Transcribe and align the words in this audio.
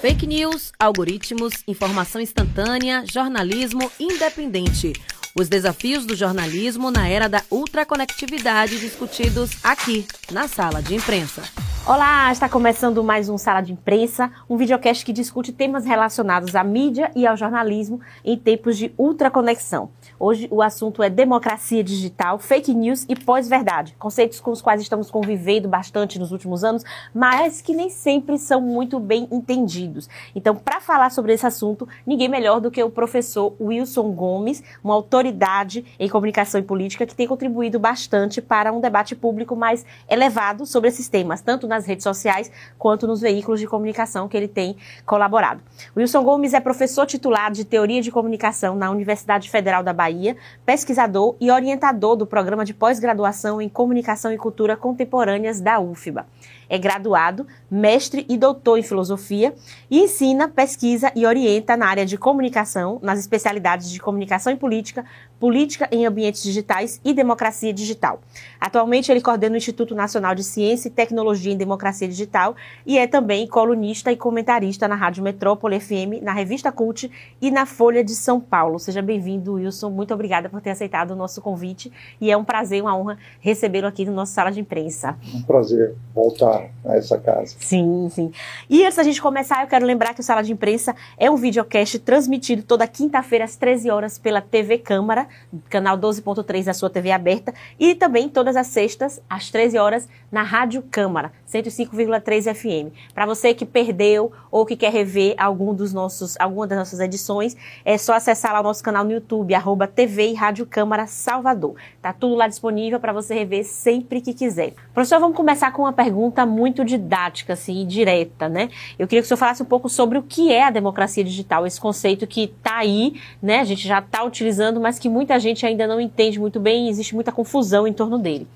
Fake 0.00 0.26
news, 0.26 0.72
algoritmos, 0.78 1.54
informação 1.66 2.20
instantânea, 2.20 3.04
jornalismo 3.10 3.90
independente. 3.98 4.92
Os 5.38 5.48
desafios 5.48 6.04
do 6.04 6.14
jornalismo 6.14 6.90
na 6.90 7.08
era 7.08 7.28
da 7.28 7.42
ultraconectividade 7.50 8.78
discutidos 8.78 9.50
aqui, 9.62 10.06
na 10.30 10.48
sala 10.48 10.82
de 10.82 10.94
imprensa. 10.94 11.42
Olá, 11.88 12.32
está 12.32 12.48
começando 12.48 13.04
mais 13.04 13.28
um 13.28 13.38
Sala 13.38 13.60
de 13.60 13.72
Imprensa, 13.72 14.32
um 14.50 14.56
videocast 14.56 15.06
que 15.06 15.12
discute 15.12 15.52
temas 15.52 15.84
relacionados 15.84 16.56
à 16.56 16.64
mídia 16.64 17.12
e 17.14 17.24
ao 17.24 17.36
jornalismo 17.36 18.00
em 18.24 18.36
tempos 18.36 18.76
de 18.76 18.92
ultraconexão. 18.98 19.88
Hoje 20.18 20.48
o 20.50 20.60
assunto 20.60 21.00
é 21.00 21.08
democracia 21.08 21.84
digital, 21.84 22.40
fake 22.40 22.74
news 22.74 23.06
e 23.08 23.14
pós-verdade, 23.14 23.94
conceitos 24.00 24.40
com 24.40 24.50
os 24.50 24.60
quais 24.60 24.80
estamos 24.80 25.12
convivendo 25.12 25.68
bastante 25.68 26.18
nos 26.18 26.32
últimos 26.32 26.64
anos, 26.64 26.82
mas 27.14 27.62
que 27.62 27.72
nem 27.72 27.88
sempre 27.88 28.36
são 28.36 28.60
muito 28.60 28.98
bem 28.98 29.28
entendidos. 29.30 30.08
Então, 30.34 30.56
para 30.56 30.80
falar 30.80 31.12
sobre 31.12 31.34
esse 31.34 31.46
assunto, 31.46 31.88
ninguém 32.04 32.28
melhor 32.28 32.60
do 32.60 32.68
que 32.68 32.82
o 32.82 32.90
professor 32.90 33.54
Wilson 33.60 34.10
Gomes, 34.10 34.60
uma 34.82 34.94
autoridade 34.94 35.84
em 36.00 36.08
comunicação 36.08 36.60
e 36.60 36.64
política 36.64 37.06
que 37.06 37.14
tem 37.14 37.28
contribuído 37.28 37.78
bastante 37.78 38.42
para 38.42 38.72
um 38.72 38.80
debate 38.80 39.14
público 39.14 39.54
mais 39.54 39.86
elevado 40.08 40.66
sobre 40.66 40.88
esses 40.88 41.08
temas, 41.08 41.40
tanto 41.40 41.68
nas 41.76 41.86
redes 41.86 42.02
sociais 42.02 42.50
quanto 42.78 43.06
nos 43.06 43.20
veículos 43.20 43.60
de 43.60 43.66
comunicação 43.66 44.28
que 44.28 44.36
ele 44.36 44.48
tem 44.48 44.76
colaborado. 45.04 45.62
Wilson 45.96 46.24
Gomes 46.24 46.54
é 46.54 46.60
professor 46.60 47.06
titular 47.06 47.52
de 47.52 47.64
Teoria 47.64 48.02
de 48.02 48.10
Comunicação 48.10 48.74
na 48.74 48.90
Universidade 48.90 49.50
Federal 49.50 49.82
da 49.82 49.92
Bahia 49.92 50.36
pesquisador 50.64 51.36
e 51.40 51.50
orientador 51.50 52.16
do 52.16 52.26
programa 52.26 52.64
de 52.64 52.74
pós-graduação 52.74 53.60
em 53.60 53.68
Comunicação 53.68 54.32
e 54.32 54.38
Cultura 54.38 54.76
Contemporâneas 54.76 55.60
da 55.60 55.78
UFBA 55.78 56.26
é 56.68 56.78
graduado, 56.78 57.46
mestre 57.70 58.26
e 58.28 58.36
doutor 58.36 58.78
em 58.78 58.82
filosofia 58.82 59.54
e 59.90 60.00
ensina, 60.00 60.48
pesquisa 60.48 61.12
e 61.14 61.24
orienta 61.24 61.76
na 61.76 61.86
área 61.86 62.04
de 62.04 62.18
comunicação, 62.18 62.98
nas 63.02 63.18
especialidades 63.18 63.90
de 63.90 64.00
comunicação 64.00 64.52
e 64.52 64.56
política, 64.56 65.04
política 65.38 65.88
em 65.92 66.06
ambientes 66.06 66.42
digitais 66.42 67.00
e 67.04 67.12
democracia 67.12 67.72
digital. 67.72 68.20
Atualmente 68.60 69.10
ele 69.10 69.20
coordena 69.20 69.54
o 69.54 69.58
Instituto 69.58 69.94
Nacional 69.94 70.34
de 70.34 70.42
Ciência 70.42 70.88
e 70.88 70.90
Tecnologia 70.90 71.52
em 71.52 71.56
Democracia 71.56 72.08
Digital 72.08 72.56
e 72.84 72.98
é 72.98 73.06
também 73.06 73.46
colunista 73.46 74.10
e 74.10 74.16
comentarista 74.16 74.88
na 74.88 74.94
Rádio 74.94 75.22
Metrópole 75.22 75.78
FM, 75.78 76.22
na 76.22 76.32
Revista 76.32 76.72
Cult 76.72 77.10
e 77.40 77.50
na 77.50 77.66
Folha 77.66 78.02
de 78.02 78.14
São 78.14 78.40
Paulo. 78.40 78.78
Seja 78.78 79.02
bem-vindo, 79.02 79.54
Wilson. 79.54 79.90
Muito 79.90 80.14
obrigada 80.14 80.48
por 80.48 80.60
ter 80.60 80.70
aceitado 80.70 81.10
o 81.10 81.16
nosso 81.16 81.40
convite 81.40 81.92
e 82.20 82.30
é 82.30 82.36
um 82.36 82.44
prazer, 82.44 82.82
uma 82.82 82.96
honra 82.96 83.18
recebê-lo 83.40 83.86
aqui 83.86 84.04
no 84.04 84.12
nosso 84.12 84.32
sala 84.32 84.50
de 84.50 84.60
imprensa. 84.60 85.16
Um 85.34 85.42
prazer 85.42 85.94
voltar 86.14 86.70
a 86.84 86.96
essa 86.96 87.18
casa. 87.18 87.56
Sim, 87.58 88.08
sim. 88.10 88.32
E 88.68 88.84
antes 88.84 88.96
da 88.96 89.02
gente 89.02 89.20
começar, 89.20 89.62
eu 89.62 89.68
quero 89.68 89.84
lembrar 89.84 90.14
que 90.14 90.20
o 90.20 90.24
Sala 90.24 90.42
de 90.42 90.52
Imprensa 90.52 90.94
é 91.18 91.30
um 91.30 91.36
videocast 91.36 91.98
transmitido 91.98 92.62
toda 92.62 92.86
quinta-feira 92.86 93.44
às 93.44 93.56
13 93.56 93.90
horas 93.90 94.18
pela 94.18 94.40
TV 94.40 94.78
Câmara, 94.78 95.25
canal 95.68 95.98
12.3 95.98 96.64
da 96.64 96.74
sua 96.74 96.90
TV 96.90 97.10
aberta, 97.10 97.54
e 97.78 97.94
também 97.94 98.28
todas 98.28 98.56
as 98.56 98.66
sextas 98.66 99.20
às 99.28 99.50
13 99.50 99.78
horas 99.78 100.08
na 100.30 100.42
Rádio 100.42 100.82
Câmara, 100.90 101.32
105,3 101.48 102.54
FM. 102.54 102.92
Para 103.14 103.26
você 103.26 103.54
que 103.54 103.64
perdeu 103.64 104.32
ou 104.50 104.66
que 104.66 104.76
quer 104.76 104.92
rever 104.92 105.34
algum 105.38 105.74
dos 105.74 105.92
nossos, 105.92 106.36
alguma 106.38 106.66
das 106.66 106.78
nossas 106.78 107.00
edições, 107.00 107.56
é 107.84 107.96
só 107.96 108.14
acessar 108.14 108.52
lá 108.52 108.60
o 108.60 108.62
nosso 108.62 108.82
canal 108.82 109.04
no 109.04 109.12
YouTube, 109.12 109.54
arroba 109.54 109.86
TV 109.86 110.28
e 110.28 110.34
Rádio 110.34 110.66
Câmara 110.66 111.06
Salvador. 111.06 111.76
Tá 112.02 112.12
tudo 112.12 112.34
lá 112.34 112.48
disponível 112.48 112.98
para 113.00 113.12
você 113.12 113.34
rever 113.34 113.64
sempre 113.64 114.20
que 114.20 114.34
quiser. 114.34 114.74
Professor, 114.92 115.20
vamos 115.20 115.36
começar 115.36 115.72
com 115.72 115.82
uma 115.82 115.92
pergunta 115.92 116.44
muito 116.44 116.84
didática, 116.84 117.52
assim, 117.52 117.86
direta, 117.86 118.48
né? 118.48 118.68
Eu 118.98 119.06
queria 119.06 119.22
que 119.22 119.26
o 119.26 119.28
senhor 119.28 119.38
falasse 119.38 119.62
um 119.62 119.66
pouco 119.66 119.88
sobre 119.88 120.18
o 120.18 120.22
que 120.22 120.52
é 120.52 120.64
a 120.64 120.70
democracia 120.70 121.22
digital, 121.22 121.66
esse 121.66 121.80
conceito 121.80 122.26
que 122.26 122.44
está 122.44 122.78
aí, 122.78 123.20
né? 123.40 123.60
A 123.60 123.64
gente 123.64 123.86
já 123.86 123.98
está 123.98 124.22
utilizando, 124.24 124.80
mas 124.80 124.98
que 124.98 125.08
muita 125.16 125.40
gente 125.40 125.64
ainda 125.64 125.86
não 125.86 126.00
entende 126.00 126.38
muito 126.38 126.60
bem 126.60 126.86
e 126.86 126.90
existe 126.90 127.14
muita 127.14 127.32
confusão 127.32 127.86
em 127.86 127.92
torno 127.92 128.18
dele. 128.18 128.46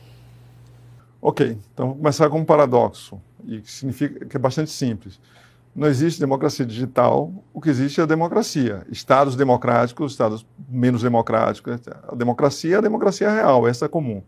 Ok, 1.21 1.59
então 1.73 1.87
vamos 1.87 1.99
começar 1.99 2.29
com 2.31 2.39
um 2.39 2.45
paradoxo, 2.45 3.21
e 3.47 3.61
que 3.61 3.71
significa 3.71 4.25
que 4.25 4.37
é 4.37 4.41
bastante 4.41 4.71
simples. 4.71 5.19
Não 5.75 5.87
existe 5.87 6.19
democracia 6.19 6.67
digital, 6.67 7.33
o 7.55 7.61
que 7.61 7.71
existe 7.71 8.01
é 8.01 8.03
a 8.03 8.07
democracia. 8.07 8.87
Estados 8.91 9.37
democráticos, 9.37 10.13
estados 10.13 10.47
menos 10.69 11.03
democráticos. 11.03 11.79
A 12.09 12.15
democracia 12.15 12.75
é 12.75 12.79
a 12.79 12.81
democracia 12.81 13.31
real, 13.31 13.69
essa 13.69 13.85
é 13.85 13.89
comum. 13.89 14.23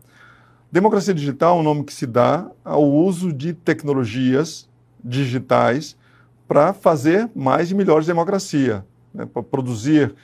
Democracia 0.71 1.13
digital 1.13 1.57
é 1.57 1.59
um 1.59 1.63
nome 1.63 1.83
que 1.83 1.93
se 1.93 2.07
dá 2.07 2.49
ao 2.63 2.83
uso 2.83 3.31
de 3.31 3.53
tecnologias 3.53 4.67
digitais 5.03 5.97
para 6.47 6.73
fazer 6.73 7.29
mais 7.35 7.71
e 7.71 7.75
melhores 7.75 8.07
democracia, 8.07 8.85
né, 9.13 9.25
para 9.25 9.43
produzir 9.43 10.15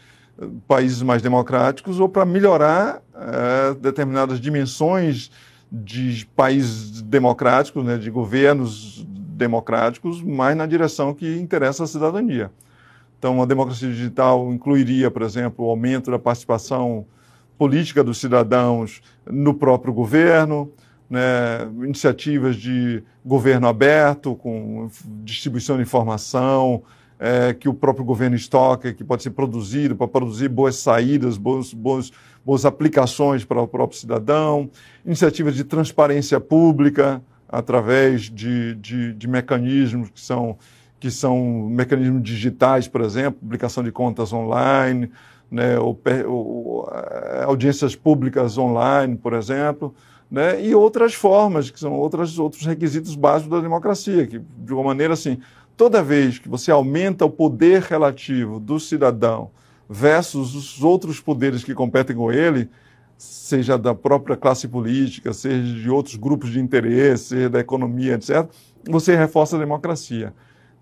países 0.67 1.01
mais 1.01 1.21
democráticos 1.21 1.99
ou 1.99 2.07
para 2.07 2.25
melhorar 2.25 3.01
é, 3.15 3.73
determinadas 3.75 4.39
dimensões 4.39 5.31
de 5.71 6.27
países 6.35 7.01
democráticos, 7.01 7.83
né, 7.85 7.97
de 7.97 8.09
governos 8.09 9.05
democráticos, 9.07 10.21
mais 10.21 10.55
na 10.55 10.65
direção 10.65 11.13
que 11.13 11.37
interessa 11.37 11.83
a 11.83 11.87
cidadania. 11.87 12.51
Então, 13.17 13.41
a 13.41 13.45
democracia 13.45 13.89
digital 13.89 14.51
incluiria, 14.51 15.11
por 15.11 15.21
exemplo, 15.21 15.65
o 15.65 15.69
aumento 15.69 16.09
da 16.09 16.17
participação 16.17 17.05
política 17.57 18.03
dos 18.03 18.17
cidadãos 18.17 19.01
no 19.29 19.53
próprio 19.53 19.93
governo, 19.93 20.71
né, 21.09 21.67
iniciativas 21.83 22.55
de 22.55 23.03
governo 23.25 23.67
aberto, 23.67 24.35
com 24.35 24.89
distribuição 25.23 25.75
de 25.75 25.83
informação, 25.83 26.83
é, 27.19 27.53
que 27.53 27.67
o 27.67 27.73
próprio 27.73 28.05
governo 28.05 28.35
estoca, 28.35 28.93
que 28.93 29.03
pode 29.03 29.21
ser 29.21 29.31
produzido 29.31 29.95
para 29.95 30.07
produzir 30.07 30.47
boas 30.47 30.77
saídas, 30.77 31.37
boas, 31.37 31.73
boas, 31.73 32.11
boas 32.45 32.65
aplicações 32.65 33.43
para 33.43 33.61
o 33.61 33.67
próprio 33.67 33.99
cidadão, 33.99 34.69
iniciativas 35.05 35.53
de 35.53 35.65
transparência 35.65 36.39
pública 36.39 37.21
através 37.47 38.23
de, 38.23 38.75
de, 38.75 39.13
de 39.13 39.27
mecanismos 39.27 40.09
que 40.09 40.21
são, 40.21 40.57
que 40.99 41.11
são 41.11 41.67
mecanismos 41.69 42.23
digitais, 42.23 42.87
por 42.87 43.01
exemplo, 43.01 43.39
publicação 43.41 43.83
de 43.83 43.91
contas 43.91 44.31
online, 44.31 45.11
né, 45.51 45.77
ou, 45.79 45.99
ou, 46.27 46.89
audiências 47.45 47.95
públicas 47.95 48.57
online, 48.57 49.17
por 49.17 49.33
exemplo, 49.33 49.93
né, 50.29 50.63
e 50.63 50.75
outras 50.75 51.15
formas, 51.15 51.71
que 51.71 51.79
são 51.79 51.93
outras, 51.93 52.37
outros 52.37 52.65
requisitos 52.65 53.15
básicos 53.15 53.51
da 53.51 53.59
democracia, 53.59 54.27
que, 54.27 54.39
de 54.39 54.73
uma 54.73 54.83
maneira 54.83 55.13
assim, 55.13 55.39
toda 55.79 56.03
vez 56.03 56.37
que 56.37 56.49
você 56.49 56.71
aumenta 56.71 57.23
o 57.23 57.29
poder 57.29 57.83
relativo 57.83 58.59
do 58.59 58.81
cidadão 58.81 59.49
versus 59.89 60.53
os 60.53 60.83
outros 60.83 61.21
poderes 61.21 61.63
que 61.63 61.73
competem 61.73 62.13
com 62.17 62.29
ele, 62.29 62.69
seja 63.17 63.77
da 63.77 63.95
própria 63.95 64.35
classe 64.35 64.67
política, 64.67 65.31
seja 65.31 65.73
de 65.73 65.89
outros 65.89 66.17
grupos 66.17 66.49
de 66.49 66.59
interesse, 66.59 67.29
seja 67.29 67.49
da 67.49 67.61
economia, 67.61 68.15
etc., 68.15 68.45
você 68.89 69.15
reforça 69.15 69.55
a 69.55 69.59
democracia. 69.59 70.33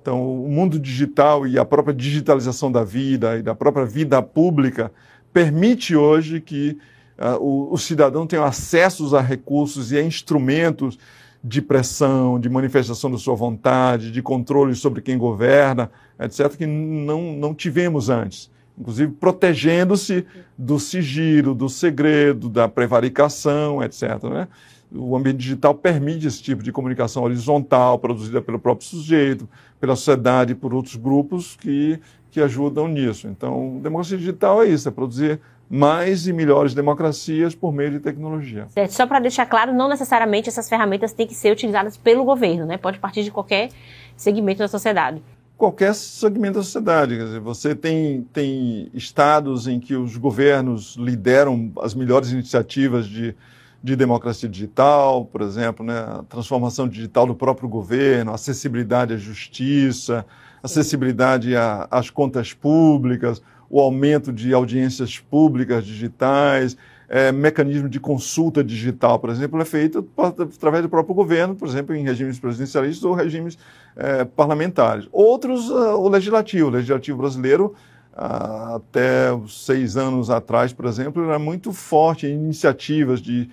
Então, 0.01 0.43
o 0.43 0.49
mundo 0.49 0.79
digital 0.79 1.45
e 1.45 1.59
a 1.59 1.65
própria 1.65 1.93
digitalização 1.93 2.71
da 2.71 2.83
vida 2.83 3.37
e 3.37 3.43
da 3.43 3.53
própria 3.53 3.85
vida 3.85 4.19
pública 4.23 4.91
permite 5.31 5.95
hoje 5.95 6.41
que 6.41 6.75
uh, 7.19 7.37
o, 7.39 7.71
o, 7.71 7.77
cidadão 7.77 8.25
tenha 8.25 8.43
acesso 8.43 9.15
a 9.15 9.21
recursos 9.21 9.91
e 9.91 9.97
a 9.97 10.01
instrumentos 10.01 10.97
de 11.43 11.61
pressão, 11.61 12.39
de 12.39 12.49
manifestação 12.49 13.09
da 13.11 13.17
sua 13.17 13.35
vontade, 13.35 14.11
de 14.11 14.21
controle 14.21 14.75
sobre 14.75 15.01
quem 15.01 15.17
governa, 15.17 15.91
etc., 16.19 16.55
que 16.55 16.65
não, 16.65 17.33
não 17.33 17.53
tivemos 17.53 18.09
antes. 18.09 18.51
Inclusive 18.77 19.11
protegendo-se 19.13 20.25
do 20.57 20.79
sigilo, 20.79 21.55
do 21.55 21.67
segredo, 21.67 22.47
da 22.49 22.67
prevaricação, 22.67 23.83
etc. 23.83 24.23
Né? 24.23 24.47
o 24.91 25.15
ambiente 25.15 25.37
digital 25.37 25.75
permite 25.75 26.27
esse 26.27 26.41
tipo 26.41 26.63
de 26.63 26.71
comunicação 26.71 27.23
horizontal, 27.23 27.99
produzida 27.99 28.41
pelo 28.41 28.59
próprio 28.59 28.87
sujeito, 28.87 29.47
pela 29.79 29.95
sociedade 29.95 30.53
e 30.53 30.55
por 30.55 30.73
outros 30.73 30.95
grupos 30.95 31.56
que, 31.56 32.00
que 32.31 32.39
ajudam 32.41 32.88
nisso. 32.88 33.27
Então, 33.27 33.79
democracia 33.81 34.17
digital 34.17 34.63
é 34.63 34.67
isso, 34.67 34.88
é 34.88 34.91
produzir 34.91 35.39
mais 35.69 36.27
e 36.27 36.33
melhores 36.33 36.73
democracias 36.73 37.53
por 37.53 37.73
meio 37.73 37.91
de 37.91 37.99
tecnologia. 37.99 38.67
Certo. 38.69 38.91
Só 38.91 39.05
para 39.05 39.19
deixar 39.19 39.45
claro, 39.45 39.73
não 39.73 39.89
necessariamente 39.89 40.47
essas 40.47 40.69
ferramentas 40.69 41.13
têm 41.13 41.27
que 41.27 41.35
ser 41.35 41.51
utilizadas 41.51 41.97
pelo 41.97 42.23
governo, 42.23 42.65
né? 42.65 42.77
Pode 42.77 42.99
partir 42.99 43.23
de 43.23 43.31
qualquer 43.31 43.69
segmento 44.15 44.59
da 44.59 44.67
sociedade. 44.67 45.21
Qualquer 45.57 45.93
segmento 45.93 46.59
da 46.59 46.63
sociedade. 46.63 47.17
Quer 47.17 47.23
dizer, 47.25 47.39
você 47.39 47.75
tem, 47.75 48.21
tem 48.31 48.89
estados 48.93 49.67
em 49.67 49.79
que 49.79 49.95
os 49.95 50.15
governos 50.15 50.95
lideram 50.95 51.71
as 51.81 51.93
melhores 51.93 52.31
iniciativas 52.31 53.07
de 53.07 53.35
de 53.81 53.95
democracia 53.95 54.49
digital, 54.49 55.25
por 55.25 55.41
exemplo, 55.41 55.85
né, 55.85 55.97
a 55.99 56.23
transformação 56.27 56.87
digital 56.87 57.27
do 57.27 57.35
próprio 57.35 57.69
governo, 57.69 58.33
acessibilidade 58.33 59.13
à 59.13 59.17
justiça, 59.17 60.25
acessibilidade 60.61 61.53
às 61.89 62.09
contas 62.09 62.53
públicas, 62.53 63.41
o 63.69 63.79
aumento 63.79 64.31
de 64.31 64.53
audiências 64.53 65.19
públicas 65.19 65.85
digitais, 65.85 66.77
é, 67.09 67.31
mecanismo 67.31 67.87
de 67.87 67.99
consulta 67.99 68.63
digital, 68.63 69.17
por 69.19 69.29
exemplo, 69.29 69.61
é 69.61 69.65
feito 69.65 70.07
através 70.17 70.83
do 70.83 70.89
próprio 70.89 71.15
governo, 71.15 71.55
por 71.55 71.67
exemplo, 71.67 71.95
em 71.95 72.03
regimes 72.03 72.39
presidencialistas 72.39 73.03
ou 73.03 73.13
regimes 73.13 73.57
é, 73.95 74.25
parlamentares. 74.25 75.07
Outros, 75.11 75.69
uh, 75.69 75.95
o 75.95 76.09
legislativo. 76.09 76.67
O 76.67 76.71
legislativo 76.71 77.17
brasileiro, 77.17 77.73
uh, 78.13 78.75
até 78.75 79.29
seis 79.47 79.95
anos 79.95 80.29
atrás, 80.29 80.73
por 80.73 80.85
exemplo, 80.85 81.23
era 81.23 81.39
muito 81.39 81.71
forte 81.71 82.27
em 82.27 82.33
iniciativas 82.33 83.21
de 83.21 83.49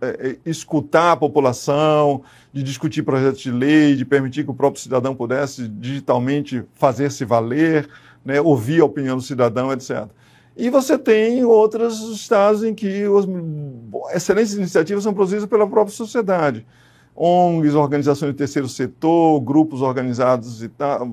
é, 0.00 0.28
é, 0.30 0.36
escutar 0.46 1.12
a 1.12 1.16
população, 1.16 2.22
de 2.52 2.62
discutir 2.62 3.02
projetos 3.02 3.40
de 3.40 3.50
lei, 3.50 3.96
de 3.96 4.04
permitir 4.04 4.44
que 4.44 4.50
o 4.50 4.54
próprio 4.54 4.80
cidadão 4.80 5.14
pudesse 5.14 5.66
digitalmente 5.66 6.64
fazer-se 6.76 7.24
valer, 7.24 7.88
né, 8.26 8.40
ouvir 8.40 8.80
a 8.80 8.84
opinião 8.84 9.16
do 9.16 9.22
cidadão, 9.22 9.72
etc. 9.72 10.08
E 10.56 10.68
você 10.68 10.98
tem 10.98 11.44
outros 11.44 12.00
estados 12.10 12.64
em 12.64 12.74
que 12.74 13.04
as 14.10 14.16
excelentes 14.16 14.54
iniciativas 14.54 15.04
são 15.04 15.14
produzidas 15.14 15.46
pela 15.46 15.66
própria 15.66 15.94
sociedade. 15.94 16.66
ONGs, 17.16 17.74
organizações 17.74 18.32
do 18.32 18.36
terceiro 18.36 18.68
setor, 18.68 19.40
grupos 19.40 19.80
organizados 19.80 20.62
e 20.62 20.68
tal, 20.68 21.08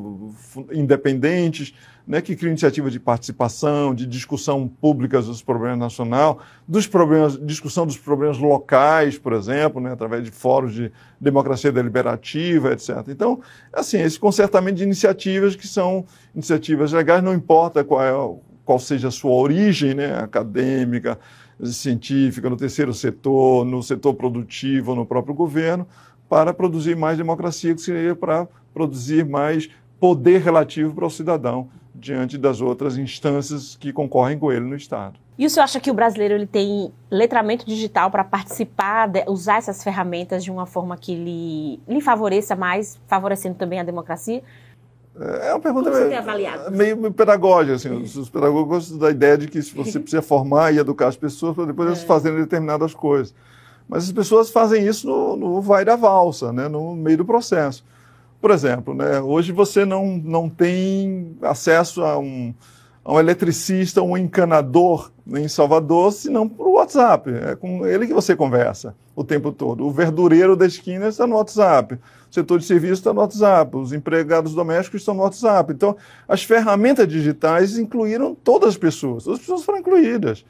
independentes, 0.72 1.74
né, 2.06 2.22
que 2.22 2.36
criam 2.36 2.52
iniciativas 2.52 2.92
de 2.92 3.00
participação, 3.00 3.96
de 3.96 4.06
discussão 4.06 4.68
pública 4.68 5.22
dos 5.22 5.42
problemas 5.42 5.80
nacional, 5.80 6.40
dos 6.68 6.86
problemas, 6.86 7.40
discussão 7.42 7.86
dos 7.86 7.98
problemas 7.98 8.38
locais, 8.38 9.18
por 9.18 9.32
exemplo, 9.32 9.80
né, 9.80 9.94
através 9.94 10.24
de 10.24 10.32
fóruns 10.32 10.74
de 10.74 10.92
democracia 11.20 11.72
deliberativa, 11.72 12.74
etc. 12.74 12.90
Então, 13.08 13.40
assim, 13.72 14.02
esse 14.02 14.20
concertamento 14.20 14.78
de 14.78 14.84
iniciativas 14.84 15.56
que 15.56 15.68
são 15.68 16.06
iniciativas 16.36 16.92
legais, 16.92 17.24
não 17.24 17.34
importa 17.34 17.84
qual, 17.84 18.04
é, 18.04 18.40
qual 18.66 18.80
seja 18.80 19.08
a 19.08 19.12
sua 19.12 19.32
origem, 19.32 19.94
né, 19.94 20.18
acadêmica, 20.20 21.18
científica, 21.62 22.50
no 22.50 22.58
terceiro 22.58 22.94
setor, 22.94 23.66
no 23.66 23.82
setor 23.84 24.14
produtivo, 24.14 24.96
no 24.96 25.06
próprio 25.06 25.34
governo, 25.34 25.88
para 26.30 26.54
produzir 26.54 26.96
mais 26.96 27.18
democracia, 27.18 27.76
que 27.76 27.82
seria 27.82 28.16
para 28.16 28.48
produzir 28.74 29.26
mais 29.26 29.70
poder 30.00 30.42
relativo 30.42 30.94
para 30.94 31.06
o 31.06 31.10
cidadão 31.10 31.70
diante 31.94 32.38
das 32.38 32.60
outras 32.60 32.98
instâncias 32.98 33.78
que 33.80 33.94
concorrem 33.94 34.38
com 34.38 34.52
ele 34.52 34.66
no 34.66 34.76
Estado. 34.76 35.20
E 35.38 35.46
o 35.46 35.50
senhor 35.50 35.64
acha 35.64 35.80
que 35.80 35.90
o 35.90 35.94
brasileiro 35.94 36.36
ele 36.36 36.46
tem 36.46 36.92
letramento 37.10 37.66
digital 37.66 38.12
para 38.12 38.24
participar, 38.24 39.08
de, 39.08 39.24
usar 39.28 39.58
essas 39.58 39.84
ferramentas 39.84 40.44
de 40.44 40.52
uma 40.52 40.66
forma 40.66 40.96
que 40.96 41.16
lhe, 41.16 41.80
lhe 41.88 42.02
favoreça 42.02 42.56
mais, 42.56 43.00
favorecendo 43.08 43.56
também 43.56 43.80
a 43.80 43.84
democracia? 43.84 44.44
É 45.20 45.54
uma 45.54 45.60
pergunta 45.60 45.92
meio, 46.72 46.98
meio, 46.98 47.14
pedagógica. 47.14 47.76
Assim, 47.76 47.92
os, 47.92 48.16
os 48.16 48.30
pedagogos 48.30 48.68
gostam 48.68 48.98
da 48.98 49.12
ideia 49.12 49.38
de 49.38 49.48
que 49.48 49.62
você 49.62 50.00
precisa 50.02 50.22
formar 50.22 50.74
e 50.74 50.80
educar 50.80 51.08
as 51.08 51.16
pessoas 51.16 51.56
para 51.56 51.66
depois 51.66 51.88
é. 51.88 51.92
elas 51.92 52.04
fazerem 52.04 52.40
determinadas 52.40 52.94
coisas. 52.94 53.34
Mas 53.88 54.06
as 54.06 54.12
pessoas 54.12 54.50
fazem 54.50 54.88
isso 54.88 55.08
no, 55.08 55.36
no 55.36 55.62
vai 55.62 55.86
da 55.86 55.96
valsa, 55.96 56.52
né, 56.52 56.68
no 56.68 56.96
meio 56.96 57.18
do 57.18 57.26
processo. 57.26 57.84
Por 58.42 58.50
exemplo, 58.50 58.94
né, 58.94 59.22
hoje 59.22 59.52
você 59.52 59.86
não, 59.86 60.18
não 60.18 60.50
tem 60.50 61.38
acesso 61.42 62.04
a 62.04 62.18
um, 62.18 62.54
um 63.06 63.20
eletricista, 63.20 64.02
um 64.02 64.18
encanador 64.18 65.12
em 65.28 65.48
Salvador, 65.48 66.12
senão 66.14 66.48
por 66.48 66.68
WhatsApp. 66.68 67.30
É 67.32 67.56
com 67.56 67.86
ele 67.86 68.08
que 68.08 68.14
você 68.14 68.36
conversa 68.36 68.96
o 69.16 69.24
tempo 69.24 69.52
todo. 69.52 69.86
O 69.86 69.92
verdureiro 69.92 70.56
da 70.56 70.66
esquina 70.66 71.08
está 71.08 71.28
no 71.28 71.36
WhatsApp. 71.36 71.96
O 71.96 72.34
setor 72.34 72.60
de 72.60 72.66
serviço 72.66 72.94
está 72.94 73.14
no 73.14 73.20
WhatsApp. 73.20 73.76
Os 73.76 73.92
empregados 73.92 74.54
domésticos 74.54 75.02
estão 75.02 75.14
no 75.14 75.24
WhatsApp. 75.24 75.74
Então, 75.74 75.96
as 76.28 76.44
ferramentas 76.44 77.08
digitais 77.08 77.78
incluíram 77.78 78.36
todas 78.36 78.70
as 78.70 78.78
pessoas. 78.78 79.26
Todas 79.26 79.40
as 79.40 79.46
pessoas 79.46 79.64
foram 79.64 79.80
incluídas 79.80 80.46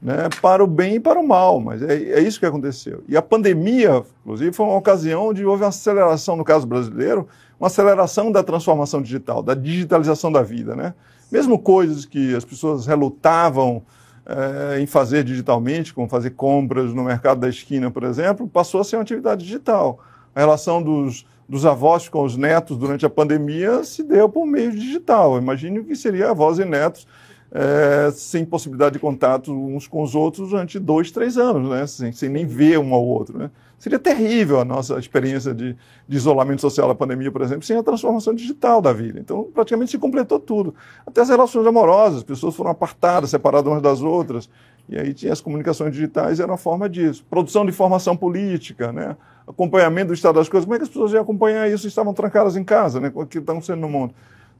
né, 0.00 0.28
para 0.40 0.62
o 0.62 0.66
bem 0.66 0.96
e 0.96 1.00
para 1.00 1.18
o 1.18 1.26
mal, 1.26 1.60
mas 1.60 1.82
é, 1.82 1.94
é, 1.94 2.20
isso 2.20 2.38
que 2.38 2.46
aconteceu. 2.46 3.02
E 3.08 3.16
a 3.16 3.22
pandemia, 3.22 4.02
inclusive, 4.22 4.52
foi 4.52 4.66
uma 4.66 4.76
ocasião 4.76 5.28
onde 5.28 5.44
houve 5.44 5.62
uma 5.62 5.68
aceleração, 5.68 6.36
no 6.36 6.44
caso 6.44 6.66
brasileiro, 6.66 7.26
uma 7.58 7.66
aceleração 7.68 8.30
da 8.30 8.42
transformação 8.42 9.00
digital, 9.00 9.42
da 9.42 9.54
digitalização 9.54 10.30
da 10.30 10.42
vida. 10.42 10.76
Né? 10.76 10.94
Mesmo 11.30 11.58
coisas 11.58 12.04
que 12.04 12.34
as 12.34 12.44
pessoas 12.44 12.86
relutavam 12.86 13.82
é, 14.26 14.80
em 14.80 14.86
fazer 14.86 15.24
digitalmente, 15.24 15.94
como 15.94 16.08
fazer 16.08 16.30
compras 16.30 16.92
no 16.92 17.04
mercado 17.04 17.40
da 17.40 17.48
esquina, 17.48 17.90
por 17.90 18.02
exemplo, 18.04 18.48
passou 18.48 18.80
a 18.80 18.84
ser 18.84 18.96
uma 18.96 19.02
atividade 19.02 19.44
digital. 19.44 20.00
A 20.34 20.40
relação 20.40 20.82
dos, 20.82 21.26
dos 21.48 21.64
avós 21.64 22.08
com 22.08 22.22
os 22.22 22.36
netos 22.36 22.76
durante 22.76 23.06
a 23.06 23.10
pandemia 23.10 23.84
se 23.84 24.02
deu 24.02 24.28
por 24.28 24.46
meio 24.46 24.72
digital. 24.72 25.38
Imagine 25.38 25.80
o 25.80 25.84
que 25.84 25.94
seria 25.94 26.30
avós 26.30 26.58
e 26.58 26.64
netos 26.64 27.06
é, 27.50 28.10
sem 28.12 28.44
possibilidade 28.44 28.94
de 28.94 28.98
contato 28.98 29.52
uns 29.52 29.86
com 29.86 30.02
os 30.02 30.14
outros 30.14 30.50
durante 30.50 30.78
dois, 30.78 31.10
três 31.10 31.38
anos, 31.38 31.68
né? 31.70 31.86
sem, 31.86 32.12
sem 32.12 32.28
nem 32.28 32.44
ver 32.44 32.78
um 32.78 32.92
ao 32.92 33.04
outro. 33.04 33.38
Né? 33.38 33.50
Seria 33.86 34.00
terrível 34.00 34.58
a 34.58 34.64
nossa 34.64 34.98
experiência 34.98 35.54
de, 35.54 35.76
de, 36.08 36.16
isolamento 36.16 36.60
social 36.60 36.88
da 36.88 36.94
pandemia, 36.96 37.30
por 37.30 37.40
exemplo, 37.40 37.62
sem 37.62 37.78
a 37.78 37.84
transformação 37.84 38.34
digital 38.34 38.82
da 38.82 38.92
vida. 38.92 39.20
Então, 39.20 39.44
praticamente 39.54 39.92
se 39.92 39.98
completou 39.98 40.40
tudo. 40.40 40.74
Até 41.06 41.20
as 41.20 41.28
relações 41.28 41.64
amorosas, 41.64 42.16
as 42.18 42.24
pessoas 42.24 42.56
foram 42.56 42.72
apartadas, 42.72 43.30
separadas 43.30 43.70
umas 43.70 43.80
das 43.80 44.02
outras. 44.02 44.50
E 44.88 44.98
aí 44.98 45.14
tinha 45.14 45.32
as 45.32 45.40
comunicações 45.40 45.92
digitais, 45.92 46.40
era 46.40 46.50
uma 46.50 46.58
forma 46.58 46.88
disso. 46.88 47.24
Produção 47.30 47.64
de 47.64 47.70
informação 47.70 48.16
política, 48.16 48.92
né? 48.92 49.16
acompanhamento 49.46 50.08
do 50.08 50.14
estado 50.14 50.34
das 50.34 50.48
coisas. 50.48 50.64
Como 50.64 50.74
é 50.74 50.78
que 50.78 50.82
as 50.82 50.88
pessoas 50.88 51.12
iam 51.12 51.22
acompanhar 51.22 51.70
isso? 51.70 51.86
Estavam 51.86 52.12
trancadas 52.12 52.56
em 52.56 52.64
casa, 52.64 52.98
né? 52.98 53.12
o 53.14 53.24
que 53.24 53.38
está 53.38 53.52
acontecendo 53.52 53.82
no 53.82 53.88
mundo. 53.88 54.12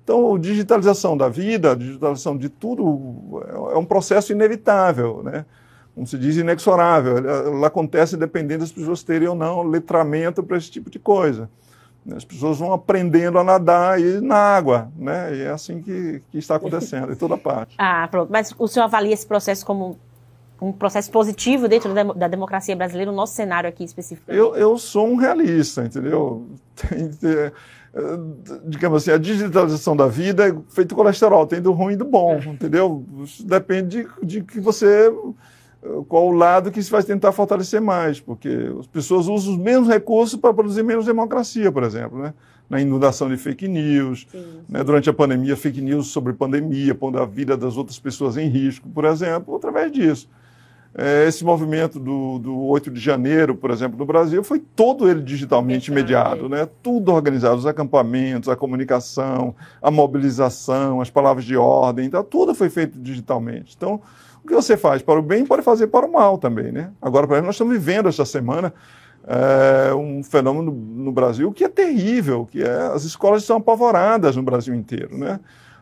Então, 0.04 0.38
digitalização 0.38 1.16
da 1.16 1.28
vida, 1.28 1.74
digitalização 1.74 2.38
de 2.38 2.48
tudo 2.48 3.42
é 3.72 3.76
um 3.76 3.84
processo 3.84 4.30
inevitável, 4.30 5.20
né? 5.24 5.44
Como 5.96 6.06
se 6.06 6.18
diz, 6.18 6.36
inexorável. 6.36 7.16
Ela 7.16 7.68
acontece 7.68 8.18
dependendo 8.18 8.60
das 8.60 8.70
pessoas 8.70 9.02
terem 9.02 9.28
ou 9.28 9.34
não 9.34 9.62
letramento 9.62 10.42
para 10.42 10.58
esse 10.58 10.70
tipo 10.70 10.90
de 10.90 10.98
coisa. 10.98 11.48
As 12.14 12.22
pessoas 12.22 12.58
vão 12.58 12.70
aprendendo 12.74 13.38
a 13.38 13.42
nadar 13.42 13.98
e 13.98 14.20
na 14.20 14.36
água, 14.36 14.92
né? 14.94 15.34
E 15.34 15.40
é 15.40 15.50
assim 15.50 15.80
que, 15.80 16.20
que 16.30 16.36
está 16.36 16.56
acontecendo 16.56 17.12
em 17.12 17.16
toda 17.16 17.38
parte. 17.38 17.74
Ah, 17.80 18.06
pronto. 18.10 18.30
Mas 18.30 18.54
o 18.58 18.68
senhor 18.68 18.84
avalia 18.84 19.14
esse 19.14 19.26
processo 19.26 19.64
como 19.64 19.98
um 20.60 20.70
processo 20.70 21.10
positivo 21.10 21.66
dentro 21.66 21.94
da, 21.94 22.04
da 22.04 22.28
democracia 22.28 22.76
brasileira, 22.76 23.10
no 23.10 23.16
nosso 23.16 23.34
cenário 23.34 23.68
aqui 23.68 23.82
específico? 23.82 24.30
Eu, 24.30 24.54
eu 24.54 24.76
sou 24.76 25.08
um 25.08 25.16
realista, 25.16 25.82
entendeu? 25.82 26.46
Tem, 26.76 27.08
tem, 27.08 27.30
eh, 27.32 27.52
digamos 28.66 29.02
assim, 29.02 29.10
a 29.10 29.18
digitalização 29.18 29.96
da 29.96 30.06
vida 30.06 30.48
é 30.48 30.54
feito 30.68 30.94
colesterol, 30.94 31.46
tem 31.46 31.60
do 31.60 31.72
ruim 31.72 31.94
e 31.94 31.96
do 31.96 32.04
bom, 32.04 32.34
é. 32.34 32.48
entendeu? 32.48 33.02
Depende 33.40 34.04
de, 34.22 34.26
de 34.26 34.42
que 34.42 34.60
você 34.60 35.10
qual 36.08 36.28
o 36.28 36.32
lado 36.32 36.70
que 36.70 36.82
se 36.82 36.90
vai 36.90 37.02
tentar 37.02 37.32
fortalecer 37.32 37.80
mais, 37.80 38.20
porque 38.20 38.48
as 38.78 38.86
pessoas 38.86 39.28
usam 39.28 39.54
os 39.54 39.58
mesmos 39.58 39.88
recursos 39.88 40.38
para 40.38 40.52
produzir 40.52 40.82
menos 40.82 41.06
democracia, 41.06 41.70
por 41.70 41.82
exemplo, 41.82 42.18
né? 42.18 42.34
na 42.68 42.80
inundação 42.80 43.28
de 43.28 43.36
fake 43.36 43.68
news, 43.68 44.26
né? 44.68 44.82
durante 44.82 45.08
a 45.08 45.12
pandemia, 45.12 45.56
fake 45.56 45.80
news 45.80 46.08
sobre 46.08 46.32
pandemia, 46.32 46.94
pondo 46.94 47.18
a 47.18 47.24
vida 47.24 47.56
das 47.56 47.76
outras 47.76 47.98
pessoas 47.98 48.36
em 48.36 48.48
risco, 48.48 48.88
por 48.88 49.04
exemplo, 49.04 49.54
através 49.54 49.92
disso. 49.92 50.28
É, 50.98 51.28
esse 51.28 51.44
movimento 51.44 52.00
do, 52.00 52.38
do 52.38 52.58
8 52.64 52.90
de 52.90 52.98
janeiro, 52.98 53.54
por 53.54 53.70
exemplo, 53.70 53.98
no 53.98 54.06
Brasil, 54.06 54.42
foi 54.42 54.58
todo 54.58 55.08
ele 55.08 55.20
digitalmente 55.20 55.92
mediado, 55.92 56.48
né? 56.48 56.66
tudo 56.82 57.12
organizado, 57.12 57.56
os 57.56 57.66
acampamentos, 57.66 58.48
a 58.48 58.56
comunicação, 58.56 59.54
a 59.80 59.90
mobilização, 59.90 61.02
as 61.02 61.10
palavras 61.10 61.44
de 61.44 61.54
ordem, 61.54 62.06
então, 62.06 62.24
tudo 62.24 62.54
foi 62.54 62.70
feito 62.70 62.98
digitalmente. 62.98 63.74
Então, 63.76 64.00
o 64.46 64.48
que 64.48 64.54
você 64.54 64.76
faz 64.76 65.02
para 65.02 65.18
o 65.18 65.22
bem 65.22 65.44
pode 65.44 65.62
fazer 65.62 65.88
para 65.88 66.06
o 66.06 66.12
mal 66.12 66.38
também. 66.38 66.70
Né? 66.70 66.90
Agora, 67.02 67.26
por 67.26 67.34
exemplo, 67.34 67.46
nós 67.46 67.56
estamos 67.56 67.74
vivendo 67.74 68.08
esta 68.08 68.24
semana 68.24 68.72
é, 69.26 69.92
um 69.92 70.22
fenômeno 70.22 70.70
no 70.70 71.10
Brasil 71.10 71.52
que 71.52 71.64
é 71.64 71.68
terrível, 71.68 72.46
que 72.48 72.62
é 72.62 72.92
as 72.94 73.02
escolas 73.02 73.42
estão 73.42 73.56
apavoradas 73.56 74.36
no 74.36 74.42
Brasil 74.42 74.72
inteiro. 74.72 75.18
Né? 75.18 75.40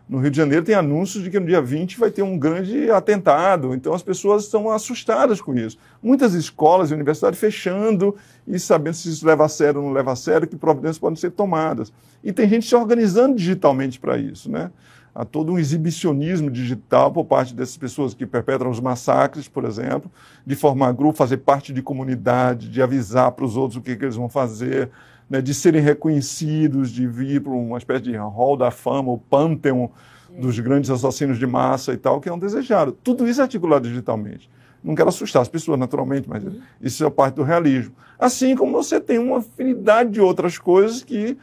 No 0.09 0.18
Rio 0.18 0.30
de 0.30 0.37
Janeiro 0.38 0.64
tem 0.64 0.75
anúncios 0.75 1.23
de 1.23 1.30
que 1.30 1.38
no 1.38 1.47
dia 1.47 1.61
20 1.61 1.99
vai 1.99 2.11
ter 2.11 2.23
um 2.23 2.38
grande 2.38 2.90
atentado, 2.90 3.75
então 3.75 3.92
as 3.92 4.02
pessoas 4.02 4.44
estão 4.44 4.71
assustadas 4.71 5.42
com 5.42 5.54
isso. 5.54 5.78
Muitas 6.02 6.33
escolas 6.33 6.90
e 6.90 6.94
universidades 6.94 7.38
fechando 7.38 8.16
e 8.47 8.59
sabendo 8.59 8.94
se 8.94 9.11
isso 9.11 9.26
leva 9.26 9.44
a 9.44 9.49
sério 9.49 9.80
ou 9.80 9.87
não 9.87 9.92
leva 9.92 10.12
a 10.12 10.16
sério, 10.16 10.49
que 10.49 10.56
providências 10.56 10.99
podem 10.99 11.16
ser 11.16 11.30
tomadas. 11.30 11.92
E 12.23 12.33
tem 12.33 12.49
gente 12.49 12.66
se 12.66 12.75
organizando 12.75 13.37
digitalmente 13.37 14.00
para 14.00 14.16
isso, 14.16 14.50
né? 14.50 14.71
Há 15.14 15.25
todo 15.25 15.52
um 15.52 15.59
exibicionismo 15.59 16.50
digital 16.50 17.12
por 17.12 17.25
parte 17.25 17.54
dessas 17.54 17.76
pessoas 17.76 18.14
que 18.14 18.26
perpetram 18.26 18.68
os 18.68 18.80
massacres, 18.80 19.47
por 19.47 19.64
exemplo, 19.64 20.11
de 20.44 20.56
formar 20.56 20.92
grupo, 20.92 21.16
fazer 21.16 21.37
parte 21.37 21.73
de 21.73 21.80
comunidade, 21.80 22.68
de 22.68 22.83
avisar 22.83 23.30
para 23.30 23.44
os 23.44 23.56
outros 23.56 23.76
o 23.76 23.80
que, 23.80 23.94
que 23.94 24.04
eles 24.04 24.16
vão 24.16 24.28
fazer, 24.28 24.90
né, 25.30 25.40
de 25.40 25.54
serem 25.54 25.80
reconhecidos, 25.80 26.90
de 26.90 27.06
vir 27.06 27.40
para 27.40 27.52
uma 27.52 27.78
espécie 27.78 28.02
de 28.02 28.16
hall 28.16 28.56
da 28.56 28.73
fama, 28.73 29.12
o 29.12 29.18
pantheon 29.18 29.88
dos 30.37 30.59
grandes 30.59 30.90
assassinos 30.90 31.38
de 31.38 31.47
massa 31.47 31.92
e 31.92 31.97
tal, 31.97 32.21
que 32.21 32.28
é 32.28 32.33
um 32.33 32.38
desejado. 32.38 32.90
Tudo 32.90 33.28
isso 33.28 33.40
é 33.40 33.44
articulado 33.44 33.88
digitalmente. 33.88 34.50
Não 34.83 34.94
quero 34.94 35.09
assustar 35.09 35.40
as 35.40 35.49
pessoas, 35.49 35.78
naturalmente, 35.78 36.28
mas 36.28 36.42
isso 36.80 37.06
é 37.06 37.11
parte 37.11 37.37
do 37.37 37.42
realismo. 37.42 37.94
Assim 38.18 38.54
como 38.54 38.73
você 38.73 39.00
tem 39.00 39.18
uma 39.18 39.38
afinidade 39.38 40.11
de 40.11 40.21
outras 40.21 40.59
coisas 40.59 41.02
que, 41.02 41.38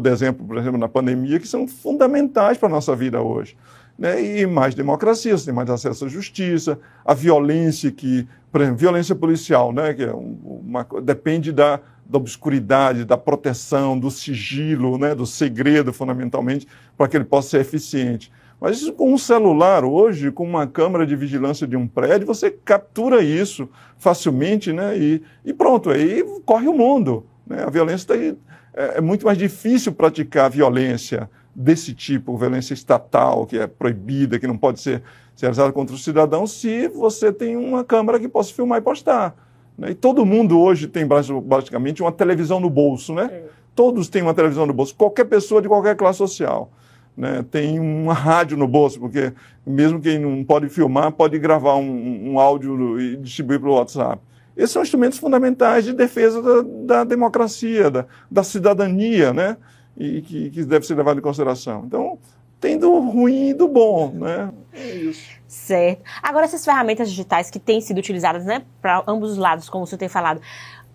dei 0.00 0.12
exemplo, 0.12 0.46
por 0.46 0.56
exemplo, 0.56 0.78
na 0.78 0.88
pandemia, 0.88 1.38
que 1.38 1.46
são 1.46 1.66
fundamentais 1.68 2.58
para 2.58 2.68
a 2.68 2.72
nossa 2.72 2.94
vida 2.96 3.20
hoje. 3.20 3.56
né, 3.98 4.20
e 4.40 4.46
mais 4.46 4.74
democracia, 4.74 5.36
você 5.36 5.46
tem 5.46 5.54
mais 5.54 5.70
acesso 5.70 6.06
à 6.06 6.08
justiça, 6.08 6.78
a 7.04 7.14
violência 7.14 7.90
que, 7.90 8.26
por 8.50 8.60
exemplo, 8.60 8.78
violência 8.78 9.14
policial, 9.14 9.72
né, 9.72 9.94
que 9.94 10.02
é 10.02 10.12
uma, 10.12 10.86
depende 11.02 11.52
da, 11.52 11.78
da 12.04 12.18
obscuridade, 12.18 13.04
da 13.04 13.16
proteção, 13.16 13.98
do 13.98 14.10
sigilo, 14.10 14.98
né, 14.98 15.14
do 15.14 15.26
segredo, 15.26 15.92
fundamentalmente, 15.92 16.66
para 16.96 17.06
que 17.06 17.16
ele 17.16 17.24
possa 17.24 17.50
ser 17.50 17.60
eficiente. 17.60 18.32
Mas 18.60 18.76
isso, 18.76 18.92
com 18.92 19.12
um 19.12 19.18
celular 19.18 19.84
hoje, 19.84 20.30
com 20.30 20.44
uma 20.44 20.68
câmera 20.68 21.04
de 21.04 21.16
vigilância 21.16 21.66
de 21.66 21.76
um 21.76 21.86
prédio, 21.86 22.26
você 22.26 22.48
captura 22.48 23.20
isso 23.20 23.68
facilmente, 23.98 24.72
né? 24.72 24.96
E, 24.96 25.20
e 25.44 25.52
pronto, 25.52 25.90
aí 25.90 26.24
corre 26.44 26.68
o 26.68 26.72
mundo. 26.72 27.26
Né? 27.44 27.64
A 27.66 27.70
violência 27.70 28.04
está 28.04 28.14
aí. 28.14 28.36
É, 28.74 28.98
é 28.98 29.00
muito 29.00 29.26
mais 29.26 29.38
difícil 29.38 29.92
praticar 29.92 30.50
violência 30.50 31.28
desse 31.54 31.94
tipo, 31.94 32.36
violência 32.36 32.74
estatal, 32.74 33.46
que 33.46 33.58
é 33.58 33.66
proibida, 33.66 34.38
que 34.38 34.46
não 34.46 34.56
pode 34.56 34.80
ser, 34.80 35.02
ser 35.34 35.46
realizada 35.46 35.72
contra 35.72 35.94
o 35.94 35.98
cidadão, 35.98 36.46
se 36.46 36.88
você 36.88 37.32
tem 37.32 37.56
uma 37.56 37.84
câmera 37.84 38.18
que 38.18 38.28
possa 38.28 38.52
filmar 38.52 38.78
e 38.78 38.82
postar. 38.82 39.34
Né? 39.76 39.90
E 39.90 39.94
todo 39.94 40.24
mundo 40.24 40.58
hoje 40.58 40.86
tem 40.86 41.06
basicamente 41.06 42.02
uma 42.02 42.12
televisão 42.12 42.58
no 42.58 42.70
bolso, 42.70 43.14
né? 43.14 43.28
É. 43.30 43.44
Todos 43.74 44.08
têm 44.08 44.22
uma 44.22 44.34
televisão 44.34 44.66
no 44.66 44.72
bolso, 44.72 44.94
qualquer 44.94 45.24
pessoa 45.24 45.62
de 45.62 45.68
qualquer 45.68 45.96
classe 45.96 46.18
social 46.18 46.70
né, 47.16 47.44
tem 47.50 47.78
uma 47.78 48.14
rádio 48.14 48.56
no 48.56 48.66
bolso, 48.66 48.98
porque 48.98 49.32
mesmo 49.66 50.00
quem 50.00 50.18
não 50.18 50.42
pode 50.44 50.68
filmar, 50.68 51.12
pode 51.12 51.38
gravar 51.38 51.76
um, 51.76 52.32
um 52.32 52.38
áudio 52.38 53.00
e 53.00 53.16
distribuir 53.16 53.60
pelo 53.60 53.74
WhatsApp. 53.74 54.20
Esses 54.56 54.70
são 54.70 54.82
instrumentos 54.82 55.18
fundamentais 55.18 55.84
de 55.84 55.92
defesa 55.92 56.42
da, 56.42 56.62
da 56.62 57.04
democracia, 57.04 57.90
da, 57.90 58.06
da, 58.30 58.42
cidadania, 58.42 59.32
né? 59.32 59.56
E 59.96 60.22
que, 60.22 60.50
que 60.50 60.64
deve 60.64 60.86
ser 60.86 60.94
levado 60.94 61.18
em 61.18 61.22
consideração. 61.22 61.84
Então, 61.86 62.18
tem 62.60 62.78
do 62.78 62.98
ruim 63.00 63.48
e 63.48 63.54
do 63.54 63.66
bom, 63.66 64.12
né? 64.12 64.50
É 64.72 64.94
isso. 64.94 65.28
Certo. 65.48 66.02
Agora, 66.22 66.44
essas 66.44 66.64
ferramentas 66.64 67.10
digitais 67.10 67.50
que 67.50 67.58
têm 67.58 67.80
sido 67.80 67.98
utilizadas, 67.98 68.44
né, 68.44 68.62
para 68.80 69.02
ambos 69.06 69.32
os 69.32 69.36
lados, 69.36 69.68
como 69.68 69.84
o 69.84 69.86
senhor 69.86 69.98
tem 69.98 70.08
falado. 70.08 70.40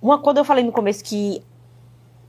Uma, 0.02 0.20
quando 0.20 0.38
eu 0.38 0.46
falei 0.46 0.64
no 0.64 0.72
começo 0.72 1.04
que 1.04 1.44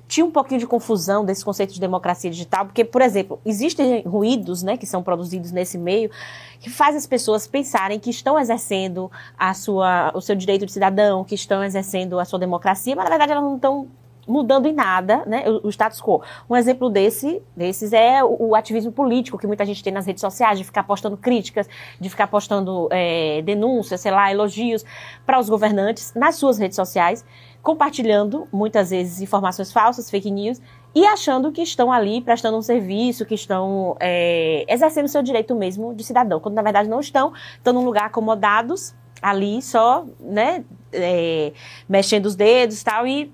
tinha 0.09 0.25
um 0.25 0.31
pouquinho 0.31 0.59
de 0.59 0.67
confusão 0.67 1.25
desse 1.25 1.45
conceito 1.45 1.75
de 1.75 1.79
democracia 1.79 2.31
digital, 2.31 2.65
porque, 2.65 2.83
por 2.83 3.03
exemplo, 3.03 3.39
existem 3.45 4.03
ruídos, 4.03 4.63
né, 4.63 4.79
que 4.79 4.87
são 4.87 5.03
produzidos 5.03 5.53
nesse 5.53 5.77
meio, 5.77 6.11
que 6.59 6.71
faz 6.71 6.97
as 6.97 7.07
pessoas 7.07 7.47
pensarem 7.47 8.01
que 8.01 8.09
estão 8.09 8.39
exercendo 8.39 9.13
a 9.39 9.53
sua, 9.53 10.11
o 10.15 10.21
seu 10.23 10.35
direito 10.35 10.65
de 10.65 10.73
cidadão, 10.73 11.23
que 11.23 11.35
estão 11.35 11.63
exercendo 11.63 12.19
a 12.19 12.25
sua 12.25 12.39
democracia, 12.39 12.97
mas 12.97 13.05
na 13.05 13.11
verdade 13.11 13.33
elas 13.33 13.45
não 13.45 13.57
estão 13.57 13.87
mudando 14.29 14.67
em 14.67 14.73
nada, 14.73 15.25
né, 15.27 15.45
o, 15.63 15.69
status 15.71 16.01
quo. 16.01 16.23
Um 16.49 16.55
exemplo 16.55 16.91
desse, 16.91 17.43
desses 17.57 17.93
é 17.93 18.23
o, 18.23 18.51
o, 18.51 18.55
ativismo 18.55 18.93
político 18.93 19.39
que 19.39 19.47
muita 19.47 19.65
gente 19.65 19.83
tem 19.83 19.93
nas 19.93 20.07
redes 20.07 20.21
sociais, 20.21 20.59
de 20.59 20.65
ficar 20.65 20.85
postando 20.85 21.17
críticas, 21.17 21.69
de 21.99 22.11
ficar 22.11 22.27
postando 22.27 22.89
é, 22.91 23.41
denúncias, 23.43 24.01
sei 24.01 24.13
lá, 24.13 24.31
elogios 24.31 24.85
para 25.25 25.41
os 25.41 25.49
governantes 25.49 26.13
nas 26.15 26.37
suas 26.37 26.59
redes 26.59 26.77
sociais, 26.77 27.25
compartilhando 27.63 28.47
muitas 28.53 28.91
vezes 28.91 29.21
informações 29.21 29.73
falsas, 29.73 30.11
fake 30.11 30.31
news, 30.31 30.61
e 30.95 31.07
achando 31.07 31.53
que 31.53 31.63
estão 31.63 31.93
ali 31.93 32.21
prestando 32.21 32.57
um 32.57 32.63
serviço, 32.63 33.27
que 33.27 33.35
estão 33.35 33.97
é, 34.01 34.65
exercendo 34.69 35.09
seu 35.09 35.23
direito 35.23 35.55
mesmo 35.55 35.95
de 35.95 36.03
cidadão, 36.03 36.41
quando 36.41 36.55
na 36.55 36.63
verdade 36.63 36.89
não 36.89 37.01
estão, 37.01 37.33
estão 37.57 37.73
num 37.73 37.85
lugar 37.85 38.07
acomodados 38.07 38.95
ali 39.21 39.61
só, 39.61 40.07
né, 40.21 40.65
é, 40.93 41.53
mexendo 41.89 42.27
os 42.27 42.35
dedos 42.35 42.83
tal, 42.83 43.07
e 43.07 43.33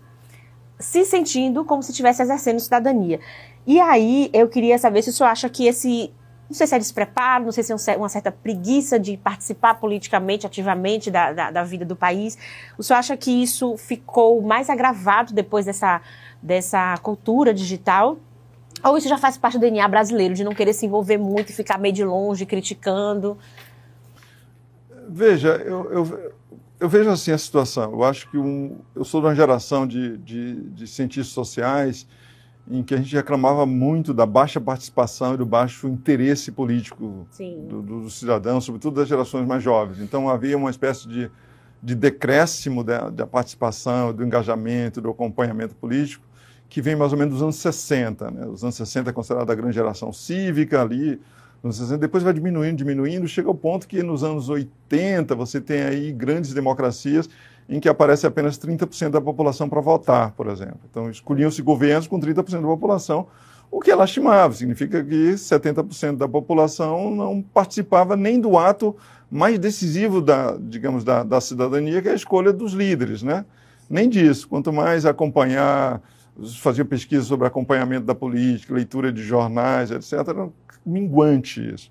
se 0.79 1.05
sentindo 1.05 1.65
como 1.65 1.83
se 1.83 1.91
estivesse 1.91 2.23
exercendo 2.23 2.59
cidadania. 2.59 3.21
E 3.67 3.81
aí 3.81 4.31
eu 4.33 4.49
queria 4.49 4.79
saber 4.79 5.03
se 5.03 5.11
o 5.11 5.13
senhor 5.13 5.29
acha 5.29 5.49
que 5.49 5.67
esse 5.67 6.13
não 6.49 6.55
sei 6.55 6.67
se 6.67 6.75
é 6.75 6.79
despreparo, 6.79 7.45
não 7.45 7.53
sei 7.53 7.65
se 7.65 7.73
é 7.73 7.97
uma 7.97 8.09
certa 8.09 8.31
preguiça 8.31 8.99
de 8.99 9.17
participar 9.17 9.75
politicamente, 9.75 10.47
ativamente 10.47 11.11
da, 11.11 11.33
da, 11.33 11.51
da, 11.51 11.65
vida 11.65 11.85
do 11.85 11.97
país. 11.97 12.37
O 12.77 12.83
senhor 12.83 12.99
acha 12.99 13.17
que 13.17 13.31
isso 13.31 13.77
ficou 13.77 14.43
mais 14.43 14.69
agravado 14.69 15.33
depois 15.33 15.65
dessa, 15.65 16.03
dessa 16.43 16.97
cultura 16.99 17.55
digital? 17.55 18.19
Ou 18.83 18.99
isso 18.99 19.09
já 19.09 19.17
faz 19.17 19.39
parte 19.39 19.55
do 19.55 19.61
DNA 19.61 19.89
brasileiro, 19.89 20.35
de 20.35 20.45
não 20.45 20.55
querer 20.55 20.75
se 20.75 20.85
envolver 20.85 21.17
muito 21.17 21.49
e 21.51 21.53
ficar 21.53 21.79
meio 21.79 21.95
de 21.95 22.05
longe, 22.05 22.45
criticando? 22.45 23.39
Veja, 25.09 25.57
eu, 25.65 25.91
eu, 25.91 26.33
eu 26.79 26.89
vejo 26.89 27.09
assim 27.09 27.33
a 27.33 27.39
situação. 27.39 27.91
Eu 27.93 28.05
acho 28.05 28.31
que 28.31 28.37
um, 28.37 28.79
eu 28.95 29.05
sou 29.05 29.23
de 29.23 29.27
uma 29.29 29.35
geração 29.35 29.87
de, 29.87 30.19
de, 30.19 30.55
de 30.71 30.87
cientistas 30.87 31.33
sociais 31.33 32.07
em 32.71 32.83
que 32.83 32.95
a 32.95 32.97
gente 32.97 33.15
reclamava 33.15 33.67
muito 33.67 34.15
da 34.15 34.25
baixa 34.25 34.61
participação 34.61 35.35
e 35.35 35.37
do 35.37 35.45
baixo 35.45 35.87
interesse 35.87 36.51
político 36.51 37.27
dos 37.39 37.85
do, 38.05 38.11
cidadãos, 38.11 38.65
sobretudo 38.65 38.97
das 38.97 39.09
gerações 39.09 39.47
mais 39.47 39.63
jovens. 39.63 40.01
Então 40.01 40.29
havia 40.29 40.57
uma 40.57 40.71
espécie 40.71 41.07
de, 41.07 41.31
de 41.83 41.95
decréscimo 41.95 42.83
da, 42.83 43.11
da, 43.11 43.27
participação, 43.27 44.15
do 44.15 44.25
engajamento, 44.25 45.01
do 45.01 45.11
acompanhamento 45.11 45.75
político, 45.75 46.25
que 46.69 46.81
vem 46.81 46.97
mais 46.97 47.13
ou 47.13 47.19
menos 47.19 47.35
dos 47.35 47.43
anos 47.43 47.57
60. 47.57 48.31
Né? 48.31 48.47
Os 48.47 48.63
anos 48.63 48.75
60 48.77 49.11
é 49.11 49.13
considerada 49.13 49.53
a 49.53 49.57
grande 49.57 49.75
geração 49.75 50.11
cívica 50.13 50.81
ali, 50.81 51.21
nos 51.65 51.77
60, 51.77 51.97
depois 51.97 52.23
vai 52.23 52.35
diminuindo, 52.35 52.77
diminuindo, 52.77 53.27
chega 53.27 53.49
ao 53.49 53.55
ponto 53.55 53.89
que 53.89 54.03
nos 54.03 54.23
anos 54.23 54.51
80 54.51 55.35
você 55.35 55.59
tem 55.63 55.81
aí 55.81 56.13
grandes 56.13 56.53
democracias 56.53 57.29
em 57.69 57.81
que 57.81 57.89
aparece 57.89 58.27
apenas 58.27 58.59
30% 58.59 59.11
da 59.11 59.21
população 59.21 59.69
para 59.69 59.81
votar, 59.81 60.33
por 60.33 60.49
exemplo. 60.49 60.81
Então, 60.91 61.11
escolhiam-se 61.11 61.63
governos 61.63 62.07
com 62.07 62.21
30% 62.21 62.61
da 62.61 62.69
população, 62.69 63.27
o 63.71 63.81
que 63.81 63.91
é 63.91 63.95
lastimável, 63.95 64.57
significa 64.57 65.03
que 65.03 65.33
70% 65.33 66.17
da 66.17 66.29
população 66.29 67.11
não 67.11 67.43
participava 67.43 68.17
nem 68.17 68.41
do 68.41 68.57
ato 68.57 68.95
mais 69.31 69.59
decisivo 69.59 70.21
da, 70.21 70.57
digamos, 70.61 71.03
da, 71.03 71.25
da 71.25 71.41
cidadania, 71.41 72.01
que 72.01 72.09
é 72.09 72.13
a 72.13 72.15
escolha 72.15 72.53
dos 72.53 72.73
líderes, 72.73 73.23
né? 73.23 73.45
Nem 73.91 74.09
disso, 74.09 74.47
quanto 74.49 74.73
mais 74.73 75.05
acompanhar, 75.05 76.01
fazer 76.61 76.85
pesquisa 76.85 77.25
sobre 77.25 77.47
acompanhamento 77.47 78.07
da 78.07 78.15
política, 78.15 78.75
leitura 78.75 79.13
de 79.13 79.23
jornais, 79.23 79.91
etc., 79.91 80.49
minguante 80.87 81.75
isso. 81.75 81.91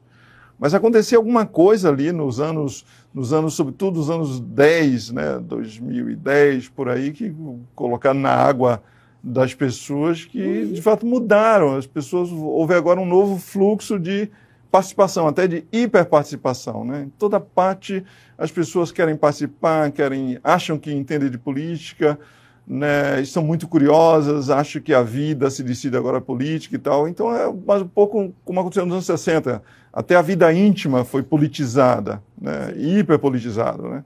Mas 0.57 0.73
acontecia 0.73 1.17
alguma 1.17 1.45
coisa 1.45 1.89
ali 1.89 2.11
nos 2.11 2.39
anos, 2.39 2.85
nos 3.13 3.31
anos, 3.31 3.53
sobretudo 3.53 3.99
nos 3.99 4.09
anos 4.09 4.39
10, 4.39 5.11
né, 5.11 5.39
2010, 5.39 6.69
por 6.69 6.89
aí, 6.89 7.11
que 7.11 7.33
colocaram 7.75 8.19
na 8.19 8.31
água 8.31 8.81
das 9.23 9.53
pessoas 9.53 10.25
que, 10.25 10.65
de 10.65 10.81
fato, 10.81 11.05
mudaram. 11.05 11.77
As 11.77 11.85
pessoas, 11.85 12.29
houve 12.31 12.73
agora 12.73 12.99
um 12.99 13.05
novo 13.05 13.37
fluxo 13.37 13.99
de 13.99 14.29
participação, 14.71 15.27
até 15.27 15.47
de 15.47 15.63
hiperparticipação. 15.71 16.83
Né? 16.83 17.03
Em 17.03 17.09
toda 17.09 17.39
parte, 17.39 18.03
as 18.37 18.51
pessoas 18.51 18.91
querem 18.91 19.15
participar, 19.15 19.91
querem, 19.91 20.39
acham 20.43 20.79
que 20.79 20.91
entendem 20.91 21.29
de 21.29 21.37
política, 21.37 22.19
né, 22.65 23.21
estão 23.21 23.43
muito 23.43 23.67
curiosas, 23.67 24.49
acham 24.49 24.81
que 24.81 24.93
a 24.93 25.03
vida 25.03 25.49
se 25.49 25.61
decide 25.63 25.97
agora 25.97 26.21
política 26.21 26.75
e 26.75 26.79
tal. 26.79 27.07
Então 27.07 27.35
é 27.35 27.51
mais 27.51 27.81
um 27.81 27.87
pouco 27.87 28.33
como 28.45 28.59
aconteceu 28.59 28.85
nos 28.85 28.93
anos 28.93 29.05
60. 29.05 29.61
Até 29.91 30.15
a 30.15 30.21
vida 30.21 30.51
íntima 30.51 31.03
foi 31.03 31.21
politizada, 31.21 32.21
né, 32.39 32.73
hiperpolitizada. 32.75 33.83
Né? 33.83 34.05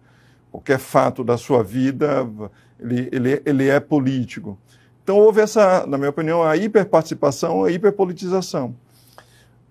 Qualquer 0.52 0.80
fato 0.80 1.24
da 1.24 1.38
sua 1.38 1.64
vida, 1.64 2.28
ele, 2.80 3.10
ele, 3.12 3.42
ele 3.46 3.68
é 3.68 3.80
político. 3.80 4.58
Então 5.04 5.18
houve 5.18 5.40
essa, 5.40 5.86
na 5.88 5.98
minha 5.98 6.10
opinião, 6.10 6.44
a 6.44 6.58
hiperparticipação, 6.58 7.64
a 7.64 7.72
hiperpolitização. 7.72 8.76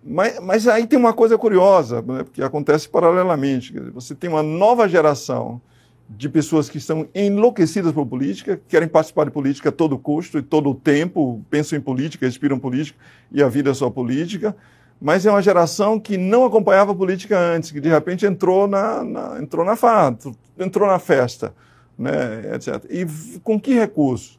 Mas, 0.02 0.38
mas 0.38 0.68
aí 0.68 0.86
tem 0.86 0.98
uma 0.98 1.12
coisa 1.12 1.36
curiosa, 1.36 2.00
né, 2.00 2.24
que 2.32 2.40
acontece 2.40 2.88
paralelamente. 2.88 3.78
Você 3.92 4.14
tem 4.14 4.30
uma 4.30 4.42
nova 4.42 4.88
geração 4.88 5.60
de 6.08 6.28
pessoas 6.28 6.68
que 6.68 6.78
estão 6.78 7.08
enlouquecidas 7.14 7.92
por 7.92 8.06
política, 8.06 8.60
querem 8.68 8.88
participar 8.88 9.24
de 9.24 9.32
política 9.32 9.70
a 9.70 9.72
todo 9.72 9.98
custo 9.98 10.38
e 10.38 10.42
todo 10.42 10.70
o 10.70 10.74
tempo, 10.74 11.44
pensam 11.50 11.76
em 11.76 11.82
política, 11.82 12.26
respiram 12.26 12.58
política 12.58 12.98
e 13.32 13.42
a 13.42 13.48
vida 13.48 13.70
é 13.70 13.74
só 13.74 13.90
política, 13.90 14.56
mas 15.00 15.26
é 15.26 15.30
uma 15.30 15.42
geração 15.42 15.98
que 15.98 16.16
não 16.16 16.44
acompanhava 16.44 16.94
política 16.94 17.38
antes, 17.38 17.70
que 17.70 17.80
de 17.80 17.88
repente 17.88 18.24
entrou 18.24 18.68
na, 18.68 19.02
na 19.02 19.42
entrou 19.42 19.64
na 19.64 19.74
farra, 19.74 20.16
entrou 20.58 20.88
na 20.88 20.98
festa, 20.98 21.52
né, 21.98 22.54
etc. 22.54 22.84
E 22.88 23.06
com 23.40 23.60
que 23.60 23.74
recursos? 23.74 24.38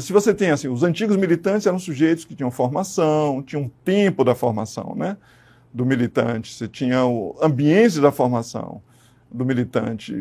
Se 0.00 0.12
você 0.12 0.34
tem 0.34 0.50
assim, 0.50 0.68
os 0.68 0.82
antigos 0.82 1.16
militantes 1.16 1.66
eram 1.66 1.78
sujeitos 1.78 2.26
que 2.26 2.34
tinham 2.34 2.50
formação, 2.50 3.42
tinham 3.42 3.70
tempo 3.82 4.22
da 4.22 4.34
formação, 4.34 4.94
né, 4.94 5.16
do 5.72 5.86
militante, 5.86 6.52
você 6.52 6.68
tinha 6.68 7.04
o 7.06 7.34
ambiente 7.40 7.98
da 7.98 8.12
formação 8.12 8.82
do 9.30 9.44
militante. 9.44 10.14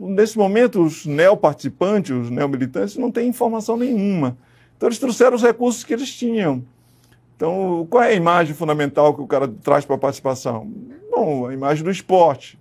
Nesse 0.00 0.36
momento, 0.36 0.82
os 0.82 1.06
neoparticipantes, 1.06 2.10
os 2.10 2.30
neomilitantes, 2.30 2.96
não 2.96 3.10
têm 3.10 3.28
informação 3.28 3.76
nenhuma. 3.76 4.36
Então, 4.76 4.88
eles 4.88 4.98
trouxeram 4.98 5.36
os 5.36 5.42
recursos 5.42 5.84
que 5.84 5.92
eles 5.92 6.12
tinham. 6.14 6.64
Então, 7.36 7.86
qual 7.88 8.02
é 8.02 8.08
a 8.08 8.14
imagem 8.14 8.54
fundamental 8.54 9.14
que 9.14 9.20
o 9.20 9.26
cara 9.26 9.46
traz 9.46 9.84
para 9.84 9.94
a 9.94 9.98
participação? 9.98 10.72
Bom, 11.10 11.46
a 11.46 11.54
imagem 11.54 11.84
do 11.84 11.90
esporte. 11.90 12.58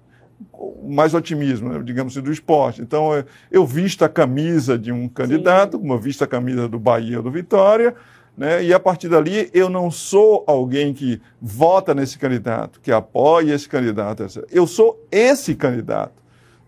Mais 0.84 1.16
otimismo, 1.16 1.70
né? 1.70 1.82
digamos 1.84 2.14
assim, 2.14 2.24
do 2.24 2.32
esporte. 2.32 2.82
Então, 2.82 3.10
eu 3.52 3.66
visto 3.66 4.06
a 4.06 4.10
camisa 4.10 4.78
de 4.78 4.92
um 4.92 5.10
candidato, 5.10 5.78
Sim. 5.78 5.82
como 5.82 5.94
eu 5.94 5.98
visto 5.98 6.24
a 6.24 6.28
camisa 6.28 6.68
do 6.68 6.78
Bahia 6.78 7.18
ou 7.18 7.24
do 7.24 7.32
Vitória, 7.32 7.96
Né? 8.38 8.66
E 8.66 8.74
a 8.74 8.80
partir 8.80 9.10
dali, 9.10 9.50
eu 9.52 9.68
não 9.68 9.90
sou 9.90 10.44
alguém 10.46 10.94
que 10.94 11.20
vota 11.42 11.96
nesse 11.96 12.20
candidato, 12.20 12.80
que 12.80 12.92
apoia 12.92 13.56
esse 13.56 13.68
candidato. 13.68 14.28
Eu 14.52 14.68
sou 14.68 15.04
esse 15.12 15.56
candidato. 15.56 16.14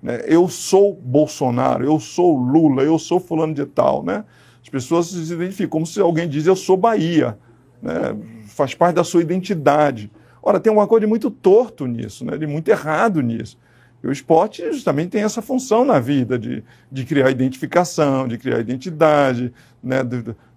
Né? 0.01 0.23
Eu 0.25 0.47
sou 0.47 0.95
Bolsonaro, 0.95 1.85
eu 1.85 1.99
sou 1.99 2.35
Lula, 2.35 2.81
eu 2.81 2.97
sou 2.97 3.19
fulano 3.19 3.53
de 3.53 3.65
tal. 3.67 4.03
Né? 4.03 4.25
As 4.63 4.69
pessoas 4.69 5.07
se 5.07 5.31
identificam 5.31 5.69
como 5.69 5.85
se 5.85 6.01
alguém 6.01 6.27
diz 6.27 6.47
eu 6.47 6.55
sou 6.55 6.75
Bahia. 6.75 7.37
Né? 7.81 8.17
Faz 8.47 8.73
parte 8.73 8.95
da 8.95 9.03
sua 9.03 9.21
identidade. 9.21 10.11
Ora, 10.41 10.59
tem 10.59 10.73
uma 10.73 10.87
coisa 10.87 11.01
de 11.01 11.07
muito 11.07 11.29
torto 11.29 11.85
nisso, 11.85 12.25
né? 12.25 12.35
de 12.35 12.47
muito 12.47 12.67
errado 12.69 13.21
nisso. 13.21 13.59
O 14.03 14.11
esporte 14.11 14.63
justamente 14.71 15.09
tem 15.09 15.23
essa 15.23 15.41
função 15.41 15.83
na 15.83 15.99
vida 15.99 16.39
de, 16.39 16.63
de 16.89 17.03
criar 17.03 17.29
identificação, 17.29 18.27
de 18.27 18.37
criar 18.37 18.59
identidade, 18.59 19.53
né, 19.83 19.99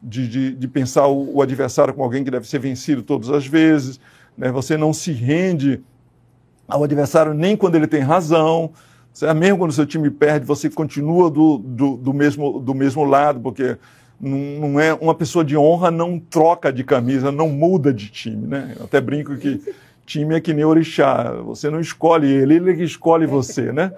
de, 0.00 0.28
de, 0.28 0.54
de 0.54 0.68
pensar 0.68 1.08
o, 1.08 1.36
o, 1.36 1.42
adversário 1.42 1.92
como 1.92 2.04
alguém 2.04 2.22
que 2.22 2.30
deve 2.30 2.46
ser 2.46 2.60
vencido 2.60 3.02
todas 3.02 3.30
as 3.30 3.46
vezes. 3.46 3.98
Né, 4.36 4.52
você 4.52 4.76
não 4.76 4.92
se 4.92 5.10
rende 5.10 5.80
ao 6.68 6.84
adversário 6.84 7.34
nem 7.34 7.56
quando 7.56 7.74
ele 7.74 7.88
tem 7.88 8.00
razão. 8.00 8.70
Certo? 9.12 9.36
Mesmo 9.36 9.58
quando 9.58 9.70
o 9.70 9.74
seu 9.74 9.86
time 9.86 10.08
perde, 10.08 10.46
você 10.46 10.70
continua 10.70 11.28
do, 11.28 11.58
do, 11.58 11.96
do, 11.96 12.14
mesmo, 12.14 12.60
do 12.60 12.74
mesmo 12.74 13.04
lado, 13.04 13.40
porque 13.40 13.76
não 14.20 14.78
é 14.78 14.94
uma 14.94 15.16
pessoa 15.16 15.44
de 15.44 15.56
honra 15.56 15.90
não 15.90 16.16
troca 16.16 16.72
de 16.72 16.84
camisa, 16.84 17.32
não 17.32 17.48
muda 17.48 17.92
de 17.92 18.08
time. 18.08 18.46
Né? 18.46 18.76
Eu 18.78 18.84
até 18.84 19.00
brinco 19.00 19.36
que 19.36 19.60
time 20.06 20.34
é 20.34 20.40
que 20.40 20.52
nem 20.52 20.64
orixá, 20.64 21.32
você 21.44 21.70
não 21.70 21.80
escolhe 21.80 22.30
ele, 22.30 22.56
ele 22.56 22.70
é 22.72 22.74
que 22.74 22.82
escolhe 22.82 23.26
você, 23.26 23.72
né? 23.72 23.92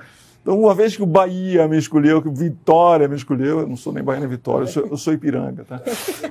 Então, 0.44 0.60
uma 0.60 0.74
vez 0.74 0.94
que 0.94 1.02
o 1.02 1.06
Bahia 1.06 1.66
me 1.66 1.78
escolheu, 1.78 2.20
que 2.20 2.28
o 2.28 2.34
Vitória 2.34 3.08
me 3.08 3.16
escolheu, 3.16 3.60
eu 3.60 3.66
não 3.66 3.78
sou 3.78 3.94
nem 3.94 4.04
Bahia 4.04 4.20
nem 4.20 4.28
Vitória, 4.28 4.64
eu 4.64 4.68
sou, 4.68 4.86
eu 4.90 4.96
sou 4.98 5.14
Ipiranga, 5.14 5.64
tá? 5.64 5.80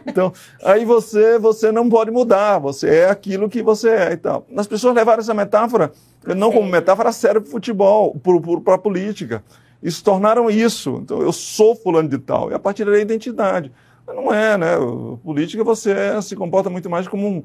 Então, 0.05 0.31
aí 0.63 0.85
você, 0.85 1.39
você 1.39 1.71
não 1.71 1.89
pode 1.89 2.11
mudar, 2.11 2.59
você 2.59 2.89
é 2.89 3.09
aquilo 3.09 3.49
que 3.49 3.63
você 3.63 3.89
é 3.89 4.11
e 4.11 4.17
tal. 4.17 4.45
As 4.55 4.67
pessoas 4.67 4.93
levaram 4.93 5.19
essa 5.19 5.33
metáfora, 5.33 5.91
não 6.27 6.51
como 6.51 6.69
metáfora 6.69 7.11
séria 7.11 7.41
para 7.41 7.47
o 7.47 7.51
futebol, 7.51 8.15
para 8.63 8.75
a 8.75 8.77
política. 8.77 9.43
E 9.81 9.89
se 9.89 10.03
tornaram 10.03 10.47
isso. 10.47 10.99
Então, 11.01 11.19
eu 11.19 11.33
sou 11.33 11.75
fulano 11.75 12.07
de 12.07 12.19
tal. 12.19 12.51
E 12.51 12.53
a 12.53 12.59
partir 12.59 12.85
da 12.85 12.97
identidade. 12.99 13.71
Mas 14.05 14.15
não 14.15 14.31
é, 14.31 14.55
né? 14.57 14.75
Política, 15.23 15.63
você 15.63 16.21
se 16.21 16.35
comporta 16.35 16.69
muito 16.69 16.87
mais 16.87 17.07
como 17.07 17.27
um, 17.27 17.43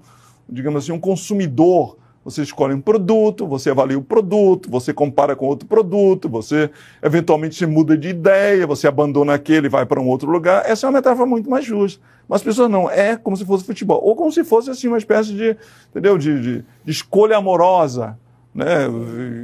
digamos 0.49 0.85
assim, 0.85 0.93
um 0.93 1.01
consumidor 1.01 1.97
você 2.31 2.43
escolhe 2.43 2.75
um 2.75 2.81
produto, 2.81 3.47
você 3.47 3.71
avalia 3.71 3.99
o 3.99 4.03
produto, 4.03 4.71
você 4.71 4.93
compara 4.93 5.35
com 5.35 5.47
outro 5.47 5.67
produto, 5.67 6.29
você 6.29 6.71
eventualmente 7.03 7.55
se 7.55 7.65
muda 7.67 7.97
de 7.97 8.09
ideia, 8.09 8.67
você 8.67 8.87
abandona 8.87 9.35
aquele 9.35 9.67
e 9.67 9.71
vai 9.71 9.87
para 9.87 10.01
um 10.01 10.07
outro 10.07 10.31
lugar. 10.31 10.63
Essa 10.67 10.87
é 10.87 10.91
uma 10.91 10.99
metáfora 10.99 11.27
muito 11.27 11.49
mais 11.49 11.65
justa. 11.65 12.03
Mas 12.29 12.41
as 12.41 12.45
pessoas 12.45 12.71
não, 12.71 12.91
é 12.91 13.17
como 13.17 13.37
se 13.37 13.45
fosse 13.47 13.65
futebol. 13.65 14.01
Ou 14.05 14.15
como 14.15 14.31
se 14.31 14.45
fosse 14.45 14.71
assim, 14.71 14.89
uma 14.89 14.99
espécie 14.99 15.33
de, 15.33 15.57
entendeu? 15.91 16.19
de, 16.19 16.41
de, 16.41 16.65
de 16.85 16.91
escolha 16.91 17.37
amorosa. 17.37 18.19
Né, 18.55 18.65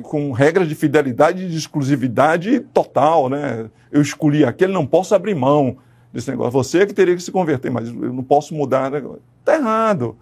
com 0.03 0.33
regras 0.33 0.67
de 0.67 0.75
fidelidade 0.75 1.45
e 1.45 1.49
de 1.49 1.57
exclusividade 1.57 2.59
total, 2.59 3.29
né? 3.29 3.71
Eu 3.93 4.03
escolhi 4.03 4.45
aquele, 4.45 4.73
não 4.73 4.85
posso 4.85 5.15
abrir 5.15 5.37
mão 5.37 5.77
desse 6.13 6.29
negócio. 6.29 6.51
Você 6.53 6.81
é 6.81 6.87
que 6.87 6.95
teria 6.95 7.15
que 7.15 7.23
se 7.23 7.31
converter, 7.31 7.71
mas 7.71 7.89
eu 7.89 8.13
não 8.13 8.25
posso 8.25 8.55
mudar. 8.55 8.91
Está 9.41 9.55
errado. 9.55 10.17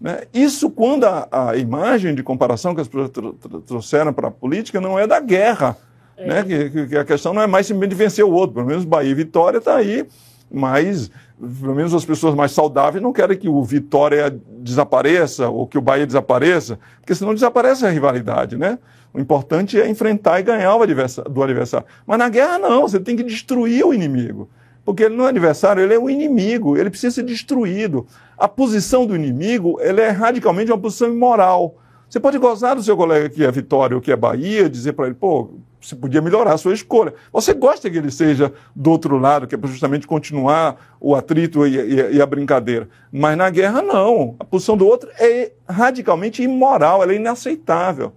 Né? 0.00 0.22
Isso 0.32 0.70
quando 0.70 1.04
a, 1.04 1.28
a, 1.30 1.56
imagem 1.56 2.14
de 2.14 2.22
comparação 2.22 2.74
que 2.74 2.80
as 2.80 2.88
pessoas 2.88 3.10
tr 3.10 3.28
tr 3.40 3.60
trouxeram 3.66 4.12
para 4.12 4.28
a 4.28 4.30
política 4.30 4.80
não 4.80 4.98
é 4.98 5.06
da 5.06 5.20
guerra. 5.20 5.76
É. 6.16 6.26
Né? 6.26 6.42
Que, 6.42 6.86
que, 6.88 6.96
a 6.96 7.04
questão 7.04 7.32
não 7.32 7.42
é 7.42 7.46
mais 7.46 7.66
simplesmente 7.66 7.96
vencer 7.96 8.24
o 8.24 8.30
outro. 8.30 8.56
Pelo 8.56 8.66
menos 8.66 8.84
Bahia 8.84 9.10
e 9.10 9.14
Vitória 9.14 9.58
está 9.58 9.76
aí, 9.76 10.06
mas 10.50 11.10
pelo 11.38 11.74
menos 11.74 11.92
as 11.92 12.04
pessoas 12.04 12.34
mais 12.34 12.52
saudáveis 12.52 13.02
não 13.02 13.12
querem 13.12 13.36
que 13.36 13.48
o 13.48 13.62
Vitória 13.62 14.34
desapareça 14.58 15.48
ou 15.48 15.66
que 15.66 15.76
o 15.76 15.82
Bahia 15.82 16.06
desapareça, 16.06 16.78
porque 17.00 17.14
senão 17.14 17.34
desaparece 17.34 17.84
a 17.84 17.90
rivalidade, 17.90 18.56
né? 18.56 18.78
O 19.12 19.20
importante 19.20 19.80
é 19.80 19.88
enfrentar 19.88 20.40
e 20.40 20.42
ganhar 20.42 20.74
o 20.74 20.82
adversário, 20.82 21.30
do 21.30 21.42
adversário. 21.42 21.86
Mas 22.06 22.18
na 22.18 22.28
guerra 22.28 22.58
não, 22.58 22.82
você 22.82 23.00
tem 23.00 23.16
que 23.16 23.22
destruir 23.22 23.84
o 23.84 23.94
inimigo. 23.94 24.48
Porque 24.84 25.04
ele 25.04 25.16
não 25.16 25.26
é 25.26 25.30
adversário, 25.30 25.82
ele 25.82 25.94
é 25.94 25.98
o 25.98 26.08
inimigo, 26.08 26.76
ele 26.76 26.90
precisa 26.90 27.14
ser 27.16 27.22
destruído. 27.24 28.06
A 28.38 28.46
posição 28.46 29.06
do 29.06 29.16
inimigo 29.16 29.78
ele 29.80 30.00
é 30.00 30.10
radicalmente 30.10 30.70
uma 30.70 30.78
posição 30.78 31.08
imoral. 31.08 31.76
Você 32.08 32.20
pode 32.20 32.38
gozar 32.38 32.76
do 32.76 32.82
seu 32.82 32.96
colega 32.96 33.28
que 33.28 33.44
é 33.44 33.50
Vitória 33.50 33.96
ou 33.96 34.00
que 34.00 34.12
é 34.12 34.16
Bahia, 34.16 34.68
dizer 34.68 34.92
para 34.92 35.06
ele, 35.06 35.14
pô, 35.14 35.50
você 35.80 35.94
podia 35.94 36.20
melhorar 36.20 36.52
a 36.52 36.58
sua 36.58 36.74
escolha. 36.74 37.14
Você 37.32 37.54
gosta 37.54 37.90
que 37.90 37.96
ele 37.96 38.10
seja 38.10 38.52
do 38.74 38.90
outro 38.90 39.18
lado, 39.18 39.46
que 39.46 39.54
é 39.54 39.58
justamente 39.64 40.06
continuar 40.06 40.96
o 41.00 41.14
atrito 41.14 41.66
e, 41.66 41.76
e, 41.76 42.16
e, 42.16 42.20
a 42.20 42.26
brincadeira. 42.26 42.88
Mas 43.10 43.36
na 43.36 43.48
guerra, 43.48 43.82
não. 43.82 44.36
A 44.38 44.44
posição 44.44 44.76
do 44.76 44.86
outro 44.86 45.08
é 45.18 45.52
radicalmente 45.68 46.42
imoral, 46.42 47.02
ela 47.02 47.12
é 47.12 47.16
inaceitável. 47.16 48.12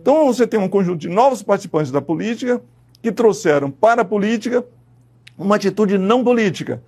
Então 0.00 0.26
você 0.26 0.46
tem 0.46 0.58
um 0.58 0.68
conjunto 0.68 1.00
de 1.00 1.08
novos 1.08 1.42
participantes 1.42 1.92
da 1.92 2.00
política 2.00 2.60
que 3.02 3.12
trouxeram 3.12 3.70
para 3.70 4.02
a 4.02 4.04
política 4.04 4.64
uma 5.36 5.56
atitude 5.56 5.98
não 5.98 6.24
política. 6.24 6.82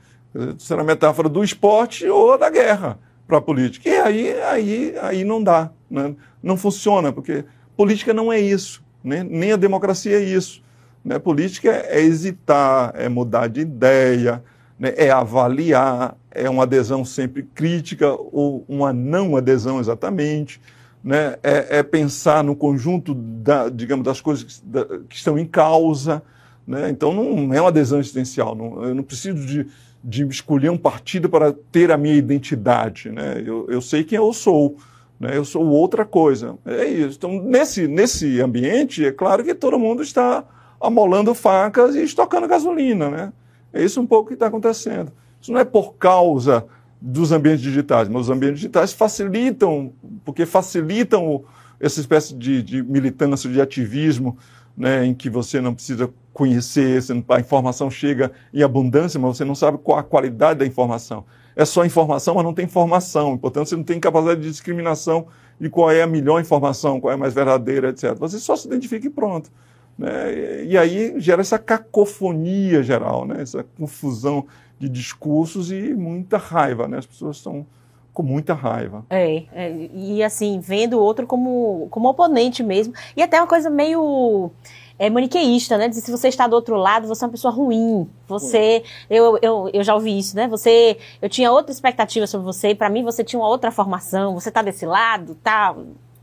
Será 0.59 0.83
a 0.83 0.85
metáfora 0.85 1.29
do 1.29 1.45
esporte 1.45 2.07
ou 2.07 2.39
da 2.39 2.49
guerra 2.49 2.99
para 3.27 3.39
a 3.39 3.41
política. 3.41 3.89
E 3.89 3.95
aí, 3.95 4.41
aí, 4.43 4.95
aí 5.01 5.25
não 5.25 5.43
dá, 5.43 5.71
né? 5.91 6.15
não 6.43 6.57
funciona, 6.57 7.13
porque 7.13 7.45
política 7.77 8.13
não 8.13 8.33
é 8.33 8.39
isso, 8.39 8.83
né? 9.03 9.25
nem 9.29 9.53
a 9.53 9.57
democracia 9.57 10.19
é 10.19 10.23
isso. 10.23 10.63
Né? 11.05 11.19
Política 11.19 11.71
é 11.71 12.01
hesitar, 12.01 12.93
é 12.95 13.09
mudar 13.09 13.49
de 13.49 13.61
ideia, 13.61 14.43
né? 14.79 14.93
é 14.97 15.11
avaliar, 15.11 16.17
é 16.31 16.49
uma 16.49 16.63
adesão 16.63 17.05
sempre 17.05 17.43
crítica 17.43 18.11
ou 18.13 18.65
uma 18.69 18.93
não 18.93 19.37
adesão 19.37 19.81
exatamente. 19.81 20.61
Né? 21.03 21.37
É, 21.43 21.79
é 21.79 21.83
pensar 21.83 22.45
no 22.45 22.55
conjunto, 22.55 23.15
da, 23.15 23.69
digamos, 23.69 24.05
das 24.05 24.21
coisas 24.21 24.45
que, 24.45 24.67
da, 24.67 24.85
que 25.09 25.17
estão 25.17 25.39
em 25.39 25.47
causa. 25.47 26.23
Né? 26.67 26.91
Então 26.91 27.13
não 27.13 27.53
é 27.53 27.61
uma 27.61 27.69
adesão 27.69 27.99
existencial. 27.99 28.55
Não, 28.55 28.85
eu 28.85 28.95
não 28.95 29.03
preciso 29.03 29.45
de, 29.45 29.67
de 30.03 30.27
escolher 30.27 30.71
um 30.71 30.77
partido 30.77 31.29
para 31.29 31.53
ter 31.53 31.91
a 31.91 31.97
minha 31.97 32.15
identidade. 32.15 33.11
Né? 33.11 33.43
Eu, 33.45 33.67
eu 33.71 33.81
sei 33.81 34.03
quem 34.03 34.17
eu 34.17 34.33
sou. 34.33 34.77
Né? 35.19 35.37
Eu 35.37 35.45
sou 35.45 35.65
outra 35.67 36.05
coisa. 36.05 36.59
É 36.67 36.85
isso. 36.85 37.17
Então, 37.17 37.41
nesse, 37.43 37.87
nesse 37.87 38.41
ambiente, 38.41 39.05
é 39.05 39.13
claro 39.13 39.45
que 39.45 39.55
todo 39.55 39.79
mundo 39.79 40.03
está 40.03 40.45
amolando 40.81 41.35
facas 41.35 41.95
e 41.95 42.03
estocando 42.03 42.49
gasolina. 42.49 43.09
Né? 43.09 43.33
É 43.73 43.85
isso 43.85 44.01
um 44.01 44.07
pouco 44.07 44.29
que 44.29 44.35
está 44.35 44.49
acontecendo. 44.49 45.13
Isso 45.41 45.53
não 45.53 45.61
é 45.61 45.65
por 45.65 45.95
causa 45.95 46.67
dos 47.01 47.33
ambientes 47.33 47.63
digitais, 47.63 48.09
mas 48.09 48.23
os 48.23 48.31
ambientes 48.31 48.61
digitais 48.61 48.93
facilitam, 48.93 49.93
porque 50.25 50.47
facilitam 50.47 51.43
essa 51.81 51.99
espécie 51.99 52.33
de, 52.35 52.63
de 52.63 52.81
militância, 52.81 53.51
de 53.51 53.61
ativismo, 53.61 54.39
né, 54.77 55.05
em 55.05 55.15
que 55.15 55.29
você 55.29 55.61
não 55.61 55.75
precisa 55.75 56.11
conhecer, 56.33 57.01
a 57.29 57.41
informação 57.41 57.91
chega 57.91 58.33
em 58.53 58.63
abundância, 58.63 59.21
mas 59.21 59.37
você 59.37 59.45
não 59.45 59.55
sabe 59.55 59.79
qual 59.79 59.99
a 59.99 60.03
qualidade 60.03 60.61
da 60.61 60.67
informação. 60.67 61.25
É 61.55 61.65
só 61.65 61.85
informação, 61.85 62.35
mas 62.35 62.45
não 62.45 62.55
tem 62.55 62.65
informação. 62.65 63.37
Portanto, 63.37 63.69
você 63.69 63.77
não 63.77 63.85
tem 63.85 64.01
capacidade 64.01 64.41
de 64.41 64.51
discriminação 64.51 65.27
de 65.61 65.69
qual 65.69 65.91
é 65.91 66.03
a 66.03 66.07
melhor 66.07 66.41
informação, 66.41 67.01
qual 67.01 67.13
é 67.13 67.15
a 67.15 67.19
mais 67.19 67.35
verdadeira, 67.35 67.91
etc. 67.91 68.15
Você 68.19 68.39
só 68.39 68.57
se 68.57 68.67
identifica 68.67 69.07
e 69.07 69.11
pronto. 69.11 69.51
Né? 69.99 70.65
E 70.65 70.79
aí 70.79 71.15
gera 71.19 71.43
essa 71.43 71.59
cacofonia 71.59 72.83
geral, 72.83 73.27
né? 73.27 73.43
essa 73.43 73.63
confusão 73.79 74.47
de 74.79 74.89
discursos 74.89 75.71
e 75.71 75.95
muita 75.95 76.39
raiva. 76.39 76.89
Né? 76.89 76.99
As 76.99 77.07
pessoas 77.07 77.37
estão 77.37 77.67
com 78.13 78.23
muita 78.23 78.55
raiva. 78.55 79.05
É, 79.09 79.45
é, 79.53 79.89
e 79.95 80.23
assim, 80.23 80.61
vendo 80.61 80.99
o 80.99 81.01
outro 81.03 81.27
como, 81.27 81.89
como 81.91 82.09
oponente 82.09 82.63
mesmo. 82.63 82.93
E 83.17 83.23
até 83.23 83.41
uma 83.41 83.47
coisa 83.47 83.71
meio 83.71 84.51
é, 84.99 85.09
maniqueísta, 85.09 85.79
né? 85.79 85.89
Dizer, 85.89 86.03
se 86.03 86.11
você 86.11 86.29
está 86.29 86.47
do 86.47 86.55
outro 86.55 86.77
lado, 86.77 87.09
você 87.09 87.25
é 87.25 87.27
uma 87.27 87.33
pessoa 87.33 87.53
ruim. 87.53 88.09
Você. 88.29 88.85
Eu, 89.09 89.39
eu, 89.41 89.71
eu 89.73 89.83
já 89.83 89.95
ouvi 89.95 90.19
isso, 90.19 90.37
né? 90.37 90.47
Você. 90.49 90.99
Eu 91.21 91.29
tinha 91.29 91.51
outra 91.51 91.73
expectativa 91.73 92.27
sobre 92.27 92.45
você, 92.45 92.75
para 92.75 92.91
mim 92.91 93.03
você 93.03 93.25
tinha 93.25 93.41
uma 93.41 93.49
outra 93.49 93.71
formação, 93.71 94.35
você 94.35 94.49
está 94.51 94.63
desse 94.63 94.85
lado, 94.85 95.35
tá? 95.43 95.75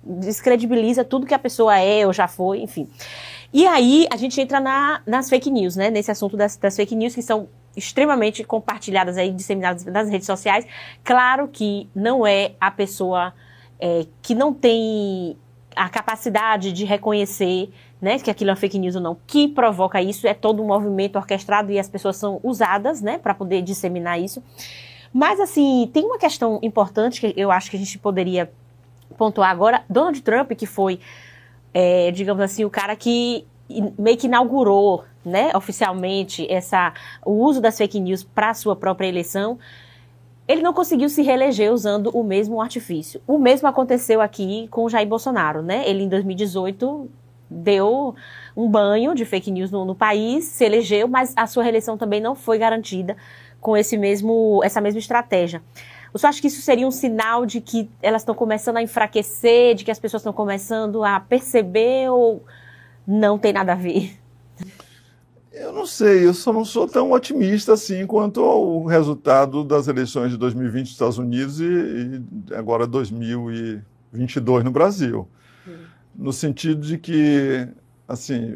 Descredibiliza 0.03 1.03
tudo 1.03 1.25
que 1.25 1.33
a 1.33 1.39
pessoa 1.39 1.77
é 1.77 2.05
ou 2.05 2.13
já 2.13 2.27
foi, 2.27 2.61
enfim. 2.61 2.87
E 3.51 3.65
aí 3.65 4.07
a 4.11 4.15
gente 4.15 4.39
entra 4.39 4.59
na, 4.59 5.01
nas 5.05 5.27
fake 5.27 5.49
news, 5.49 5.75
né? 5.75 5.89
Nesse 5.89 6.11
assunto 6.11 6.37
das, 6.37 6.55
das 6.55 6.75
fake 6.75 6.95
news 6.95 7.15
que 7.15 7.21
são 7.21 7.47
extremamente 7.79 8.43
compartilhadas 8.43 9.17
aí, 9.17 9.31
disseminadas 9.31 9.85
nas 9.85 10.09
redes 10.09 10.27
sociais. 10.27 10.67
Claro 11.03 11.47
que 11.47 11.89
não 11.95 12.27
é 12.27 12.51
a 12.59 12.69
pessoa 12.69 13.33
é, 13.79 14.05
que 14.21 14.35
não 14.35 14.53
tem 14.53 15.35
a 15.75 15.89
capacidade 15.89 16.71
de 16.71 16.85
reconhecer 16.85 17.71
né, 18.01 18.17
que 18.19 18.29
aquilo 18.29 18.51
é 18.51 18.55
fake 18.55 18.79
news 18.79 18.95
ou 18.95 19.01
não, 19.01 19.17
que 19.27 19.47
provoca 19.47 20.01
isso, 20.01 20.27
é 20.27 20.33
todo 20.33 20.61
um 20.61 20.67
movimento 20.67 21.17
orquestrado 21.17 21.71
e 21.71 21.79
as 21.79 21.89
pessoas 21.89 22.15
são 22.15 22.39
usadas, 22.43 23.01
né, 23.01 23.17
para 23.17 23.33
poder 23.33 23.61
disseminar 23.61 24.19
isso. 24.19 24.41
Mas, 25.11 25.39
assim, 25.39 25.89
tem 25.91 26.05
uma 26.05 26.17
questão 26.17 26.59
importante 26.61 27.19
que 27.19 27.33
eu 27.35 27.51
acho 27.51 27.69
que 27.69 27.75
a 27.75 27.79
gente 27.79 27.97
poderia 27.97 28.51
pontuar 29.17 29.49
agora. 29.49 29.83
Donald 29.89 30.21
Trump, 30.21 30.51
que 30.51 30.65
foi, 30.65 30.99
é, 31.73 32.11
digamos 32.11 32.43
assim, 32.43 32.63
o 32.63 32.69
cara 32.69 32.95
que 32.95 33.45
meio 33.97 34.17
que 34.17 34.27
inaugurou 34.27 35.03
né, 35.25 35.51
oficialmente 35.55 36.45
essa, 36.51 36.93
o 37.25 37.33
uso 37.33 37.61
das 37.61 37.77
fake 37.77 37.99
news 37.99 38.23
para 38.23 38.53
sua 38.53 38.75
própria 38.75 39.07
eleição, 39.07 39.59
ele 40.47 40.61
não 40.61 40.73
conseguiu 40.73 41.09
se 41.09 41.21
reeleger 41.21 41.71
usando 41.71 42.09
o 42.09 42.23
mesmo 42.23 42.59
artifício. 42.61 43.21
O 43.27 43.37
mesmo 43.37 43.67
aconteceu 43.67 44.19
aqui 44.19 44.67
com 44.69 44.89
Jair 44.89 45.07
Bolsonaro, 45.07 45.61
né? 45.61 45.87
Ele 45.87 46.03
em 46.03 46.09
2018 46.09 47.09
deu 47.49 48.15
um 48.55 48.67
banho 48.67 49.13
de 49.13 49.25
fake 49.25 49.51
news 49.51 49.69
no, 49.69 49.85
no 49.85 49.93
país, 49.93 50.45
se 50.45 50.63
elegeu, 50.63 51.07
mas 51.07 51.33
a 51.35 51.45
sua 51.45 51.63
reeleição 51.63 51.97
também 51.97 52.19
não 52.19 52.33
foi 52.33 52.57
garantida 52.57 53.15
com 53.61 53.75
esse 53.75 53.97
mesmo, 53.97 54.61
essa 54.63 54.81
mesma 54.81 54.99
estratégia. 54.99 55.61
Você 56.11 56.25
acha 56.25 56.41
que 56.41 56.47
isso 56.47 56.61
seria 56.61 56.87
um 56.87 56.91
sinal 56.91 57.45
de 57.45 57.61
que 57.61 57.89
elas 58.01 58.23
estão 58.23 58.33
começando 58.33 58.77
a 58.77 58.81
enfraquecer, 58.81 59.75
de 59.75 59.85
que 59.85 59.91
as 59.91 59.99
pessoas 59.99 60.21
estão 60.21 60.33
começando 60.33 61.03
a 61.03 61.19
perceber 61.19 62.09
ou 62.09 62.43
não 63.05 63.37
tem 63.37 63.53
nada 63.53 63.73
a 63.73 63.75
ver? 63.75 64.17
Eu 65.59 65.73
não 65.73 65.85
sei, 65.85 66.25
eu 66.25 66.33
só 66.33 66.53
não 66.53 66.63
sou 66.63 66.87
tão 66.87 67.11
otimista 67.11 67.73
assim 67.73 68.07
quanto 68.07 68.39
ao 68.39 68.85
resultado 68.85 69.61
das 69.61 69.89
eleições 69.89 70.31
de 70.31 70.37
2020 70.37 70.79
nos 70.85 70.91
Estados 70.91 71.17
Unidos 71.17 71.59
e, 71.59 71.65
e 71.65 72.55
agora 72.55 72.87
2022 72.87 74.63
no 74.63 74.71
Brasil. 74.71 75.27
Hum. 75.67 75.71
No 76.15 76.31
sentido 76.31 76.79
de 76.79 76.97
que, 76.97 77.67
assim, 78.07 78.55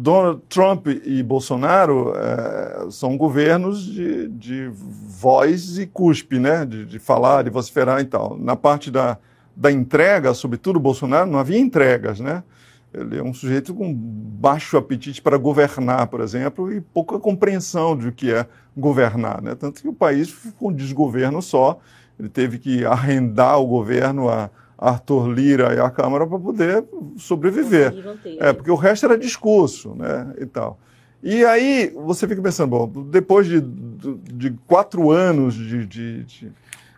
Donald 0.00 0.42
Trump 0.48 0.86
e 0.86 1.24
Bolsonaro 1.24 2.12
é, 2.14 2.86
são 2.88 3.16
governos 3.16 3.84
de, 3.84 4.28
de 4.28 4.70
voz 4.72 5.76
e 5.76 5.88
cuspe, 5.88 6.38
né? 6.38 6.64
De, 6.64 6.86
de 6.86 7.00
falar, 7.00 7.42
de 7.42 7.50
vociferar 7.50 8.00
e 8.00 8.04
tal. 8.04 8.38
Na 8.38 8.54
parte 8.54 8.92
da, 8.92 9.18
da 9.56 9.72
entrega, 9.72 10.32
sobretudo 10.32 10.78
Bolsonaro, 10.78 11.28
não 11.28 11.40
havia 11.40 11.58
entregas, 11.58 12.20
né? 12.20 12.44
Ele 12.94 13.18
é 13.18 13.22
um 13.22 13.34
sujeito 13.34 13.74
com 13.74 13.92
baixo 13.92 14.76
apetite 14.76 15.20
para 15.20 15.36
governar, 15.36 16.06
por 16.06 16.20
exemplo, 16.20 16.72
e 16.72 16.80
pouca 16.80 17.18
compreensão 17.18 17.96
de 17.96 18.08
o 18.08 18.12
que 18.12 18.32
é 18.32 18.46
governar. 18.76 19.42
Né? 19.42 19.54
Tanto 19.54 19.82
que 19.82 19.88
o 19.88 19.92
país 19.92 20.30
ficou 20.30 20.70
um 20.70 20.72
desgoverno 20.72 21.42
só, 21.42 21.80
ele 22.18 22.28
teve 22.28 22.58
que 22.58 22.84
arrendar 22.84 23.58
o 23.58 23.66
governo 23.66 24.28
a 24.28 24.48
Arthur 24.78 25.28
Lira 25.28 25.74
e 25.74 25.80
a 25.80 25.90
Câmara 25.90 26.26
para 26.26 26.38
poder 26.38 26.84
sobreviver. 27.16 27.92
É, 28.38 28.52
porque 28.52 28.70
o 28.70 28.76
resto 28.76 29.06
era 29.06 29.18
discurso 29.18 29.94
né, 29.94 30.32
e 30.38 30.46
tal. 30.46 30.78
E 31.22 31.44
aí 31.44 31.90
você 32.04 32.28
fica 32.28 32.42
pensando, 32.42 32.68
bom, 32.68 33.04
depois 33.10 33.46
de, 33.46 33.60
de, 33.60 34.50
quatro 34.66 35.10
anos 35.10 35.54
de, 35.54 35.86
de, 35.86 36.24
de 36.24 36.52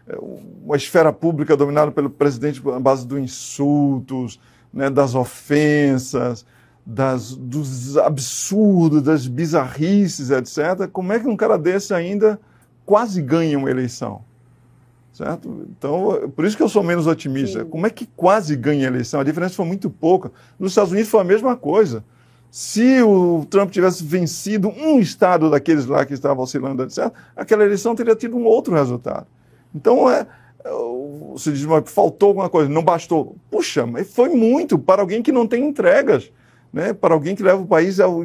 é, 0.08 0.16
uma 0.64 0.76
esfera 0.76 1.12
pública 1.12 1.56
dominada 1.56 1.92
pelo 1.92 2.10
presidente 2.10 2.60
à 2.68 2.80
base 2.80 3.06
dos 3.06 3.20
insultos, 3.20 4.40
né, 4.72 4.90
das 4.90 5.14
ofensas, 5.14 6.44
das, 6.84 7.34
dos 7.34 7.96
absurdos, 7.96 9.02
das 9.02 9.26
bizarrices, 9.26 10.30
etc., 10.30 10.88
como 10.92 11.12
é 11.12 11.18
que 11.18 11.26
um 11.26 11.36
cara 11.36 11.58
desse 11.58 11.92
ainda 11.92 12.38
quase 12.84 13.20
ganha 13.20 13.58
uma 13.58 13.70
eleição? 13.70 14.22
Certo? 15.12 15.66
Então, 15.70 16.30
por 16.36 16.44
isso 16.44 16.56
que 16.56 16.62
eu 16.62 16.68
sou 16.68 16.82
menos 16.82 17.06
otimista. 17.06 17.60
Sim. 17.60 17.70
Como 17.70 17.86
é 17.86 17.90
que 17.90 18.06
quase 18.14 18.54
ganha 18.54 18.86
a 18.86 18.90
eleição? 18.90 19.18
A 19.18 19.24
diferença 19.24 19.54
foi 19.54 19.64
muito 19.64 19.88
pouca. 19.88 20.30
Nos 20.58 20.72
Estados 20.72 20.92
Unidos 20.92 21.10
foi 21.10 21.20
a 21.20 21.24
mesma 21.24 21.56
coisa. 21.56 22.04
Se 22.50 23.02
o 23.02 23.46
Trump 23.50 23.70
tivesse 23.70 24.04
vencido 24.04 24.68
um 24.68 25.00
estado 25.00 25.50
daqueles 25.50 25.86
lá 25.86 26.04
que 26.04 26.12
estavam 26.12 26.44
oscilando, 26.44 26.82
etc., 26.82 27.10
aquela 27.34 27.64
eleição 27.64 27.94
teria 27.94 28.14
tido 28.14 28.36
um 28.36 28.44
outro 28.44 28.74
resultado. 28.74 29.26
Então, 29.74 30.08
é, 30.08 30.26
você 31.36 31.52
diz, 31.52 31.66
mas 31.66 31.90
faltou 31.90 32.28
alguma 32.28 32.48
coisa, 32.48 32.68
não 32.70 32.82
bastou. 32.82 33.36
Puxa, 33.50 33.84
mas 33.84 34.10
foi 34.10 34.30
muito 34.30 34.78
para 34.78 35.02
alguém 35.02 35.22
que 35.22 35.30
não 35.30 35.46
tem 35.46 35.68
entregas, 35.68 36.32
né? 36.72 36.94
para 36.94 37.12
alguém 37.12 37.36
que 37.36 37.42
leva 37.42 37.60
o 37.60 37.66
país 37.66 38.00
ao, 38.00 38.24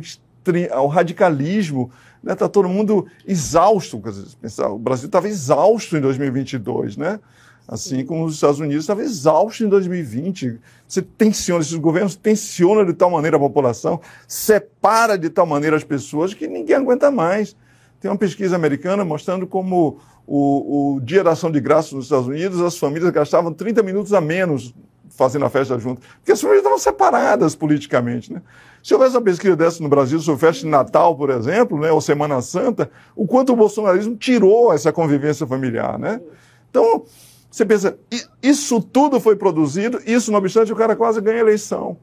ao 0.72 0.88
radicalismo. 0.88 1.92
Está 2.20 2.30
né? 2.30 2.36
Tá 2.36 2.48
todo 2.48 2.70
mundo 2.70 3.06
exausto. 3.28 4.02
Quer 4.02 4.12
dizer, 4.12 4.28
pensar, 4.42 4.70
o 4.70 4.80
Brasil 4.80 5.08
estava 5.08 5.28
exausto 5.28 5.98
em 5.98 6.00
2022, 6.02 6.96
né? 6.96 7.20
assim 7.68 8.06
como 8.06 8.26
os 8.26 8.36
Estados 8.36 8.60
Unidos 8.60 8.84
estavam 8.84 9.04
exaustos 9.04 9.66
em 9.66 9.70
2020. 9.70 10.60
Você 10.88 11.02
tensiona, 11.02 11.62
esses 11.62 11.76
governos 11.76 12.16
tensionam 12.16 12.86
de 12.86 12.94
tal 12.94 13.10
maneira 13.10 13.38
a 13.38 13.40
população, 13.40 14.00
separa 14.28 15.18
de 15.18 15.30
tal 15.30 15.46
maneira 15.46 15.76
as 15.76 15.84
pessoas 15.84 16.34
que 16.34 16.48
ninguém 16.48 16.78
aguenta 16.78 17.12
mais. 17.12 17.56
Tem 18.00 18.10
uma 18.10 18.18
pesquisa 18.18 18.56
americana 18.56 19.06
mostrando 19.06 19.46
como 19.46 20.00
o, 20.26 20.96
o 20.96 21.02
Dia 21.02 21.24
da 21.24 21.32
Ação 21.32 21.52
de 21.52 21.60
Graças 21.60 21.92
nos 21.92 22.06
Estados 22.06 22.28
Unidos, 22.28 22.62
as 22.62 22.78
famílias 22.78 23.12
gastavam 23.12 23.54
30 23.54 23.84
minutos 23.84 24.14
a 24.14 24.22
menos 24.22 24.74
fazendo 25.10 25.46
a 25.46 25.50
festa 25.50 25.78
junto, 25.78 26.02
porque 26.18 26.32
as 26.32 26.40
famílias 26.40 26.62
estavam 26.62 26.80
separadas 26.80 27.54
politicamente. 27.54 28.32
Né? 28.34 28.42
Se 28.82 28.94
houvesse 28.94 29.16
uma 29.16 29.22
pesquisa 29.22 29.56
dessa 29.56 29.84
no 29.84 29.90
Brasil 29.90 30.20
sobre 30.20 30.40
festa 30.40 30.64
de 30.64 30.70
Natal, 30.70 31.16
por 31.16 31.30
exemplo, 31.30 31.78
né, 31.80 31.92
ou 31.92 32.02
Semana 32.02 32.42
Santa, 32.42 32.90
o 33.16 33.28
quanto 33.28 33.54
o 33.54 33.56
bolsonarismo 33.56 34.16
tirou 34.16 34.74
essa 34.74 34.92
convivência 34.92 35.46
familiar. 35.46 36.00
Né? 36.00 36.22
Então, 36.70 37.04
você 37.50 37.66
pensa, 37.66 37.98
isso 38.42 38.82
tudo 38.82 39.20
foi 39.20 39.36
produzido, 39.36 40.02
isso, 40.06 40.32
não 40.32 40.40
obstante, 40.40 40.72
o 40.72 40.76
cara 40.76 40.96
quase 40.96 41.20
ganha 41.20 41.38
a 41.38 41.42
eleição. 41.42 41.98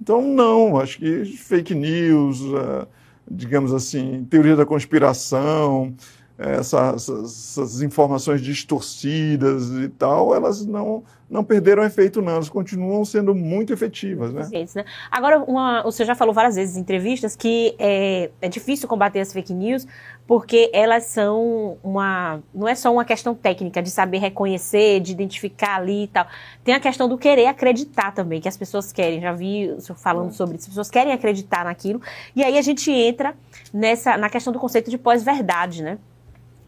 Então, 0.00 0.20
não, 0.20 0.78
acho 0.78 0.98
que 0.98 1.24
fake 1.24 1.74
news, 1.74 2.40
uh, 2.40 2.86
digamos 3.30 3.72
assim, 3.72 4.26
teoria 4.28 4.56
da 4.56 4.66
conspiração, 4.66 5.94
essas, 6.40 7.06
essas, 7.08 7.82
informações 7.82 8.40
distorcidas 8.40 9.68
e 9.72 9.90
tal, 9.90 10.34
elas 10.34 10.64
não, 10.64 11.04
não 11.28 11.44
perderam 11.44 11.84
efeito, 11.84 12.22
não. 12.22 12.32
Elas 12.32 12.48
continuam 12.48 13.04
sendo 13.04 13.34
muito 13.34 13.74
efetivas. 13.74 14.32
Né? 14.32 14.48
né? 14.74 14.84
Agora, 15.10 15.38
uma, 15.40 15.86
o 15.86 15.92
senhor 15.92 16.06
já 16.06 16.14
falou 16.14 16.32
várias 16.32 16.54
vezes 16.54 16.78
em 16.78 16.80
entrevistas 16.80 17.36
que 17.36 17.74
é, 17.78 18.30
é 18.40 18.48
difícil 18.48 18.88
combater 18.88 19.20
as 19.20 19.32
fake 19.34 19.52
news 19.52 19.86
porque 20.26 20.70
elas 20.72 21.06
são 21.06 21.76
uma. 21.82 22.40
Não 22.54 22.68
é 22.68 22.76
só 22.76 22.92
uma 22.92 23.04
questão 23.04 23.34
técnica 23.34 23.82
de 23.82 23.90
saber 23.90 24.18
reconhecer, 24.18 25.00
de 25.00 25.10
identificar 25.10 25.74
ali 25.74 26.04
e 26.04 26.06
tal. 26.06 26.24
Tem 26.62 26.72
a 26.72 26.78
questão 26.78 27.08
do 27.08 27.18
querer 27.18 27.46
acreditar 27.46 28.12
também, 28.12 28.40
que 28.40 28.48
as 28.48 28.56
pessoas 28.56 28.92
querem. 28.92 29.20
Já 29.20 29.32
vi 29.32 29.72
o 29.72 29.80
senhor 29.80 29.98
falando 29.98 30.28
é. 30.28 30.32
sobre 30.32 30.56
isso. 30.56 30.66
As 30.66 30.68
pessoas 30.68 30.88
querem 30.88 31.12
acreditar 31.12 31.64
naquilo. 31.64 32.00
E 32.34 32.44
aí 32.44 32.56
a 32.56 32.62
gente 32.62 32.92
entra 32.92 33.34
nessa, 33.74 34.16
na 34.16 34.30
questão 34.30 34.52
do 34.52 34.58
conceito 34.60 34.88
de 34.88 34.96
pós-verdade, 34.96 35.82
né? 35.82 35.98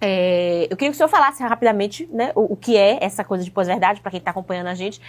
É, 0.05 0.67
eu 0.69 0.77
queria 0.77 0.91
que 0.91 0.95
o 0.95 0.97
senhor 0.97 1.09
falasse 1.09 1.41
rapidamente 1.45 2.09
né, 2.13 2.33
o, 2.35 2.55
o 2.55 2.57
que 2.57 2.77
é 2.77 2.99
essa 3.01 3.23
coisa 3.23 3.45
de 3.45 3.53
pós-verdade, 3.53 4.01
para 4.01 4.11
quem 4.11 4.19
está 4.19 4.33
acompanhando 4.33 4.67
a 4.67 4.75
gente, 4.75 5.01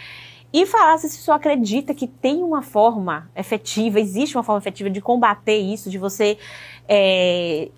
e 0.54 0.68
falasse 0.68 1.10
se 1.10 1.20
o 1.20 1.24
senhor 1.24 1.38
acredita 1.38 1.96
que 1.96 2.06
tem 2.06 2.44
uma 2.44 2.62
forma 2.62 3.28
efetiva, 3.36 4.00
existe 4.00 4.38
uma 4.38 4.44
forma 4.44 4.60
efetiva 4.60 4.92
de 4.92 5.02
combater 5.02 5.58
isso, 5.58 5.90
de 5.90 5.98
você 5.98 6.38
é, 6.88 7.72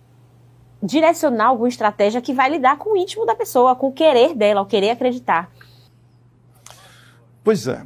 direcionar 0.83 1.45
alguma 1.47 1.69
estratégia 1.69 2.19
que 2.19 2.33
vai 2.33 2.49
lidar 2.49 2.77
com 2.77 2.91
o 2.91 2.97
íntimo 2.97 3.25
da 3.25 3.33
pessoa, 3.33 3.77
com 3.77 3.87
o 3.87 3.93
querer 3.93 4.35
dela, 4.35 4.59
o 4.59 4.65
querer 4.65 4.89
acreditar. 4.89 5.49
Pois 7.41 7.65
é. 7.65 7.81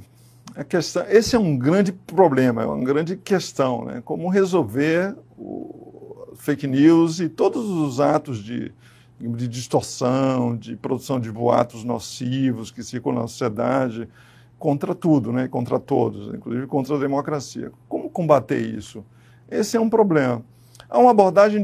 A 0.56 0.63
questão, 0.63 1.06
esse 1.08 1.36
é 1.36 1.39
um 1.39 1.56
grande 1.56 1.92
problema, 1.92 2.63
é 2.63 2.65
uma 2.65 2.84
grande 2.84 3.15
questão, 3.15 3.86
né? 3.86 4.02
Como 4.04 4.28
resolver 4.28 5.15
o 5.38 6.34
fake 6.36 6.65
news 6.65 7.20
e 7.20 7.30
todos 7.30 7.70
os 7.70 8.00
atos 8.00 8.44
de 8.44 8.74
de 9.19 9.47
distorção, 9.47 10.55
de 10.55 10.75
produção 10.75 11.19
de 11.19 11.32
boatos 11.32 11.84
nocivos 11.84 12.71
que 12.71 12.82
circulam 12.82 13.21
na 13.21 13.27
sociedade, 13.27 14.08
contra 14.58 14.95
tudo, 14.95 15.32
né? 15.32 15.47
contra 15.47 15.79
todos, 15.79 16.34
inclusive 16.34 16.67
contra 16.67 16.95
a 16.95 16.99
democracia. 16.99 17.71
Como 17.88 18.10
combater 18.10 18.60
isso? 18.60 19.03
Esse 19.49 19.77
é 19.77 19.79
um 19.79 19.89
problema. 19.89 20.43
Há 20.89 20.97
uma 20.97 21.12
abordagem 21.12 21.63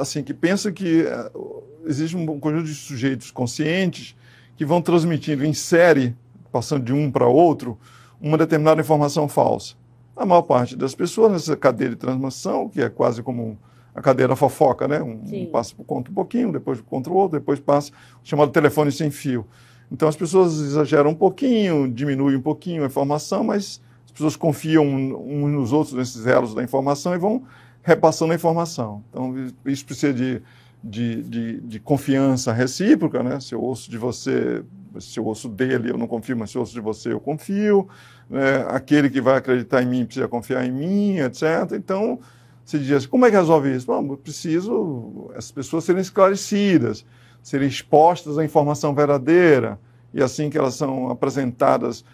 assim, 0.00 0.22
que 0.22 0.32
pensa 0.32 0.70
que 0.72 1.04
uh, 1.34 1.62
existe 1.84 2.16
um 2.16 2.40
conjunto 2.40 2.64
de 2.64 2.74
sujeitos 2.74 3.30
conscientes 3.30 4.16
que 4.56 4.64
vão 4.64 4.80
transmitindo 4.80 5.44
em 5.44 5.52
série, 5.52 6.16
passando 6.50 6.84
de 6.84 6.92
um 6.92 7.10
para 7.10 7.26
outro, 7.26 7.78
uma 8.20 8.38
determinada 8.38 8.80
informação 8.80 9.28
falsa. 9.28 9.74
A 10.16 10.24
maior 10.26 10.42
parte 10.42 10.76
das 10.76 10.94
pessoas 10.94 11.32
nessa 11.32 11.56
cadeia 11.56 11.90
de 11.90 11.96
transmissão, 11.96 12.68
que 12.68 12.80
é 12.80 12.88
quase 12.88 13.22
como 13.22 13.58
a 13.94 14.00
cadeira 14.00 14.34
fofoca, 14.34 14.88
né? 14.88 15.02
Um, 15.02 15.46
passa 15.46 15.74
por 15.74 15.84
conta 15.84 16.10
um 16.10 16.14
pouquinho, 16.14 16.50
depois 16.50 16.80
contra 16.80 17.12
o 17.12 17.16
outro, 17.16 17.38
depois 17.38 17.60
passa 17.60 17.92
o 17.92 18.26
chamado 18.26 18.50
telefone 18.50 18.90
sem 18.90 19.10
fio. 19.10 19.46
Então 19.90 20.08
as 20.08 20.16
pessoas 20.16 20.58
exageram 20.58 21.10
um 21.10 21.14
pouquinho, 21.14 21.90
diminuem 21.92 22.36
um 22.36 22.40
pouquinho 22.40 22.82
a 22.82 22.86
informação, 22.86 23.44
mas 23.44 23.82
as 24.06 24.12
pessoas 24.12 24.36
confiam 24.36 24.84
uns 24.84 25.52
nos 25.52 25.72
outros 25.72 25.94
nesses 25.94 26.26
elos 26.26 26.54
da 26.54 26.62
informação 26.62 27.14
e 27.14 27.18
vão 27.18 27.42
repassando 27.82 28.32
a 28.32 28.34
informação. 28.34 29.04
Então 29.10 29.34
isso 29.66 29.84
precisa 29.84 30.14
de, 30.14 30.40
de, 30.82 31.22
de, 31.22 31.60
de 31.60 31.80
confiança 31.80 32.52
recíproca, 32.52 33.22
né? 33.22 33.38
Se 33.40 33.54
eu 33.54 33.60
ouço 33.60 33.90
de 33.90 33.98
você, 33.98 34.64
se 34.98 35.18
eu 35.20 35.26
ouço 35.26 35.48
dele, 35.48 35.90
eu 35.90 35.98
não 35.98 36.06
confio, 36.06 36.38
mas 36.38 36.50
se 36.50 36.56
eu 36.56 36.60
ouço 36.60 36.72
de 36.72 36.80
você, 36.80 37.12
eu 37.12 37.20
confio. 37.20 37.86
Né? 38.30 38.64
Aquele 38.68 39.10
que 39.10 39.20
vai 39.20 39.36
acreditar 39.36 39.82
em 39.82 39.86
mim 39.86 40.06
precisa 40.06 40.26
confiar 40.26 40.64
em 40.64 40.72
mim, 40.72 41.18
etc. 41.18 41.72
Então 41.74 42.18
você 42.64 42.78
diz 42.78 42.92
assim, 42.92 43.08
como 43.08 43.26
é 43.26 43.30
que 43.30 43.36
resolve 43.36 43.74
isso? 43.74 43.86
Bom, 43.86 44.16
preciso 44.16 45.30
as 45.36 45.50
pessoas 45.50 45.84
serem 45.84 46.00
esclarecidas, 46.00 47.04
serem 47.42 47.68
expostas 47.68 48.38
à 48.38 48.44
informação 48.44 48.94
verdadeira, 48.94 49.78
e 50.14 50.22
assim 50.22 50.48
que 50.48 50.58
elas 50.58 50.74
são 50.74 51.10
apresentadas, 51.10 52.04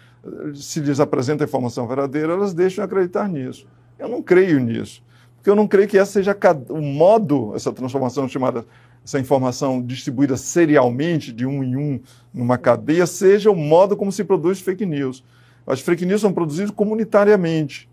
se 0.53 0.79
lhes 0.79 0.99
apresenta 0.99 1.43
a 1.43 1.47
informação 1.47 1.87
verdadeira, 1.87 2.33
elas 2.33 2.53
deixam 2.53 2.83
de 2.83 2.91
acreditar 2.91 3.27
nisso. 3.27 3.67
Eu 3.97 4.07
não 4.07 4.21
creio 4.21 4.59
nisso. 4.59 5.03
Porque 5.35 5.49
eu 5.49 5.55
não 5.55 5.67
creio 5.67 5.87
que 5.87 5.97
essa 5.97 6.11
seja 6.11 6.37
o 6.69 6.81
modo, 6.81 7.53
essa 7.55 7.71
transformação 7.71 8.27
chamada, 8.27 8.65
essa 9.03 9.19
informação 9.19 9.81
distribuída 9.81 10.35
serialmente, 10.35 11.31
de 11.31 11.45
um 11.45 11.63
em 11.63 11.75
um, 11.75 11.99
numa 12.33 12.57
cadeia, 12.57 13.05
seja 13.05 13.49
o 13.49 13.55
modo 13.55 13.95
como 13.95 14.11
se 14.11 14.23
produz 14.23 14.59
fake 14.59 14.85
news. 14.85 15.23
As 15.65 15.79
fake 15.79 16.05
news 16.05 16.21
são 16.21 16.33
produzidas 16.33 16.71
comunitariamente. 16.71 17.88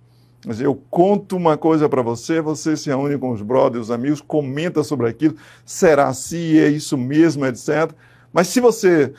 Mas 0.46 0.60
eu 0.60 0.80
conto 0.88 1.36
uma 1.36 1.56
coisa 1.56 1.88
para 1.88 2.00
você, 2.00 2.40
você 2.40 2.76
se 2.76 2.88
reúne 2.88 3.18
com 3.18 3.32
os 3.32 3.42
brothers, 3.42 3.86
os 3.86 3.90
amigos, 3.90 4.20
comenta 4.20 4.84
sobre 4.84 5.08
aquilo, 5.08 5.34
será 5.64 6.06
assim, 6.06 6.56
é 6.56 6.68
isso 6.68 6.96
mesmo, 6.96 7.44
etc. 7.44 7.90
Mas 8.32 8.46
se 8.46 8.60
você 8.60 9.12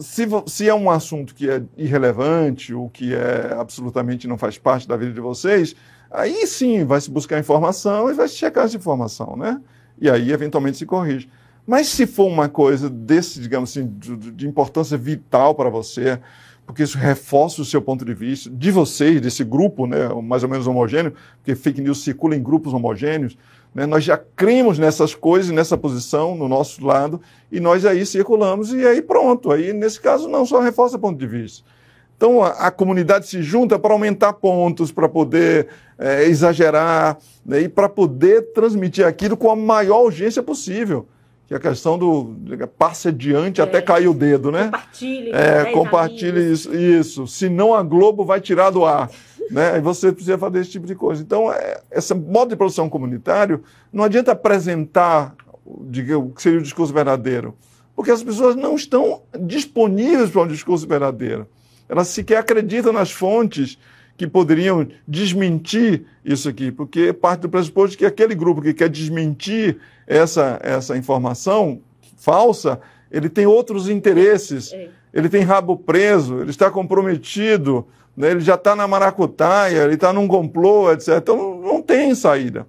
se, 0.00 0.26
se, 0.46 0.68
é 0.68 0.74
um 0.74 0.90
assunto 0.90 1.34
que 1.34 1.48
é 1.48 1.62
irrelevante, 1.76 2.74
ou 2.74 2.88
que 2.88 3.14
é 3.14 3.54
absolutamente 3.58 4.28
não 4.28 4.38
faz 4.38 4.58
parte 4.58 4.86
da 4.86 4.96
vida 4.96 5.12
de 5.12 5.20
vocês, 5.20 5.74
aí 6.10 6.46
sim 6.46 6.84
vai 6.84 7.00
se 7.00 7.10
buscar 7.10 7.38
informação 7.38 8.10
e 8.10 8.14
vai 8.14 8.28
se 8.28 8.36
checar 8.36 8.64
essa 8.64 8.76
informação, 8.76 9.36
né? 9.36 9.60
E 10.00 10.08
aí 10.08 10.32
eventualmente 10.32 10.78
se 10.78 10.86
corrige. 10.86 11.28
Mas 11.66 11.88
se 11.88 12.06
for 12.06 12.26
uma 12.26 12.48
coisa 12.48 12.88
desse, 12.88 13.40
digamos 13.40 13.70
assim, 13.70 13.86
de, 13.98 14.16
de 14.32 14.46
importância 14.46 14.96
vital 14.96 15.54
para 15.54 15.68
você, 15.68 16.18
porque 16.68 16.82
isso 16.82 16.98
reforça 16.98 17.62
o 17.62 17.64
seu 17.64 17.80
ponto 17.80 18.04
de 18.04 18.12
vista, 18.12 18.50
de 18.50 18.70
vocês, 18.70 19.22
desse 19.22 19.42
grupo, 19.42 19.86
né, 19.86 20.06
mais 20.22 20.42
ou 20.42 20.50
menos 20.50 20.66
homogêneo, 20.66 21.14
porque 21.36 21.54
fake 21.54 21.80
news 21.80 22.04
circula 22.04 22.36
em 22.36 22.42
grupos 22.42 22.74
homogêneos, 22.74 23.38
né, 23.74 23.86
nós 23.86 24.04
já 24.04 24.18
cremos 24.18 24.78
nessas 24.78 25.14
coisas, 25.14 25.50
nessa 25.50 25.78
posição, 25.78 26.36
no 26.36 26.46
nosso 26.46 26.84
lado, 26.84 27.22
e 27.50 27.58
nós 27.58 27.86
aí 27.86 28.04
circulamos, 28.04 28.70
e 28.70 28.86
aí 28.86 29.00
pronto. 29.00 29.50
Aí, 29.50 29.72
nesse 29.72 29.98
caso, 29.98 30.28
não 30.28 30.44
só 30.44 30.60
reforça 30.60 30.98
o 30.98 31.00
ponto 31.00 31.18
de 31.18 31.26
vista. 31.26 31.64
Então, 32.18 32.42
a, 32.42 32.50
a 32.50 32.70
comunidade 32.70 33.26
se 33.26 33.42
junta 33.42 33.78
para 33.78 33.94
aumentar 33.94 34.34
pontos, 34.34 34.92
para 34.92 35.08
poder 35.08 35.68
é, 35.98 36.24
exagerar, 36.24 37.16
né, 37.46 37.62
e 37.62 37.68
para 37.70 37.88
poder 37.88 38.52
transmitir 38.52 39.06
aquilo 39.06 39.38
com 39.38 39.50
a 39.50 39.56
maior 39.56 40.02
urgência 40.02 40.42
possível. 40.42 41.08
Que 41.48 41.54
é 41.54 41.56
a 41.56 41.60
questão 41.60 41.98
do 41.98 42.36
passe 42.78 43.08
adiante 43.08 43.60
é, 43.60 43.64
até 43.64 43.82
cair 43.82 44.06
o 44.06 44.14
dedo, 44.14 44.52
né? 44.52 44.64
Compartilhe. 44.64 45.30
É, 45.32 45.64
compartilhe 45.72 46.52
isso, 46.52 46.74
isso. 46.74 47.26
Senão 47.26 47.74
a 47.74 47.82
Globo 47.82 48.24
vai 48.24 48.40
tirar 48.40 48.70
do 48.70 48.84
ar 48.84 49.10
né? 49.50 49.78
E 49.78 49.80
você 49.80 50.12
precisa 50.12 50.38
fazer 50.38 50.60
esse 50.60 50.70
tipo 50.70 50.86
de 50.86 50.94
coisa. 50.94 51.22
Então, 51.22 51.52
é, 51.52 51.80
esse 51.90 52.14
modo 52.14 52.50
de 52.50 52.56
produção 52.56 52.88
comunitário 52.88 53.62
não 53.92 54.04
adianta 54.04 54.32
apresentar 54.32 55.34
o 55.64 56.30
que 56.30 56.42
seria 56.42 56.58
o 56.58 56.62
discurso 56.62 56.92
verdadeiro, 56.92 57.54
porque 57.94 58.10
as 58.10 58.22
pessoas 58.22 58.56
não 58.56 58.74
estão 58.74 59.22
disponíveis 59.40 60.30
para 60.30 60.42
um 60.42 60.48
discurso 60.48 60.86
verdadeiro. 60.86 61.46
Elas 61.88 62.08
sequer 62.08 62.38
acreditam 62.38 62.92
nas 62.92 63.10
fontes 63.10 63.78
que 64.18 64.26
poderiam 64.26 64.86
desmentir 65.06 66.04
isso 66.22 66.48
aqui, 66.48 66.70
porque 66.70 67.12
parte 67.12 67.40
do 67.42 67.48
pressuposto 67.48 67.96
que 67.96 68.04
aquele 68.04 68.34
grupo 68.34 68.60
que 68.60 68.74
quer 68.74 68.90
desmentir 68.90 69.78
essa, 70.06 70.58
essa 70.62 70.96
informação 70.98 71.80
falsa, 72.18 72.80
ele 73.10 73.30
tem 73.30 73.46
outros 73.46 73.88
interesses, 73.88 74.72
é. 74.72 74.90
ele 75.14 75.30
tem 75.30 75.42
rabo 75.42 75.76
preso, 75.76 76.40
ele 76.40 76.50
está 76.50 76.70
comprometido 76.70 77.86
né? 78.18 78.32
ele 78.32 78.40
já 78.40 78.56
está 78.56 78.74
na 78.74 78.88
maracutaia, 78.88 79.84
ele 79.84 79.94
está 79.94 80.12
num 80.12 80.26
complô, 80.26 80.90
etc. 80.90 81.18
Então 81.18 81.60
não 81.60 81.80
tem 81.80 82.12
saída. 82.16 82.66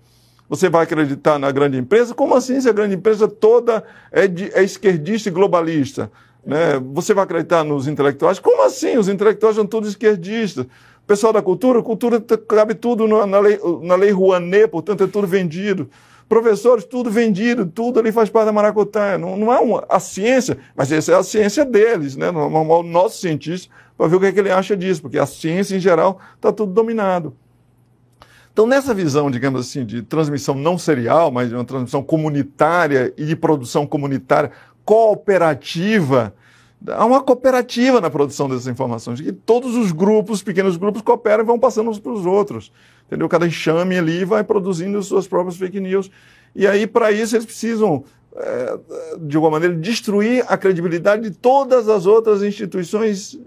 Você 0.48 0.70
vai 0.70 0.84
acreditar 0.84 1.40
na 1.40 1.52
grande 1.52 1.78
empresa? 1.78 2.14
Como 2.14 2.36
assim 2.36 2.62
se 2.62 2.70
a 2.70 2.72
grande 2.72 2.96
empresa 2.96 3.28
toda 3.28 3.84
é, 4.12 4.28
de, 4.28 4.52
é 4.54 4.64
esquerdista 4.64 5.30
e 5.30 5.32
globalista? 5.32 6.12
Né? 6.46 6.80
Você 6.94 7.16
vai 7.16 7.24
acreditar 7.24 7.64
nos 7.64 7.88
intelectuais? 7.88 8.38
Como 8.38 8.64
assim? 8.64 8.96
Os 8.98 9.10
intelectuais 9.10 9.56
são 9.56 9.66
todos 9.66 9.90
esquerdistas. 9.90 10.68
Pessoal 11.10 11.34
da 11.34 11.42
cultura, 11.42 11.82
cultura 11.82 12.22
cabe 12.22 12.76
tudo 12.76 13.08
na, 13.08 13.40
lei, 13.40 13.60
na 13.82 13.96
lei 13.96 14.12
Rouanet, 14.12 14.68
portanto 14.68 15.04
é 15.04 15.08
tudo 15.08 15.26
vendido 15.26 15.90
professores, 16.28 16.86
tudo 16.86 17.10
vendido, 17.10 17.66
tudo 17.66 18.00
ali 18.00 18.12
faz 18.12 18.30
parte 18.30 18.46
da 18.46 18.52
maracutaia. 18.52 19.18
Não, 19.18 19.36
não 19.36 19.52
é 19.52 19.58
uma, 19.58 19.84
a 19.90 20.00
ciência, 20.00 20.60
mas 20.76 20.92
essa 20.92 21.12
é 21.12 21.16
a 21.16 21.24
ciência 21.24 21.66
deles, 21.66 22.16
né? 22.16 22.30
O 22.30 22.84
nosso 22.84 23.18
cientista 23.18 23.74
para 23.98 24.06
ver 24.06 24.18
o 24.18 24.20
que, 24.20 24.28
é 24.28 24.32
que 24.32 24.40
ele 24.40 24.52
acha 24.52 24.78
disso, 24.78 25.02
porque 25.02 25.18
a 25.18 25.26
ciência 25.26 25.76
em 25.76 25.80
geral 25.80 26.20
está 26.36 26.54
tudo 26.54 26.72
dominado. 26.72 27.36
Então, 28.54 28.68
nessa 28.68 28.94
visão, 28.94 29.32
digamos 29.32 29.62
assim, 29.62 29.84
de 29.84 30.04
transmissão 30.04 30.54
não 30.54 30.78
serial, 30.78 31.32
mas 31.32 31.50
de 31.50 31.56
uma 31.56 31.66
transmissão 31.66 32.04
comunitária 32.04 33.12
e 33.18 33.26
de 33.26 33.36
produção 33.36 33.88
comunitária 33.88 34.52
cooperativa, 34.86 36.36
há 36.88 37.06
uma 37.06 37.22
cooperativa 37.22 38.00
na 38.00 38.10
produção 38.10 38.48
dessas 38.48 38.68
informações, 38.68 39.20
que 39.20 39.32
todos 39.32 39.76
os 39.76 39.92
grupos, 39.92 40.42
pequenos 40.42 40.78
grupos, 40.78 41.02
cooperam 41.02 41.44
e 41.44 41.46
vão 41.46 41.60
passando 41.60 41.90
uns 41.90 42.00
para 42.00 42.12
os 42.12 42.26
outros. 42.26 42.72
Entendeu? 43.08 43.28
Cada 43.28 43.48
enxame 43.48 43.98
ali 43.98 44.24
vai 44.24 44.44
produzindo 44.44 45.02
suas 45.04 45.28
próprias 45.28 45.58
fake 45.58 45.80
news. 45.80 46.10
E 46.56 46.68
aí, 46.68 46.88
para 46.88 47.12
isso, 47.12 47.36
eles 47.36 47.46
precisam, 47.46 48.04
é, 48.36 48.80
de 49.20 49.36
alguma 49.36 49.52
maneira, 49.52 49.76
destruir 49.76 50.46
a 50.48 50.58
credibilidade 50.58 51.24
de 51.24 51.32
todas 51.32 51.90
as 51.90 52.06
outras 52.06 52.44
instituições 52.44 53.38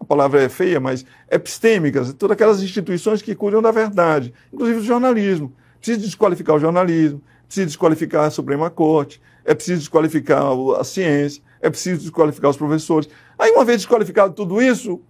a 0.00 0.04
palavra 0.04 0.40
é 0.40 0.48
feia, 0.48 0.78
mas 0.78 1.04
epistêmicas, 1.28 2.12
todas 2.14 2.34
aquelas 2.34 2.62
instituições 2.62 3.20
que 3.20 3.34
cuidam 3.34 3.60
da 3.60 3.72
verdade, 3.72 4.32
inclusive 4.52 4.78
o 4.78 4.84
jornalismo. 4.84 5.52
Precisa 5.80 5.98
desqualificar 5.98 6.54
o 6.54 6.60
jornalismo, 6.60 7.20
precisa 7.46 7.66
desqualificar 7.66 8.24
a 8.24 8.30
Suprema 8.30 8.70
Corte, 8.70 9.20
é 9.44 9.54
preciso 9.54 9.80
desqualificar 9.80 10.44
a 10.78 10.84
ciência, 10.84 11.42
é 11.60 11.70
preciso 11.70 12.00
desqualificar 12.00 12.50
os 12.50 12.56
professores. 12.56 13.08
Aí, 13.38 13.50
uma 13.52 13.64
vez 13.64 13.78
desqualificado 13.78 14.34
tudo 14.34 14.60
isso, 14.62 15.00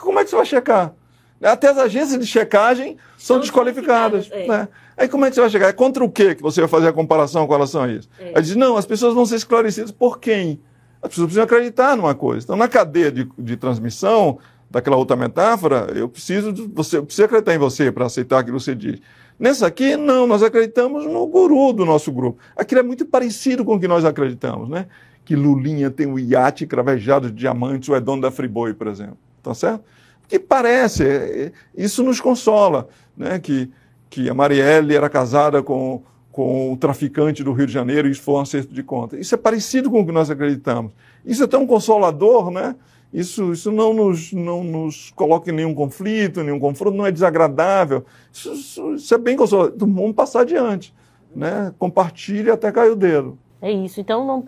como 0.00 0.18
é 0.18 0.24
que 0.24 0.30
você 0.30 0.36
vai 0.36 0.46
checar? 0.46 0.94
Até 1.42 1.68
as 1.68 1.78
agências 1.78 2.20
de 2.20 2.26
checagem 2.26 2.98
são, 3.16 3.36
são 3.36 3.40
desqualificadas. 3.40 4.28
É. 4.30 4.46
Né? 4.46 4.68
Aí 4.96 5.08
como 5.08 5.24
é 5.24 5.30
que 5.30 5.34
você 5.34 5.40
vai 5.40 5.48
chegar? 5.48 5.68
É 5.68 5.72
contra 5.72 6.04
o 6.04 6.10
quê 6.10 6.34
que 6.34 6.42
você 6.42 6.60
vai 6.60 6.68
fazer 6.68 6.88
a 6.88 6.92
comparação 6.92 7.46
com 7.46 7.52
relação 7.54 7.82
a 7.82 7.88
isso? 7.88 8.08
É. 8.18 8.32
Aí 8.36 8.42
diz, 8.42 8.54
não, 8.54 8.76
as 8.76 8.84
pessoas 8.84 9.14
vão 9.14 9.24
ser 9.24 9.36
esclarecidas 9.36 9.90
por 9.90 10.20
quem? 10.20 10.60
As 11.00 11.08
pessoas 11.08 11.26
precisam 11.26 11.44
acreditar 11.44 11.96
numa 11.96 12.14
coisa. 12.14 12.44
Então, 12.44 12.56
na 12.56 12.68
cadeia 12.68 13.10
de, 13.10 13.26
de 13.38 13.56
transmissão 13.56 14.38
daquela 14.70 14.96
outra 14.96 15.16
metáfora, 15.16 15.86
eu 15.94 16.06
preciso, 16.06 16.52
você, 16.74 16.98
eu 16.98 17.04
preciso 17.06 17.24
acreditar 17.24 17.54
em 17.54 17.58
você 17.58 17.90
para 17.90 18.04
aceitar 18.04 18.40
aquilo 18.40 18.58
que 18.58 18.64
você 18.64 18.74
diz. 18.74 19.00
Nessa 19.38 19.66
aqui, 19.66 19.96
não, 19.96 20.26
nós 20.26 20.42
acreditamos 20.42 21.06
no 21.06 21.26
guru 21.26 21.72
do 21.72 21.86
nosso 21.86 22.12
grupo. 22.12 22.38
Aquilo 22.54 22.80
é 22.80 22.82
muito 22.82 23.06
parecido 23.06 23.64
com 23.64 23.76
o 23.76 23.80
que 23.80 23.88
nós 23.88 24.04
acreditamos, 24.04 24.68
né? 24.68 24.86
Que 25.30 25.36
Lulinha 25.36 25.92
tem 25.92 26.08
um 26.08 26.18
iate 26.18 26.66
cravejado 26.66 27.30
de 27.30 27.36
diamantes, 27.36 27.88
ou 27.88 27.94
é 27.94 28.00
dono 28.00 28.20
da 28.20 28.32
Friboi, 28.32 28.74
por 28.74 28.88
exemplo. 28.88 29.16
Tá 29.40 29.54
certo? 29.54 29.84
Que 30.26 30.40
parece, 30.40 31.04
é, 31.04 31.42
é, 31.44 31.52
isso 31.72 32.02
nos 32.02 32.20
consola, 32.20 32.88
né? 33.16 33.38
Que, 33.38 33.70
que 34.08 34.28
a 34.28 34.34
Marielle 34.34 34.92
era 34.92 35.08
casada 35.08 35.62
com 35.62 36.02
com 36.32 36.72
o 36.72 36.76
traficante 36.76 37.44
do 37.44 37.52
Rio 37.52 37.66
de 37.66 37.72
Janeiro 37.72 38.08
e 38.08 38.10
isso 38.10 38.22
foi 38.22 38.34
um 38.34 38.40
acerto 38.40 38.74
de 38.74 38.82
conta. 38.82 39.16
Isso 39.16 39.32
é 39.32 39.38
parecido 39.38 39.88
com 39.88 40.00
o 40.00 40.06
que 40.06 40.10
nós 40.10 40.30
acreditamos. 40.30 40.92
Isso 41.24 41.44
é 41.44 41.46
tão 41.46 41.64
consolador, 41.64 42.50
né? 42.50 42.74
Isso, 43.12 43.52
isso 43.52 43.70
não, 43.70 43.94
nos, 43.94 44.32
não 44.32 44.64
nos 44.64 45.12
coloca 45.14 45.48
em 45.48 45.54
nenhum 45.54 45.74
conflito, 45.74 46.42
nenhum 46.42 46.58
confronto, 46.58 46.96
não 46.96 47.06
é 47.06 47.12
desagradável. 47.12 48.04
Isso, 48.32 48.52
isso, 48.52 48.94
isso 48.94 49.14
é 49.14 49.18
bem 49.18 49.36
consolador. 49.36 49.76
Vamos 49.78 50.14
passar 50.14 50.40
adiante. 50.40 50.92
Né? 51.34 51.72
Compartilhe 51.78 52.50
até 52.50 52.72
cair 52.72 52.90
o 52.90 52.96
dedo. 52.96 53.38
É 53.62 53.70
isso. 53.70 54.00
Então, 54.00 54.26
não, 54.26 54.44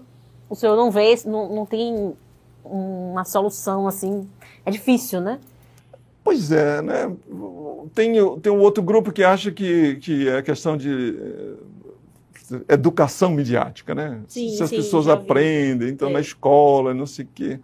o 0.53 0.55
senhor 0.55 0.77
não 0.77 0.91
vê, 0.91 1.19
não, 1.25 1.49
não 1.49 1.65
tem 1.65 2.13
uma 2.63 3.25
solução 3.25 3.89
assim. 3.89 4.29
É 4.67 4.71
difícil, 4.71 5.19
né? 5.19 5.41
Pois 6.23 6.53
é, 6.53 6.83
né? 6.83 7.11
Tem, 7.95 8.13
tem 8.41 8.53
um 8.53 8.61
outro 8.61 8.83
grupo 8.83 9.11
que 9.11 9.25
acha 9.25 9.51
que, 9.51 9.97
que 9.97 10.29
é 10.29 10.43
questão 10.43 10.77
de 10.77 11.57
educação 12.69 13.31
midiática, 13.31 13.95
né? 13.95 14.21
Sim, 14.29 14.51
Se 14.51 14.63
as 14.63 14.69
sim, 14.69 14.77
pessoas 14.77 15.09
aprendem, 15.09 15.89
então 15.89 16.11
é. 16.11 16.13
na 16.13 16.21
escola, 16.21 16.93
não 16.93 17.07
sei 17.07 17.25
o 17.25 17.29
quê. 17.35 17.59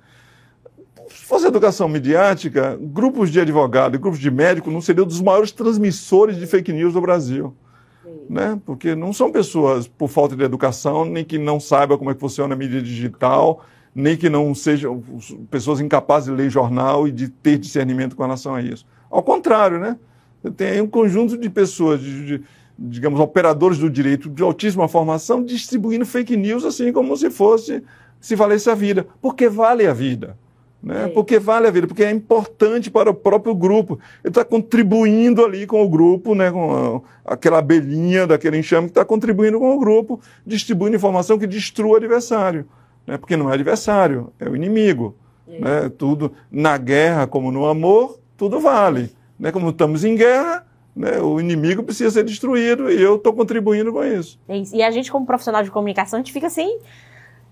Se 1.11 1.27
fosse 1.27 1.47
educação 1.47 1.91
midiática, 1.91 2.79
grupos 2.81 3.31
de 3.31 3.39
advogados, 3.39 4.01
grupos 4.01 4.19
de 4.19 4.31
médicos 4.31 4.73
não 4.73 4.81
seriam 4.81 5.07
dos 5.07 5.21
maiores 5.21 5.53
transmissores 5.53 6.39
de 6.39 6.47
fake 6.47 6.73
news 6.73 6.95
do 6.95 7.03
Brasil. 7.03 7.55
Né? 8.29 8.61
Porque 8.67 8.95
não 8.95 9.13
são 9.13 9.33
pessoas 9.33 9.89
por 9.89 10.09
falta 10.09 10.37
de 10.37 10.45
educação, 10.45 11.05
nem 11.05 11.25
que 11.25 11.39
não 11.39 11.59
saibam 11.59 11.97
como 11.97 12.11
é 12.11 12.15
que 12.15 12.21
funciona 12.21 12.55
a 12.55 12.59
mídia 12.59 12.83
digital, 12.83 13.65
nem 13.95 14.17
que 14.17 14.29
não 14.29 14.55
sejam 14.55 15.03
pessoas 15.51 15.81
incapazes 15.81 16.29
de 16.29 16.35
ler 16.35 16.51
jornal 16.51 17.09
e 17.09 17.13
de 17.13 17.29
ter 17.29 17.57
discernimento 17.59 18.15
com 18.15 18.23
relação 18.23 18.55
a 18.55 18.61
isso. 18.61 18.87
Ao 19.11 19.23
contrário, 19.23 19.79
né? 19.79 19.97
Tem 20.57 20.69
aí 20.69 20.81
um 20.81 20.87
conjunto 20.87 21.37
de 21.37 21.49
pessoas, 21.49 22.01
de, 22.01 22.25
de 22.25 22.45
digamos, 22.79 23.19
operadores 23.19 23.79
do 23.79 23.91
direito 23.91 24.29
de 24.29 24.43
altíssima 24.43 24.87
formação, 24.87 25.43
distribuindo 25.43 26.07
fake 26.07 26.37
news 26.37 26.65
assim 26.65 26.93
como 26.93 27.17
se 27.17 27.31
fosse, 27.31 27.83
se 28.21 28.37
valesse 28.37 28.71
a 28.71 28.75
vida. 28.75 29.07
Porque 29.21 29.49
vale 29.49 29.87
a 29.87 29.93
vida. 29.93 30.37
Né? 30.83 31.07
É. 31.07 31.09
Porque 31.09 31.39
vale 31.39 31.67
a 31.67 31.71
vida, 31.71 31.87
porque 31.87 32.05
é 32.05 32.11
importante 32.11 32.91
para 32.91 33.11
o 33.11 33.15
próprio 33.15 33.55
grupo. 33.55 33.99
Ele 34.23 34.31
está 34.31 34.45
contribuindo 34.45 35.45
ali 35.45 35.67
com 35.67 35.83
o 35.83 35.89
grupo, 35.89 36.35
né? 36.35 36.51
com 36.51 37.03
a, 37.25 37.33
aquela 37.33 37.59
abelhinha 37.59 38.27
daquele 38.27 38.59
enxame 38.59 38.87
que 38.87 38.93
está 38.93 39.05
contribuindo 39.05 39.59
com 39.59 39.75
o 39.75 39.79
grupo, 39.79 40.21
distribuindo 40.47 40.97
informação 40.97 41.39
que 41.39 41.47
destrua 41.47 41.95
o 41.95 41.97
adversário. 41.97 42.67
Né? 43.07 43.17
Porque 43.19 43.37
não 43.37 43.51
é 43.51 43.55
adversário, 43.55 44.33
é 44.39 44.49
o 44.49 44.55
inimigo. 44.55 45.17
É. 45.49 45.61
Né? 45.61 45.93
Tudo, 45.97 46.33
na 46.51 46.77
guerra 46.79 47.27
como 47.27 47.51
no 47.51 47.67
amor, 47.67 48.19
tudo 48.37 48.61
vale. 48.61 49.11
Né? 49.39 49.51
Como 49.51 49.71
estamos 49.71 50.05
em 50.05 50.15
guerra, 50.15 50.65
Né? 50.95 51.21
O 51.21 51.39
inimigo 51.39 51.85
precisa 51.85 52.11
ser 52.11 52.25
destruído 52.25 52.91
e 52.91 53.01
eu 53.01 53.17
estou 53.17 53.33
contribuindo 53.33 53.93
com 53.93 54.03
isso. 54.03 54.39
É 54.49 54.59
isso. 54.59 54.75
E 54.75 54.83
a 54.83 54.91
gente, 54.91 55.13
como 55.13 55.25
profissional 55.25 55.63
de 55.63 55.71
comunicação, 55.71 56.19
a 56.19 56.21
gente 56.23 56.33
fica 56.33 56.51
sem, 56.51 56.81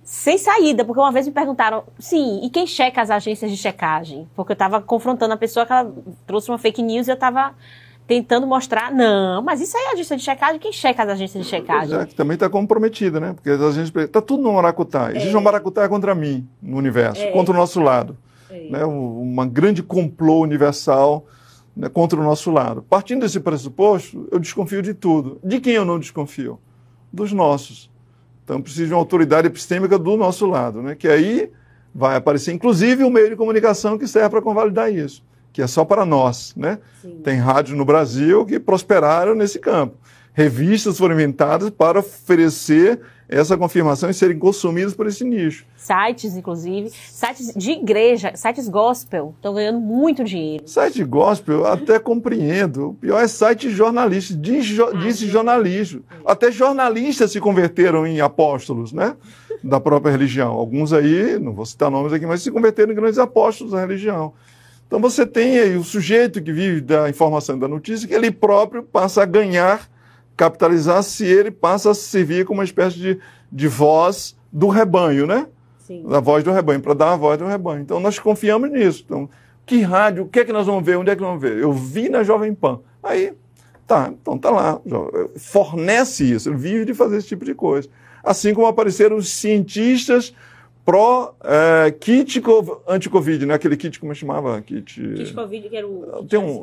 sem 0.07 0.39
saída, 0.39 0.85
porque 0.85 1.01
uma 1.01 1.11
vez 1.11 1.27
me 1.27 1.33
perguntaram, 1.33 1.83
sim, 1.99 2.41
e 2.45 2.49
quem 2.49 2.65
checa 2.65 3.03
as 3.03 3.11
agências 3.11 3.51
de 3.51 3.57
checagem? 3.57 4.29
Porque 4.37 4.53
eu 4.53 4.55
estava 4.55 4.81
confrontando 4.81 5.35
a 5.35 5.37
pessoa 5.37 5.67
que 5.67 5.73
ela 5.73 5.93
trouxe 6.25 6.49
uma 6.49 6.59
fake 6.59 6.81
news 6.81 7.09
e 7.09 7.11
eu 7.11 7.15
estava 7.15 7.53
tentando 8.07 8.47
mostrar, 8.47 8.95
não, 8.95 9.43
mas 9.43 9.61
isso 9.61 9.77
aí 9.77 9.83
é 9.83 9.93
agência 9.95 10.17
de 10.17 10.23
checagem, 10.23 10.61
quem 10.61 10.73
checa 10.73 11.03
as 11.03 11.09
agências 11.09 11.43
de 11.43 11.51
checagem? 11.51 11.99
É, 11.99 12.07
que 12.07 12.15
também 12.15 12.35
está 12.35 12.49
comprometida, 12.49 13.19
né? 13.19 13.33
Porque 13.33 13.51
as 13.51 13.61
agências, 13.61 14.05
está 14.05 14.23
tudo 14.23 14.45
no 14.45 14.53
maracutá. 14.53 15.11
Existe 15.11 15.35
é. 15.35 15.39
um 15.39 15.43
maracutá 15.43 15.89
contra 15.89 16.15
mim 16.15 16.49
no 16.63 16.77
universo, 16.77 17.21
é. 17.21 17.33
contra 17.33 17.53
o 17.53 17.57
nosso 17.57 17.81
lado. 17.81 18.17
É. 18.49 18.71
Né? 18.71 18.85
Uma 18.85 19.45
grande 19.45 19.83
complô 19.83 20.41
universal 20.41 21.27
né, 21.77 21.89
contra 21.89 22.21
o 22.21 22.23
nosso 22.23 22.53
lado. 22.53 22.81
Partindo 22.89 23.23
desse 23.23 23.41
pressuposto, 23.41 24.29
eu 24.31 24.39
desconfio 24.39 24.83
de 24.83 24.95
tudo. 24.95 25.41
De 25.43 25.59
quem 25.59 25.73
eu 25.73 25.85
não 25.85 25.99
desconfio? 25.99 26.61
Dos 27.13 27.33
nossos. 27.33 27.91
Então, 28.47 28.63
preciso 28.63 28.87
de 28.87 28.95
uma 28.95 29.01
autoridade 29.01 29.49
epistêmica 29.49 29.99
do 29.99 30.17
nosso 30.17 30.47
lado, 30.47 30.81
né? 30.81 30.95
que 30.95 31.09
aí 31.09 31.51
vai 31.93 32.15
aparecer, 32.15 32.53
inclusive, 32.53 33.03
o 33.03 33.09
um 33.09 33.11
meio 33.11 33.29
de 33.29 33.37
comunicação 33.37 33.99
que 33.99 34.07
serve 34.07 34.31
para 34.31 34.41
convalidar 34.41 34.91
isso 34.91 35.23
que 35.57 35.63
é 35.63 35.67
só 35.67 35.87
para 35.87 36.05
nós. 36.05 36.53
Né? 36.55 36.79
Tem 37.25 37.39
rádios 37.39 37.79
no 37.79 37.85
Brasil 37.87 38.45
que 38.45 38.61
prosperaram 38.61 39.35
nesse 39.35 39.59
campo. 39.59 39.97
Revistas 40.35 40.99
foram 40.99 41.15
inventadas 41.15 41.71
para 41.71 42.01
oferecer 42.01 43.01
essa 43.29 43.57
confirmação 43.57 44.09
e 44.09 44.15
serem 44.15 44.39
consumidas 44.39 44.95
por 44.95 45.07
esse 45.07 45.25
nicho. 45.25 45.65
Sites, 45.77 46.37
inclusive, 46.37 46.91
sites 46.91 47.53
de 47.55 47.73
igreja, 47.73 48.33
sites 48.35 48.69
gospel, 48.69 49.35
estão 49.37 49.55
ganhando 49.55 49.81
muito 49.81 50.23
dinheiro. 50.23 50.67
Site 50.67 51.03
gospel, 51.05 51.59
eu 51.59 51.67
até 51.67 51.99
compreendo. 51.99 52.91
O 52.91 52.95
pior 52.95 53.21
é 53.21 53.29
site 53.29 53.71
jornalista, 53.71 54.35
diz, 54.35 54.79
ah, 54.79 54.93
disse 54.93 55.27
jornalismo. 55.27 56.03
Até 56.25 56.51
jornalistas 56.53 57.33
se 57.33 57.41
converteram 57.41 58.07
em 58.07 58.21
apóstolos, 58.21 58.93
né? 58.93 59.17
Da 59.63 59.81
própria 59.81 60.13
religião. 60.13 60.53
Alguns 60.53 60.93
aí, 60.93 61.39
não 61.39 61.53
vou 61.53 61.67
citar 61.67 61.91
nomes 61.91 62.13
aqui, 62.13 62.27
mas 62.27 62.43
se 62.43 62.51
converteram 62.51 62.93
em 62.93 62.97
grandes 62.97 63.19
apóstolos 63.19 63.73
da 63.73 63.81
religião. 63.81 64.33
Então 64.87 65.01
você 65.01 65.27
tem 65.27 65.59
aí 65.59 65.77
o 65.77 65.83
sujeito 65.83 66.41
que 66.41 66.53
vive 66.53 66.81
da 66.81 67.11
informação 67.11 67.57
e 67.57 67.61
da 67.61 67.67
notícia, 67.67 68.07
que 68.07 68.15
ele 68.15 68.31
próprio 68.31 68.85
passa 68.85 69.23
a 69.23 69.27
ganhar, 69.27 69.89
capitalizar, 70.37 71.03
se 71.03 71.25
ele 71.25 71.51
passa 71.51 71.91
a 71.91 71.95
servir 71.95 72.45
como 72.45 72.61
uma 72.61 72.65
espécie 72.65 72.99
de, 72.99 73.19
de 73.51 73.69
voz 73.69 74.37
do 74.53 74.69
rebanho, 74.69 75.27
né? 75.27 75.47
Sim. 75.79 76.05
Da 76.09 76.21
voz 76.21 76.45
do 76.45 76.53
rebanho, 76.53 76.81
para 76.81 76.95
dar 76.95 77.13
a 77.13 77.17
voz 77.17 77.39
do 77.39 77.47
rebanho. 77.47 77.83
Então 77.83 78.01
nós 78.01 78.19
confiamos 78.19 78.71
nisso. 78.71 79.03
Então, 79.07 79.29
que 79.65 79.81
rádio, 79.81 80.25
o 80.25 80.29
que 80.29 80.41
é 80.41 80.45
que 80.45 80.53
nós 80.53 80.67
vamos 80.67 80.85
ver, 80.85 80.97
onde 80.97 81.11
é 81.11 81.17
que 81.17 81.23
nós 81.23 81.31
vamos 81.31 81.43
ver? 81.43 81.59
Eu 81.59 81.73
vi 81.73 82.09
na 82.09 82.23
Jovem 82.23 82.55
Pan. 82.55 82.81
Aí, 83.03 83.33
tá, 83.87 84.13
então 84.13 84.37
tá 84.37 84.51
lá. 84.51 84.81
Fornece 85.37 86.25
isso, 86.33 86.49
ele 86.49 86.57
vive 86.57 86.85
de 86.85 86.95
fazer 86.95 87.17
esse 87.17 87.29
tipo 87.29 87.45
de 87.45 87.55
coisa. 87.55 87.89
Assim 88.23 88.53
como 88.53 88.67
apareceram 88.67 89.17
os 89.17 89.29
cientistas 89.29 90.35
pró-kit 90.87 92.39
é, 92.39 92.93
anti-Covid, 92.95 93.45
né? 93.45 93.55
Aquele 93.55 93.77
kit, 93.77 93.99
como 93.99 94.15
chamava? 94.15 94.63
Kit... 94.63 95.03
Kit 95.17 95.35
Covid, 95.35 95.69
que 95.69 95.77
era 95.77 95.87
o... 95.87 96.25
Tem 96.31 96.39
um, 96.39 96.61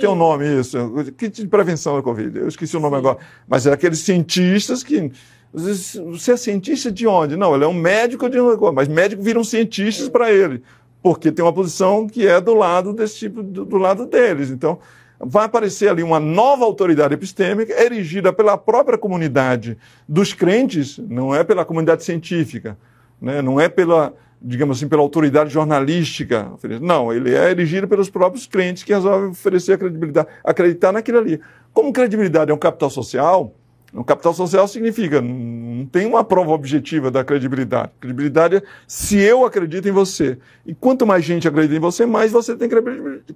tem 0.00 0.08
um 0.08 0.14
nome, 0.14 0.58
isso. 0.58 0.78
Kit 1.18 1.42
de 1.42 1.48
prevenção 1.48 1.94
da 1.94 2.02
Covid. 2.02 2.38
Eu 2.38 2.48
esqueci 2.48 2.74
o 2.74 2.80
nome 2.80 2.94
Sim. 2.94 3.00
agora. 3.00 3.18
Mas 3.46 3.66
era 3.66 3.74
aqueles 3.74 3.98
cientistas 3.98 4.82
que... 4.82 5.12
Você 5.52 6.32
é 6.32 6.36
cientista 6.38 6.90
de 6.90 7.06
onde? 7.06 7.36
Não, 7.36 7.54
ele 7.54 7.64
é 7.64 7.68
um 7.68 7.74
médico 7.74 8.26
de 8.30 8.38
mas 8.74 8.88
médicos 8.88 9.22
viram 9.22 9.44
cientistas 9.44 10.06
é. 10.06 10.10
para 10.10 10.32
ele, 10.32 10.62
porque 11.02 11.30
tem 11.30 11.44
uma 11.44 11.52
posição 11.52 12.08
que 12.08 12.26
é 12.26 12.40
do 12.40 12.54
lado 12.54 12.94
desse 12.94 13.18
tipo, 13.18 13.42
do, 13.42 13.66
do 13.66 13.76
lado 13.76 14.06
deles. 14.06 14.48
Então, 14.48 14.78
vai 15.20 15.44
aparecer 15.44 15.90
ali 15.90 16.02
uma 16.02 16.18
nova 16.18 16.64
autoridade 16.64 17.12
epistêmica 17.12 17.70
erigida 17.78 18.32
pela 18.32 18.56
própria 18.56 18.96
comunidade 18.96 19.76
dos 20.08 20.32
crentes, 20.32 20.96
não 20.96 21.34
é 21.34 21.44
pela 21.44 21.66
comunidade 21.66 22.02
científica 22.02 22.78
né? 23.22 23.40
não 23.40 23.60
é 23.60 23.68
pela, 23.68 24.12
digamos 24.40 24.76
assim, 24.76 24.88
pela 24.88 25.00
autoridade 25.00 25.50
jornalística. 25.50 26.52
Não, 26.80 27.12
ele 27.12 27.32
é 27.32 27.52
erigido 27.52 27.86
pelos 27.86 28.10
próprios 28.10 28.46
crentes 28.46 28.82
que 28.82 28.92
resolvem 28.92 29.30
oferecer 29.30 29.74
a 29.74 29.78
credibilidade, 29.78 30.28
acreditar 30.44 30.92
naquilo 30.92 31.18
ali. 31.18 31.40
Como 31.72 31.92
credibilidade 31.92 32.50
é 32.50 32.54
um 32.54 32.58
capital 32.58 32.90
social, 32.90 33.54
um 33.94 34.02
capital 34.02 34.32
social 34.34 34.66
significa, 34.66 35.20
não 35.20 35.86
tem 35.86 36.06
uma 36.06 36.24
prova 36.24 36.50
objetiva 36.50 37.10
da 37.10 37.22
credibilidade. 37.22 37.92
Credibilidade 38.00 38.56
é 38.56 38.62
se 38.86 39.18
eu 39.18 39.44
acredito 39.44 39.86
em 39.86 39.92
você. 39.92 40.38
E 40.66 40.74
quanto 40.74 41.06
mais 41.06 41.24
gente 41.24 41.46
acredita 41.46 41.76
em 41.76 41.80
você, 41.80 42.06
mais 42.06 42.32
você 42.32 42.56
tem 42.56 42.68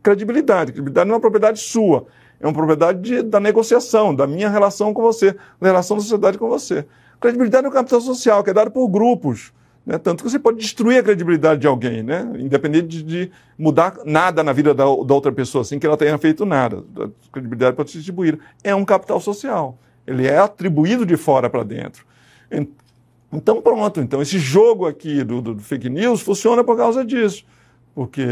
credibilidade. 0.03 0.72
Credibilidade 0.72 1.07
não 1.07 1.14
é 1.14 1.16
uma 1.16 1.20
propriedade 1.20 1.61
sua, 1.61 2.07
é 2.40 2.46
uma 2.46 2.55
propriedade 2.55 3.01
de, 3.01 3.22
da 3.22 3.38
negociação, 3.38 4.14
da 4.14 4.27
minha 4.27 4.49
relação 4.49 4.92
com 4.92 5.03
você, 5.03 5.37
da 5.61 5.68
relação 5.68 5.96
da 5.96 6.03
sociedade 6.03 6.38
com 6.38 6.49
você. 6.49 6.87
Credibilidade 7.20 7.66
é 7.66 7.68
um 7.68 7.72
capital 7.72 8.01
social 8.01 8.42
que 8.42 8.51
é 8.51 8.55
dado 8.55 8.70
por 8.70 8.88
grupos. 8.88 9.53
Né? 9.87 9.96
Tanto 9.99 10.25
que 10.25 10.31
você 10.31 10.38
pode 10.38 10.59
destruir 10.59 10.99
a 10.99 11.03
credibilidade 11.03 11.61
de 11.61 11.66
alguém, 11.68 12.03
né? 12.03 12.29
independente 12.38 12.88
de, 12.88 13.03
de 13.05 13.31
mudar 13.57 13.99
nada 14.05 14.42
na 14.42 14.53
vida 14.53 14.75
da, 14.75 14.85
da, 14.85 15.14
outra 15.14 15.31
pessoa, 15.31 15.62
sem 15.62 15.79
que 15.79 15.87
ela 15.87 15.96
tenha 15.96 16.18
feito 16.18 16.44
nada. 16.44 16.83
A 16.99 17.09
credibilidade 17.31 17.77
pode 17.77 17.92
ser 17.92 17.99
distribuída. 17.99 18.38
É 18.64 18.75
um 18.75 18.85
capital 18.85 19.20
social. 19.20 19.79
Ele 20.05 20.27
é 20.27 20.38
atribuído 20.38 21.07
de 21.07 21.16
fora 21.16 21.49
para 21.49 21.62
dentro. 21.62 22.05
Então, 23.33 23.62
pronto. 23.62 24.01
Então, 24.01 24.20
esse 24.20 24.38
jogo 24.38 24.87
aqui 24.87 25.22
do, 25.22 25.40
do, 25.40 25.55
do 25.55 25.62
fake 25.62 25.88
news 25.88 26.20
funciona 26.20 26.64
por 26.64 26.77
causa 26.77 27.05
disso. 27.05 27.44
Porque 27.94 28.22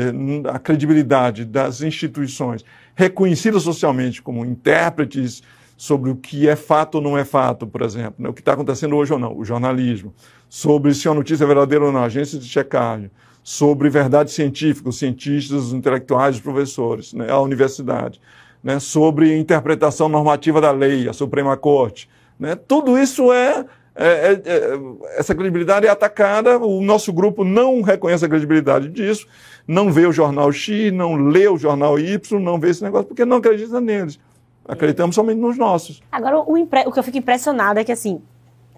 a 0.53 0.59
credibilidade 0.59 1.45
das 1.45 1.81
instituições 1.81 2.64
reconhecidas 2.95 3.62
socialmente 3.62 4.21
como 4.21 4.45
intérpretes 4.45 5.43
sobre 5.77 6.11
o 6.11 6.17
que 6.17 6.49
é 6.49 6.55
fato 6.55 6.97
ou 6.97 7.01
não 7.01 7.19
é 7.19 7.25
fato, 7.25 7.67
por 7.67 7.83
exemplo, 7.83 8.14
né? 8.19 8.29
o 8.29 8.33
que 8.33 8.40
está 8.40 8.53
acontecendo 8.53 8.95
hoje 8.95 9.12
ou 9.12 9.19
não, 9.19 9.37
o 9.37 9.45
jornalismo, 9.45 10.14
sobre 10.55 10.95
se 10.95 11.09
a 11.09 11.12
notícia 11.12 11.43
é 11.43 11.47
verdadeira 11.49 11.85
ou 11.85 11.90
não, 11.90 12.05
agência 12.05 12.38
de 12.38 12.47
checagem, 12.47 13.11
sobre 13.43 13.90
verdade 13.90 14.31
científica, 14.31 14.88
os 14.88 14.97
cientistas, 14.97 15.64
os 15.64 15.73
intelectuais, 15.73 16.37
os 16.37 16.40
professores, 16.40 17.12
né? 17.12 17.29
a 17.29 17.40
universidade, 17.40 18.21
né? 18.62 18.79
sobre 18.79 19.37
interpretação 19.37 20.09
normativa 20.09 20.61
da 20.61 20.71
lei, 20.71 21.09
a 21.09 21.12
Suprema 21.12 21.57
Corte. 21.57 22.09
Né? 22.38 22.55
Tudo 22.55 22.97
isso 22.97 23.33
é, 23.33 23.64
é, 23.97 24.07
é, 24.07 24.43
é, 24.47 24.79
essa 25.17 25.35
credibilidade 25.35 25.88
é 25.88 25.90
atacada, 25.90 26.57
o 26.57 26.81
nosso 26.81 27.12
grupo 27.12 27.43
não 27.43 27.83
reconhece 27.83 28.25
a 28.25 28.29
credibilidade 28.29 28.88
disso, 28.90 29.27
não 29.67 29.90
vê 29.90 30.07
o 30.07 30.12
jornal 30.12 30.53
X, 30.53 30.93
não 30.93 31.17
lê 31.17 31.49
o 31.49 31.59
jornal 31.59 31.99
Y, 31.99 32.38
não 32.38 32.61
vê 32.61 32.71
esse 32.71 32.85
negócio, 32.85 33.09
porque 33.09 33.25
não 33.25 33.38
acredita 33.38 33.81
neles. 33.81 34.21
Acreditamos 34.64 35.17
somente 35.17 35.40
nos 35.40 35.59
nossos. 35.59 36.01
Agora, 36.12 36.38
o, 36.38 36.62
o 36.62 36.93
que 36.93 36.99
eu 37.01 37.03
fico 37.03 37.19
impressionada 37.19 37.81
é 37.81 37.85
que, 37.85 37.90
assim, 37.90 38.23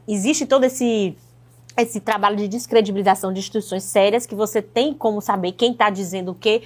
existe 0.08 0.46
todo 0.46 0.64
esse 0.64 1.14
esse 1.76 2.00
trabalho 2.00 2.36
de 2.36 2.48
descredibilização 2.48 3.32
de 3.32 3.40
instituições 3.40 3.84
sérias 3.84 4.26
que 4.26 4.34
você 4.34 4.62
tem 4.62 4.94
como 4.94 5.20
saber 5.20 5.52
quem 5.52 5.72
está 5.72 5.90
dizendo 5.90 6.32
o 6.32 6.34
quê, 6.34 6.62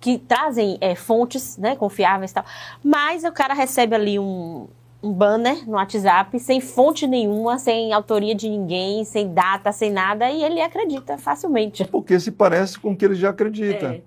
que 0.00 0.18
trazem 0.18 0.76
é, 0.80 0.94
fontes 0.94 1.56
né, 1.56 1.76
confiáveis 1.76 2.30
e 2.30 2.34
tal. 2.34 2.44
Mas 2.82 3.24
o 3.24 3.32
cara 3.32 3.54
recebe 3.54 3.94
ali 3.94 4.18
um, 4.18 4.66
um 5.02 5.12
banner 5.12 5.66
no 5.66 5.72
WhatsApp 5.72 6.38
sem 6.38 6.60
fonte 6.60 7.06
nenhuma, 7.06 7.58
sem 7.58 7.92
autoria 7.92 8.34
de 8.34 8.48
ninguém, 8.48 9.04
sem 9.04 9.32
data, 9.32 9.72
sem 9.72 9.90
nada, 9.90 10.30
e 10.30 10.42
ele 10.42 10.60
acredita 10.60 11.16
facilmente. 11.16 11.84
Porque 11.84 12.20
se 12.20 12.30
parece 12.30 12.78
com 12.78 12.92
o 12.92 12.96
que 12.96 13.04
ele 13.04 13.14
já 13.14 13.30
acredita. 13.30 13.86
É. 13.86 14.02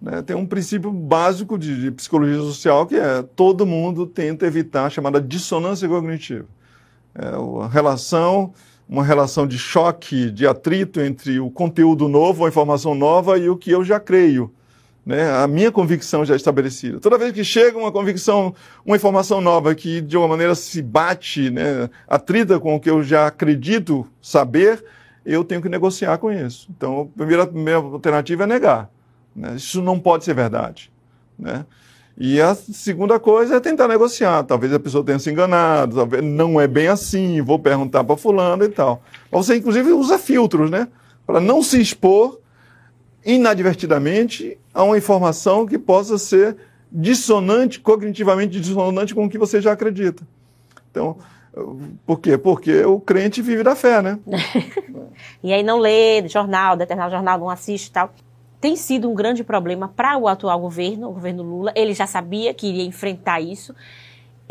Né? 0.00 0.22
Tem 0.22 0.34
um 0.34 0.46
princípio 0.46 0.90
básico 0.90 1.58
de, 1.58 1.80
de, 1.80 1.90
psicologia 1.90 2.38
social 2.38 2.86
que 2.86 2.96
é 2.96 3.22
todo 3.22 3.66
mundo 3.66 4.06
tenta 4.06 4.46
evitar 4.46 4.86
a 4.86 4.90
chamada 4.90 5.20
dissonância 5.20 5.88
cognitiva. 5.88 6.46
É 7.14 7.26
a 7.64 7.68
relação, 7.68 8.52
uma 8.90 9.04
relação 9.04 9.46
de 9.46 9.56
choque, 9.56 10.32
de 10.32 10.48
atrito 10.48 11.00
entre 11.00 11.38
o 11.38 11.48
conteúdo 11.48 12.08
novo, 12.08 12.44
a 12.44 12.48
informação 12.48 12.92
nova 12.92 13.38
e 13.38 13.48
o 13.48 13.56
que 13.56 13.70
eu 13.70 13.84
já 13.84 14.00
creio. 14.00 14.52
Né? 15.06 15.30
A 15.30 15.46
minha 15.46 15.70
convicção 15.70 16.24
já 16.24 16.34
estabelecida. 16.34 16.98
Toda 16.98 17.16
vez 17.16 17.30
que 17.32 17.44
chega 17.44 17.78
uma 17.78 17.92
convicção, 17.92 18.52
uma 18.84 18.96
informação 18.96 19.40
nova 19.40 19.76
que 19.76 20.00
de 20.00 20.16
uma 20.16 20.26
maneira 20.26 20.56
se 20.56 20.82
bate, 20.82 21.50
né, 21.50 21.88
atrita 22.08 22.58
com 22.58 22.74
o 22.74 22.80
que 22.80 22.90
eu 22.90 23.00
já 23.00 23.28
acredito 23.28 24.04
saber, 24.20 24.84
eu 25.24 25.44
tenho 25.44 25.62
que 25.62 25.68
negociar 25.68 26.18
com 26.18 26.32
isso. 26.32 26.68
Então, 26.76 27.02
a 27.02 27.16
primeira, 27.16 27.44
a 27.44 27.46
primeira 27.46 27.78
alternativa 27.78 28.42
é 28.42 28.46
negar. 28.46 28.90
Né? 29.36 29.54
Isso 29.54 29.80
não 29.80 30.00
pode 30.00 30.24
ser 30.24 30.34
verdade. 30.34 30.90
Né? 31.38 31.64
E 32.22 32.38
a 32.38 32.54
segunda 32.54 33.18
coisa 33.18 33.56
é 33.56 33.60
tentar 33.60 33.88
negociar. 33.88 34.42
Talvez 34.42 34.74
a 34.74 34.78
pessoa 34.78 35.02
tenha 35.02 35.18
se 35.18 35.30
enganado, 35.30 35.96
talvez 35.96 36.22
não 36.22 36.60
é 36.60 36.68
bem 36.68 36.86
assim, 36.86 37.40
vou 37.40 37.58
perguntar 37.58 38.04
para 38.04 38.14
fulano 38.14 38.62
e 38.62 38.68
tal. 38.68 39.02
Você, 39.32 39.56
inclusive, 39.56 39.90
usa 39.92 40.18
filtros, 40.18 40.70
né? 40.70 40.86
Para 41.26 41.40
não 41.40 41.62
se 41.62 41.80
expor 41.80 42.38
inadvertidamente 43.24 44.58
a 44.74 44.82
uma 44.82 44.98
informação 44.98 45.64
que 45.64 45.78
possa 45.78 46.18
ser 46.18 46.58
dissonante, 46.92 47.80
cognitivamente 47.80 48.60
dissonante 48.60 49.14
com 49.14 49.24
o 49.24 49.30
que 49.30 49.38
você 49.38 49.58
já 49.58 49.72
acredita. 49.72 50.22
Então, 50.90 51.16
por 52.04 52.20
quê? 52.20 52.36
Porque 52.36 52.84
o 52.84 53.00
crente 53.00 53.40
vive 53.40 53.62
da 53.62 53.74
fé, 53.74 54.02
né? 54.02 54.18
e 55.42 55.54
aí 55.54 55.62
não 55.62 55.78
lê 55.78 56.28
jornal, 56.28 56.76
determinado 56.76 57.14
jornal, 57.14 57.38
não 57.38 57.48
assiste 57.48 57.86
e 57.86 57.92
tal. 57.92 58.12
Tem 58.60 58.76
sido 58.76 59.10
um 59.10 59.14
grande 59.14 59.42
problema 59.42 59.88
para 59.88 60.18
o 60.18 60.28
atual 60.28 60.60
governo, 60.60 61.08
o 61.08 61.12
governo 61.12 61.42
Lula. 61.42 61.72
Ele 61.74 61.94
já 61.94 62.06
sabia 62.06 62.52
que 62.52 62.66
iria 62.66 62.84
enfrentar 62.84 63.40
isso. 63.40 63.74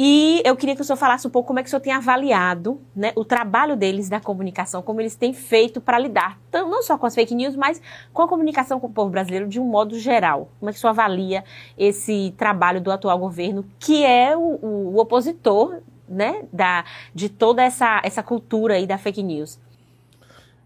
E 0.01 0.41
eu 0.45 0.55
queria 0.55 0.75
que 0.75 0.81
o 0.81 0.85
senhor 0.85 0.95
falasse 0.95 1.27
um 1.27 1.29
pouco 1.29 1.47
como 1.47 1.59
é 1.59 1.61
que 1.61 1.67
o 1.67 1.69
senhor 1.69 1.81
tem 1.81 1.91
avaliado 1.91 2.79
né, 2.95 3.11
o 3.17 3.25
trabalho 3.25 3.75
deles 3.75 4.07
da 4.07 4.17
comunicação, 4.21 4.81
como 4.81 5.01
eles 5.01 5.13
têm 5.13 5.33
feito 5.33 5.81
para 5.81 5.99
lidar, 5.99 6.39
não 6.53 6.81
só 6.81 6.97
com 6.97 7.05
as 7.05 7.13
fake 7.13 7.35
news, 7.35 7.53
mas 7.57 7.81
com 8.13 8.21
a 8.21 8.27
comunicação 8.27 8.79
com 8.79 8.87
o 8.87 8.89
povo 8.89 9.09
brasileiro 9.09 9.45
de 9.45 9.59
um 9.59 9.65
modo 9.65 9.99
geral. 9.99 10.47
Como 10.57 10.69
é 10.69 10.71
que 10.71 10.77
o 10.77 10.81
senhor 10.81 10.91
avalia 10.91 11.43
esse 11.77 12.33
trabalho 12.37 12.79
do 12.79 12.89
atual 12.89 13.19
governo, 13.19 13.65
que 13.77 14.05
é 14.05 14.37
o, 14.37 14.59
o, 14.61 14.97
opositor 15.01 15.81
né, 16.07 16.45
da, 16.53 16.85
de 17.13 17.27
toda 17.27 17.61
essa, 17.61 18.01
essa 18.01 18.23
cultura 18.23 18.75
aí 18.75 18.87
da 18.87 18.97
fake 18.97 19.21
news? 19.21 19.59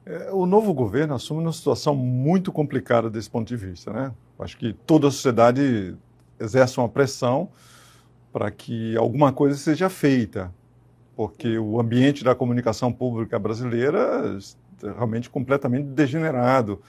É, 0.06 0.32
o 0.32 0.46
novo 0.46 0.74
governo 0.74 1.14
assume 1.14 1.42
uma 1.42 1.54
situação 1.54 1.96
muito 1.96 2.52
complicada 2.52 3.10
desse 3.10 3.30
ponto 3.30 3.48
de 3.48 3.56
vista. 3.56 3.92
Né? 3.92 4.12
Acho 4.40 4.58
que 4.58 4.74
toda 4.86 5.08
a 5.08 5.12
sociedade 5.12 5.96
exerce 6.40 6.78
uma 6.78 6.90
pressão 6.90 7.50
para 8.32 8.50
que 8.52 8.98
alguma 8.98 9.32
coisa 9.32 9.56
seja 9.56 9.90
feita, 9.90 10.54
porque 11.16 11.58
o 11.58 11.80
ambiente 11.80 12.24
da 12.24 12.34
comunicação 12.34 12.92
pública 12.92 13.38
brasileira 13.38 14.38
é 14.84 14.88
realmente 14.88 15.30
completamente 15.30 15.86
degenerado. 15.86 16.82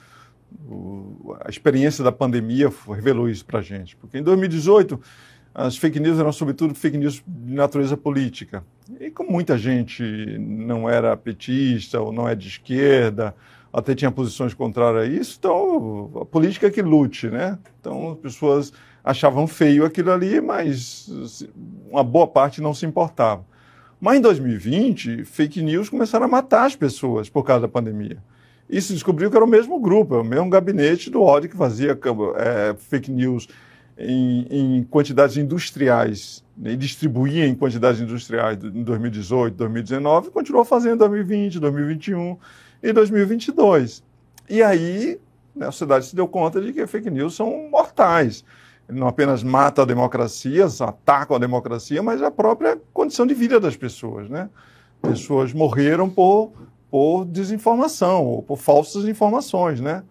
O, 0.68 1.36
a 1.44 1.50
experiência 1.50 2.02
da 2.02 2.10
pandemia 2.10 2.72
revelou 2.88 3.28
isso 3.28 3.44
para 3.44 3.58
a 3.58 3.62
gente, 3.62 3.94
porque 3.96 4.18
em 4.18 4.22
2018 4.22 5.00
as 5.54 5.76
fake 5.76 6.00
news 6.00 6.18
eram 6.18 6.32
sobretudo 6.32 6.74
fake 6.74 6.98
news 6.98 7.22
de 7.26 7.54
natureza 7.54 7.96
política. 7.96 8.64
E 9.00 9.10
como 9.10 9.30
muita 9.30 9.56
gente 9.56 10.02
não 10.38 10.90
era 10.90 11.16
petista 11.16 12.00
ou 12.00 12.12
não 12.12 12.28
é 12.28 12.34
de 12.34 12.48
esquerda, 12.48 13.34
até 13.72 13.94
tinha 13.94 14.10
posições 14.10 14.52
contrárias 14.52 15.04
a 15.04 15.06
isso, 15.06 15.36
então 15.38 16.10
a 16.20 16.24
política 16.24 16.66
é 16.66 16.70
que 16.70 16.82
lute, 16.82 17.28
né? 17.28 17.58
Então 17.80 18.12
as 18.12 18.18
pessoas 18.18 18.72
achavam 19.02 19.46
feio 19.46 19.84
aquilo 19.84 20.10
ali, 20.10 20.40
mas 20.40 21.08
uma 21.90 22.02
boa 22.02 22.26
parte 22.26 22.60
não 22.60 22.74
se 22.74 22.84
importava. 22.84 23.44
Mas 24.00 24.18
em 24.18 24.20
2020, 24.20 25.24
fake 25.24 25.62
news 25.62 25.88
começaram 25.88 26.26
a 26.26 26.28
matar 26.28 26.66
as 26.66 26.74
pessoas 26.74 27.28
por 27.28 27.44
causa 27.44 27.62
da 27.62 27.68
pandemia. 27.68 28.18
E 28.68 28.80
se 28.80 28.92
descobriu 28.92 29.30
que 29.30 29.36
era 29.36 29.44
o 29.44 29.48
mesmo 29.48 29.78
grupo, 29.78 30.20
o 30.20 30.24
mesmo 30.24 30.48
gabinete 30.50 31.10
do 31.10 31.22
ódio 31.22 31.50
que 31.50 31.56
fazia 31.56 31.98
é, 32.36 32.74
fake 32.76 33.10
news 33.10 33.46
em, 33.98 34.46
em, 34.50 34.84
quantidades 34.84 35.36
industriais 35.36 36.44
né, 36.56 36.72
e 36.72 36.76
distribuía 36.76 37.46
em 37.46 37.54
quantidades 37.54 38.00
industriais 38.00 38.62
em 38.62 38.82
2018, 38.82 39.54
2019, 39.56 40.28
e 40.28 40.30
continuou 40.30 40.64
fazendo 40.64 40.94
em 40.94 40.98
2020, 40.98 41.60
2021 41.60 42.36
e 42.82 42.92
2022. 42.92 44.02
E 44.48 44.62
aí 44.62 45.18
né, 45.54 45.66
a 45.66 45.70
sociedade 45.70 46.06
se 46.06 46.16
deu 46.16 46.26
conta 46.26 46.60
de 46.60 46.72
que 46.72 46.86
fake 46.86 47.10
news 47.10 47.34
são 47.34 47.68
mortais 47.70 48.44
não 48.88 49.08
apenas 49.08 49.42
mata 49.42 49.82
a 49.82 49.84
democracia, 49.84 50.66
atacam 50.66 51.36
a 51.36 51.38
democracia, 51.38 52.02
mas 52.02 52.22
a 52.22 52.30
própria 52.30 52.78
condição 52.92 53.26
de 53.26 53.34
vida 53.34 53.58
das 53.58 53.76
pessoas. 53.76 54.28
Né? 54.28 54.48
Pessoas 55.00 55.52
morreram 55.52 56.08
por, 56.08 56.52
por 56.90 57.24
desinformação 57.24 58.24
ou 58.26 58.42
por 58.42 58.58
falsas 58.58 59.06
informações. 59.06 59.80
Né? 59.80 60.02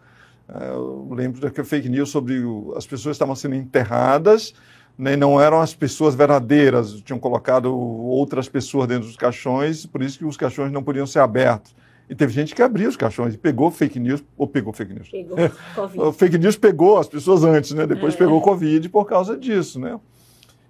É, 0.47 0.69
eu 0.69 1.07
lembro 1.11 1.41
daquele 1.41 1.67
fake 1.67 1.89
news 1.89 2.09
sobre 2.09 2.39
o, 2.43 2.73
as 2.75 2.85
pessoas 2.85 3.15
estavam 3.15 3.35
sendo 3.35 3.55
enterradas, 3.55 4.53
né, 4.97 5.15
não 5.15 5.41
eram 5.41 5.59
as 5.59 5.73
pessoas 5.73 6.13
verdadeiras, 6.15 6.93
tinham 7.01 7.19
colocado 7.19 7.75
outras 7.75 8.47
pessoas 8.47 8.87
dentro 8.87 9.07
dos 9.07 9.17
caixões, 9.17 9.85
por 9.85 10.03
isso 10.03 10.19
que 10.19 10.25
os 10.25 10.37
caixões 10.37 10.71
não 10.71 10.83
podiam 10.83 11.07
ser 11.07 11.19
abertos. 11.19 11.75
E 12.09 12.15
teve 12.15 12.33
gente 12.33 12.53
que 12.53 12.61
abriu 12.61 12.89
os 12.89 12.97
caixões 12.97 13.33
e 13.33 13.37
pegou 13.37 13.71
fake 13.71 13.99
news, 13.99 14.23
ou 14.37 14.45
pegou 14.45 14.73
fake 14.73 14.93
news. 14.93 15.09
Pegou 15.09 15.37
Covid. 15.73 16.17
fake 16.17 16.37
news 16.37 16.57
pegou 16.57 16.97
as 16.97 17.07
pessoas 17.07 17.43
antes, 17.43 17.71
né? 17.71 17.87
Depois 17.87 18.13
é. 18.13 18.17
pegou 18.17 18.41
Covid 18.41 18.87
por 18.89 19.05
causa 19.05 19.37
disso, 19.37 19.79
né? 19.79 19.99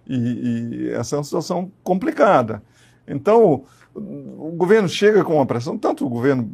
E, 0.08 0.16
e, 0.16 0.90
essa 0.92 1.16
é 1.16 1.18
uma 1.18 1.24
situação 1.24 1.72
complicada. 1.84 2.62
Então, 3.08 3.64
o 3.96 4.52
governo 4.56 4.90
chega 4.90 5.24
com 5.24 5.36
uma 5.36 5.46
pressão, 5.46 5.78
tanto 5.78 6.06
o 6.06 6.10
governo 6.10 6.50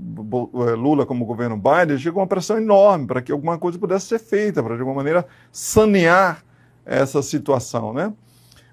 eh, 0.68 0.76
Lula 0.76 1.06
como 1.06 1.24
o 1.24 1.28
governo 1.28 1.58
Biden, 1.58 1.98
chega 1.98 2.14
com 2.14 2.20
uma 2.20 2.28
pressão 2.28 2.58
enorme 2.58 3.08
para 3.08 3.22
que 3.22 3.32
alguma 3.32 3.58
coisa 3.58 3.80
pudesse 3.80 4.08
ser 4.08 4.20
feita, 4.20 4.62
para 4.62 4.76
de 4.76 4.82
alguma 4.82 4.98
maneira 4.98 5.26
sanear 5.52 6.44
essa 6.86 7.22
situação, 7.22 7.94
né? 7.94 8.14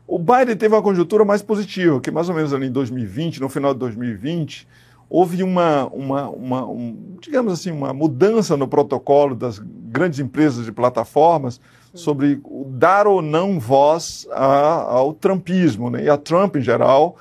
O 0.06 0.18
Biden 0.18 0.56
teve 0.56 0.74
uma 0.74 0.82
conjuntura 0.82 1.24
mais 1.24 1.42
positiva, 1.42 2.00
que 2.00 2.10
mais 2.10 2.28
ou 2.28 2.34
menos 2.34 2.52
ali 2.52 2.66
em 2.66 2.72
2020, 2.72 3.40
no 3.40 3.48
final 3.48 3.72
de 3.72 3.80
2020, 3.80 4.66
houve 5.08 5.42
uma, 5.42 5.86
uma, 5.86 6.28
uma 6.28 6.66
um, 6.66 7.16
digamos 7.20 7.52
assim, 7.52 7.70
uma 7.70 7.92
mudança 7.92 8.56
no 8.56 8.68
protocolo 8.68 9.34
das 9.34 9.58
grandes 9.58 10.18
empresas 10.18 10.64
de 10.64 10.72
plataformas 10.72 11.60
sobre 11.94 12.40
dar 12.68 13.06
ou 13.06 13.22
não 13.22 13.58
voz 13.58 14.28
a, 14.30 14.92
ao 14.92 15.12
trumpismo, 15.12 15.90
né? 15.90 16.04
e 16.04 16.08
a 16.08 16.16
Trump 16.16 16.56
em 16.56 16.60
geral, 16.60 17.16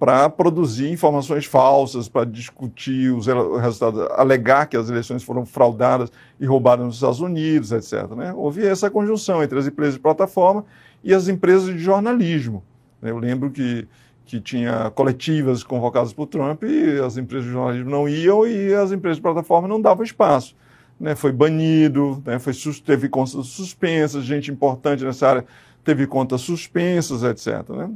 para 0.00 0.30
produzir 0.30 0.90
informações 0.90 1.44
falsas, 1.44 2.08
para 2.08 2.24
discutir 2.24 3.12
os 3.12 3.26
resultados, 3.26 4.00
alegar 4.16 4.66
que 4.66 4.76
as 4.76 4.88
eleições 4.88 5.22
foram 5.22 5.44
fraudadas 5.44 6.10
e 6.40 6.46
roubadas 6.46 6.86
nos 6.86 6.94
Estados 6.96 7.20
Unidos, 7.20 7.70
etc. 7.70 8.10
Né? 8.16 8.32
Houve 8.34 8.66
essa 8.66 8.90
conjunção 8.90 9.42
entre 9.42 9.58
as 9.58 9.66
empresas 9.66 9.94
de 9.94 10.00
plataforma 10.00 10.64
e 11.04 11.12
as 11.12 11.28
empresas 11.28 11.66
de 11.66 11.78
jornalismo. 11.78 12.64
Eu 13.02 13.18
lembro 13.18 13.50
que 13.50 13.86
que 14.30 14.40
tinha 14.40 14.92
coletivas 14.94 15.64
convocadas 15.64 16.12
por 16.12 16.24
Trump 16.24 16.62
e 16.62 17.00
as 17.00 17.16
empresas 17.16 17.46
de 17.46 17.52
jornalismo 17.52 17.90
não 17.90 18.08
iam 18.08 18.46
e 18.46 18.72
as 18.72 18.92
empresas 18.92 19.16
de 19.16 19.22
plataforma 19.22 19.66
não 19.66 19.80
davam 19.80 20.04
espaço. 20.04 20.54
Né? 21.00 21.16
Foi 21.16 21.32
banido, 21.32 22.22
né? 22.24 22.38
Foi, 22.38 22.52
teve 22.86 23.08
contas 23.08 23.32
suspensas, 23.48 24.22
gente 24.22 24.48
importante 24.48 25.04
nessa 25.04 25.28
área 25.28 25.44
teve 25.82 26.06
contas 26.06 26.42
suspensas, 26.42 27.24
etc. 27.24 27.68
Né? 27.70 27.90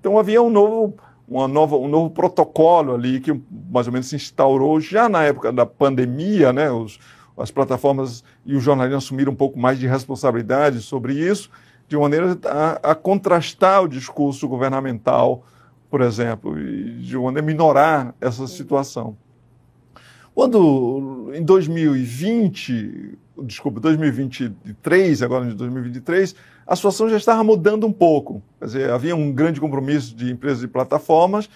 Então 0.00 0.18
havia 0.18 0.40
um 0.40 0.48
novo, 0.48 0.94
uma 1.26 1.48
nova, 1.48 1.76
um 1.76 1.88
novo 1.88 2.10
protocolo 2.10 2.94
ali 2.94 3.20
que 3.20 3.38
mais 3.70 3.86
ou 3.86 3.92
menos 3.92 4.08
se 4.08 4.16
instaurou 4.16 4.80
já 4.80 5.08
na 5.08 5.22
época 5.24 5.52
da 5.52 5.64
pandemia, 5.64 6.52
né? 6.52 6.70
Os, 6.70 6.98
as 7.36 7.50
plataformas 7.50 8.22
e 8.46 8.54
o 8.54 8.60
jornalismo 8.60 8.98
assumiram 8.98 9.32
um 9.32 9.36
pouco 9.36 9.58
mais 9.58 9.78
de 9.78 9.86
responsabilidade 9.86 10.80
sobre 10.80 11.14
isso, 11.14 11.50
de 11.88 11.96
maneira 11.96 12.38
a, 12.44 12.90
a 12.90 12.94
contrastar 12.94 13.82
o 13.82 13.88
discurso 13.88 14.46
governamental 14.46 15.44
por 15.94 16.00
exemplo, 16.00 16.58
e 16.58 16.98
de 17.02 17.16
onde 17.16 17.40
minorar 17.40 18.16
essa 18.20 18.48
situação. 18.48 19.16
Quando 20.34 21.30
em 21.32 21.44
2020, 21.44 23.16
desculpa, 23.42 23.80
2023, 23.80 25.22
agora 25.22 25.46
em 25.46 25.54
2023, 25.54 26.34
a 26.66 26.76
situação 26.76 27.08
já 27.08 27.16
estava 27.16 27.42
mudando 27.42 27.86
um 27.86 27.92
pouco. 27.92 28.42
Quer 28.58 28.64
dizer, 28.66 28.90
havia 28.90 29.16
um 29.16 29.32
grande 29.32 29.60
compromisso 29.60 30.14
de 30.14 30.30
empresas 30.30 30.62
e 30.62 30.68
plataformas, 30.68 31.48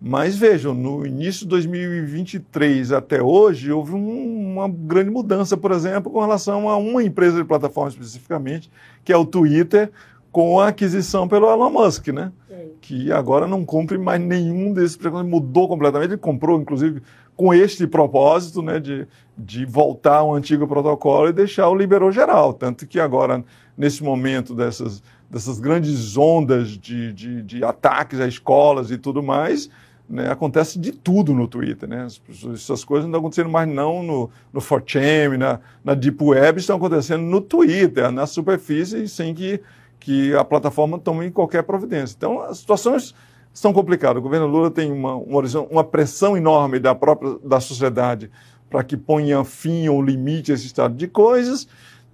mas 0.00 0.36
vejam, 0.36 0.74
no 0.74 1.06
início 1.06 1.42
de 1.42 1.50
2023 1.50 2.92
até 2.92 3.22
hoje, 3.22 3.70
houve 3.70 3.94
um, 3.94 4.52
uma 4.52 4.68
grande 4.68 5.10
mudança, 5.10 5.56
por 5.56 5.70
exemplo, 5.70 6.10
com 6.10 6.20
relação 6.20 6.68
a 6.68 6.76
uma 6.76 7.02
empresa 7.04 7.38
de 7.38 7.44
plataforma 7.44 7.90
especificamente, 7.90 8.70
que 9.04 9.12
é 9.12 9.16
o 9.16 9.24
Twitter, 9.24 9.90
com 10.32 10.58
a 10.58 10.68
aquisição 10.68 11.28
pelo 11.28 11.48
Elon 11.48 11.70
Musk, 11.70 12.08
né? 12.08 12.32
Que 12.80 13.12
agora 13.12 13.46
não 13.46 13.64
cumpre 13.64 13.96
mais 13.96 14.20
nenhum 14.20 14.72
desses 14.72 14.96
preconceitos, 14.96 15.30
mudou 15.30 15.68
completamente, 15.68 16.10
ele 16.10 16.16
comprou, 16.16 16.60
inclusive, 16.60 17.02
com 17.36 17.52
este 17.52 17.86
propósito, 17.86 18.62
né, 18.62 18.78
de, 18.78 19.06
de 19.36 19.64
voltar 19.64 20.18
ao 20.18 20.34
antigo 20.34 20.66
protocolo 20.66 21.28
e 21.28 21.32
deixar 21.32 21.68
o 21.68 21.74
liberou 21.74 22.12
geral. 22.12 22.52
Tanto 22.52 22.86
que 22.86 23.00
agora, 23.00 23.44
nesse 23.76 24.02
momento 24.02 24.54
dessas, 24.54 25.02
dessas 25.30 25.58
grandes 25.58 26.16
ondas 26.16 26.70
de, 26.70 27.12
de, 27.12 27.42
de 27.42 27.64
ataques 27.64 28.20
a 28.20 28.26
escolas 28.26 28.90
e 28.90 28.98
tudo 28.98 29.22
mais, 29.22 29.70
né, 30.08 30.30
acontece 30.30 30.78
de 30.78 30.92
tudo 30.92 31.32
no 31.32 31.48
Twitter. 31.48 31.88
Né? 31.88 32.06
Essas 32.52 32.84
coisas 32.84 33.04
não 33.04 33.10
estão 33.10 33.20
acontecendo 33.20 33.48
mais 33.48 33.68
não 33.68 34.02
no, 34.02 34.30
no 34.52 34.60
4chan, 34.60 35.38
na, 35.38 35.60
na 35.82 35.94
Deep 35.94 36.22
Web, 36.22 36.60
estão 36.60 36.76
acontecendo 36.76 37.22
no 37.22 37.40
Twitter, 37.40 38.10
na 38.12 38.26
superfície, 38.26 39.08
sem 39.08 39.34
que 39.34 39.60
que 40.02 40.34
a 40.34 40.44
plataforma 40.44 40.98
tome 40.98 41.30
qualquer 41.30 41.62
providência. 41.62 42.16
Então, 42.16 42.42
as 42.42 42.58
situações 42.58 43.14
são 43.52 43.72
complicadas. 43.72 44.18
O 44.18 44.22
governo 44.22 44.46
Lula 44.46 44.70
tem 44.70 44.90
uma, 44.90 45.14
uma, 45.14 45.84
pressão 45.84 46.36
enorme 46.36 46.78
da 46.78 46.94
própria 46.94 47.36
da 47.44 47.60
sociedade 47.60 48.30
para 48.70 48.82
que 48.82 48.96
ponha 48.96 49.44
fim 49.44 49.88
ou 49.88 50.02
limite 50.02 50.50
a 50.50 50.54
esse 50.54 50.66
estado 50.66 50.94
de 50.94 51.06
coisas. 51.06 51.68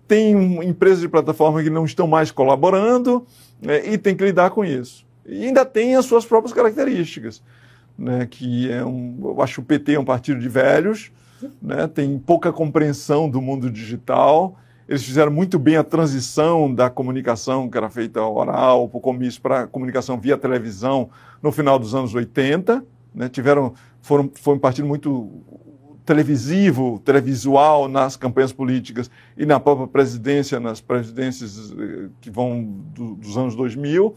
Tem 0.07 0.65
empresas 0.65 1.01
de 1.01 1.09
plataforma 1.09 1.63
que 1.63 1.71
não 1.71 1.85
estão 1.85 2.07
mais 2.07 2.31
colaborando 2.31 3.25
né, 3.61 3.87
e 3.87 3.97
tem 3.97 4.17
que 4.17 4.25
lidar 4.25 4.51
com 4.51 4.65
isso. 4.65 5.07
E 5.25 5.45
ainda 5.45 5.65
tem 5.65 5.95
as 5.95 6.07
suas 6.07 6.25
próprias 6.25 6.53
características, 6.53 7.43
né, 7.97 8.27
que 8.27 8.71
é 8.71 8.85
um, 8.85 9.17
eu 9.23 9.43
acho 9.43 9.61
o 9.61 9.65
PT 9.65 9.93
é 9.93 10.01
um 10.01 10.05
partido 10.05 10.41
de 10.41 10.49
velhos, 10.49 11.13
né, 11.61 11.87
tem 11.87 12.19
pouca 12.19 12.53
compreensão 12.53 13.29
do 13.29 13.41
mundo 13.41 13.71
digital, 13.71 14.59
eles 14.89 15.05
fizeram 15.05 15.31
muito 15.31 15.59
bem 15.59 15.77
a 15.77 15.85
transição 15.85 16.75
da 16.75 16.89
comunicação 16.89 17.69
que 17.69 17.77
era 17.77 17.91
feita 17.91 18.23
oral 18.23 18.89
para 18.89 19.01
comício 19.01 19.41
para 19.41 19.67
comunicação 19.67 20.19
via 20.19 20.39
televisão 20.39 21.11
no 21.43 21.53
final 21.53 21.79
dos 21.79 21.95
anos 21.95 22.15
80. 22.15 22.83
Né? 23.15 23.29
Tiveram, 23.29 23.75
foram, 24.01 24.31
foi 24.35 24.55
um 24.55 24.59
partido 24.59 24.89
muito 24.89 25.31
televisivo, 26.07 27.03
televisual 27.05 27.87
nas 27.87 28.17
campanhas 28.17 28.51
políticas 28.51 29.11
e 29.37 29.45
na 29.45 29.61
própria 29.61 29.87
presidência, 29.87 30.59
nas 30.59 30.81
presidências 30.81 31.71
eh, 31.79 32.09
que 32.19 32.31
vão 32.31 32.63
do, 32.95 33.15
dos 33.17 33.37
anos 33.37 33.55
2000, 33.55 34.15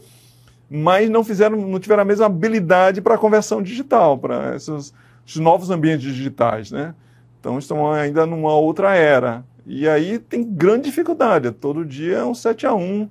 mas 0.70 1.10
não 1.10 1.22
fizeram, 1.22 1.58
não 1.60 1.78
tiveram 1.78 2.00
a 2.00 2.06
mesma 2.06 2.24
habilidade 2.24 3.02
para 3.02 3.16
a 3.16 3.18
conversão 3.18 3.62
digital, 3.62 4.16
para 4.16 4.56
esses, 4.56 4.94
esses 5.26 5.36
novos 5.38 5.68
ambientes 5.68 6.14
digitais, 6.14 6.70
né? 6.70 6.94
Então 7.38 7.58
estão 7.58 7.92
ainda 7.92 8.24
numa 8.24 8.54
outra 8.54 8.96
era. 8.96 9.44
E 9.66 9.88
aí 9.88 10.18
tem 10.18 10.44
grande 10.44 10.84
dificuldade. 10.84 11.50
Todo 11.52 11.84
dia 11.84 12.18
é 12.18 12.24
um 12.24 12.34
7 12.34 12.66
a 12.66 12.74
1 12.74 13.08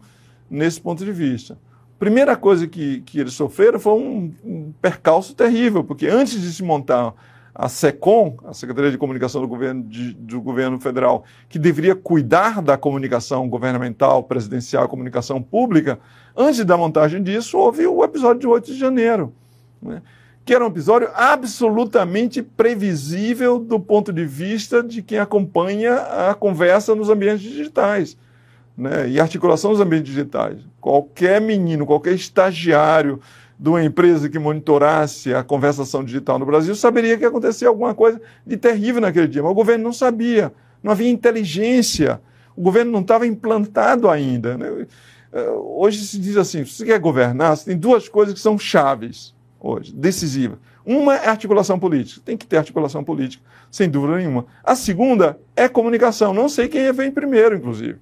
nesse 0.49 0.81
ponto 0.81 1.03
de 1.05 1.11
vista. 1.11 1.57
Primeira 1.97 2.35
coisa 2.35 2.67
que, 2.67 3.01
que 3.01 3.19
eles 3.19 3.33
sofreram 3.33 3.79
foi 3.79 3.93
um, 3.93 4.33
um 4.43 4.73
percalço 4.81 5.35
terrível, 5.35 5.83
porque 5.83 6.07
antes 6.07 6.41
de 6.41 6.51
se 6.51 6.63
montar 6.63 7.13
a 7.53 7.69
SECOM, 7.69 8.37
a 8.45 8.53
Secretaria 8.53 8.91
de 8.91 8.97
Comunicação 8.97 9.41
do 9.41 9.47
Governo, 9.47 9.83
de, 9.83 10.13
do 10.13 10.41
governo 10.41 10.79
Federal, 10.79 11.23
que 11.47 11.59
deveria 11.59 11.95
cuidar 11.95 12.61
da 12.61 12.77
comunicação 12.77 13.47
governamental, 13.47 14.23
presidencial, 14.23 14.87
comunicação 14.87 15.41
pública, 15.41 15.99
antes 16.35 16.63
da 16.65 16.77
montagem 16.77 17.21
disso, 17.21 17.57
houve 17.57 17.85
o 17.85 18.03
episódio 18.03 18.39
de 18.39 18.47
8 18.47 18.65
de 18.71 18.79
janeiro, 18.79 19.33
né? 19.81 20.01
Que 20.43 20.53
era 20.53 20.63
um 20.63 20.67
episódio 20.67 21.09
absolutamente 21.13 22.41
previsível 22.41 23.59
do 23.59 23.79
ponto 23.79 24.11
de 24.11 24.25
vista 24.25 24.81
de 24.81 25.01
quem 25.01 25.19
acompanha 25.19 25.95
a 26.29 26.33
conversa 26.33 26.95
nos 26.95 27.09
ambientes 27.09 27.41
digitais. 27.41 28.17
Né? 28.75 29.09
E 29.09 29.19
articulação 29.19 29.71
nos 29.71 29.79
ambientes 29.79 30.11
digitais. 30.11 30.57
Qualquer 30.79 31.39
menino, 31.39 31.85
qualquer 31.85 32.13
estagiário, 32.13 33.19
de 33.59 33.69
uma 33.69 33.83
empresa 33.83 34.27
que 34.27 34.39
monitorasse 34.39 35.35
a 35.35 35.43
conversação 35.43 36.03
digital 36.03 36.39
no 36.39 36.47
Brasil 36.47 36.73
saberia 36.73 37.15
que 37.15 37.23
acontecia 37.23 37.67
alguma 37.67 37.93
coisa 37.93 38.19
de 38.43 38.57
terrível 38.57 38.99
naquele 38.99 39.27
dia, 39.27 39.43
mas 39.43 39.51
o 39.51 39.55
governo 39.55 39.83
não 39.83 39.93
sabia, 39.93 40.51
não 40.81 40.91
havia 40.91 41.07
inteligência, 41.07 42.19
o 42.55 42.61
governo 42.61 42.91
não 42.91 43.01
estava 43.01 43.27
implantado 43.27 44.09
ainda. 44.09 44.57
Né? 44.57 44.87
Eh, 45.31 45.49
hoje 45.51 46.03
se 46.03 46.17
diz 46.17 46.37
assim: 46.37 46.65
se 46.65 46.77
você 46.77 46.85
quer 46.85 46.99
governar, 46.99 47.55
você 47.55 47.65
tem 47.65 47.77
duas 47.77 48.09
coisas 48.09 48.33
que 48.33 48.39
são 48.39 48.57
chaves 48.57 49.35
hoje, 49.61 49.93
decisivas. 49.93 50.57
Uma 50.85 51.15
é 51.15 51.29
articulação 51.29 51.77
política, 51.77 52.21
tem 52.25 52.35
que 52.35 52.45
ter 52.45 52.57
articulação 52.57 53.03
política, 53.03 53.43
sem 53.69 53.87
dúvida 53.87 54.17
nenhuma. 54.17 54.45
A 54.63 54.75
segunda 54.75 55.39
é 55.55 55.69
comunicação, 55.69 56.33
não 56.33 56.49
sei 56.49 56.67
quem 56.67 56.91
vem 56.91 57.11
primeiro, 57.11 57.55
inclusive. 57.55 57.99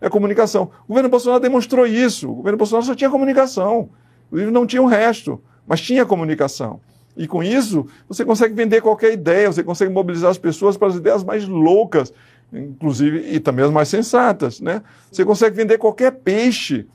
É 0.00 0.08
comunicação. 0.08 0.70
O 0.84 0.88
governo 0.88 1.08
Bolsonaro 1.08 1.42
demonstrou 1.42 1.86
isso. 1.86 2.30
O 2.30 2.34
governo 2.36 2.58
Bolsonaro 2.58 2.86
só 2.86 2.94
tinha 2.94 3.10
comunicação. 3.10 3.88
Inclusive 4.28 4.52
não 4.52 4.66
tinha 4.66 4.82
o 4.82 4.86
resto, 4.86 5.40
mas 5.66 5.80
tinha 5.80 6.04
comunicação. 6.06 6.80
E 7.16 7.26
com 7.26 7.42
isso, 7.42 7.86
você 8.06 8.24
consegue 8.24 8.54
vender 8.54 8.80
qualquer 8.80 9.12
ideia, 9.12 9.50
você 9.50 9.64
consegue 9.64 9.92
mobilizar 9.92 10.30
as 10.30 10.38
pessoas 10.38 10.76
para 10.76 10.86
as 10.86 10.94
ideias 10.94 11.24
mais 11.24 11.48
loucas, 11.48 12.12
inclusive, 12.52 13.34
e 13.34 13.40
também 13.40 13.64
as 13.64 13.72
mais 13.72 13.88
sensatas. 13.88 14.60
Né? 14.60 14.82
Você 15.10 15.24
consegue 15.24 15.56
vender 15.56 15.78
qualquer 15.78 16.12
peixe. 16.12 16.86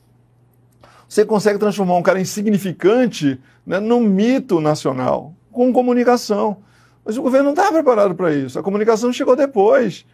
Você 1.14 1.24
consegue 1.24 1.60
transformar 1.60 1.94
um 1.94 2.02
cara 2.02 2.20
insignificante 2.20 3.40
né, 3.64 3.78
num 3.78 4.00
mito 4.00 4.60
nacional, 4.60 5.32
com 5.52 5.72
comunicação. 5.72 6.56
Mas 7.04 7.16
o 7.16 7.22
governo 7.22 7.44
não 7.44 7.52
estava 7.52 7.72
preparado 7.72 8.16
para 8.16 8.34
isso. 8.34 8.58
A 8.58 8.62
comunicação 8.64 9.12
chegou 9.12 9.36
depois. 9.36 10.04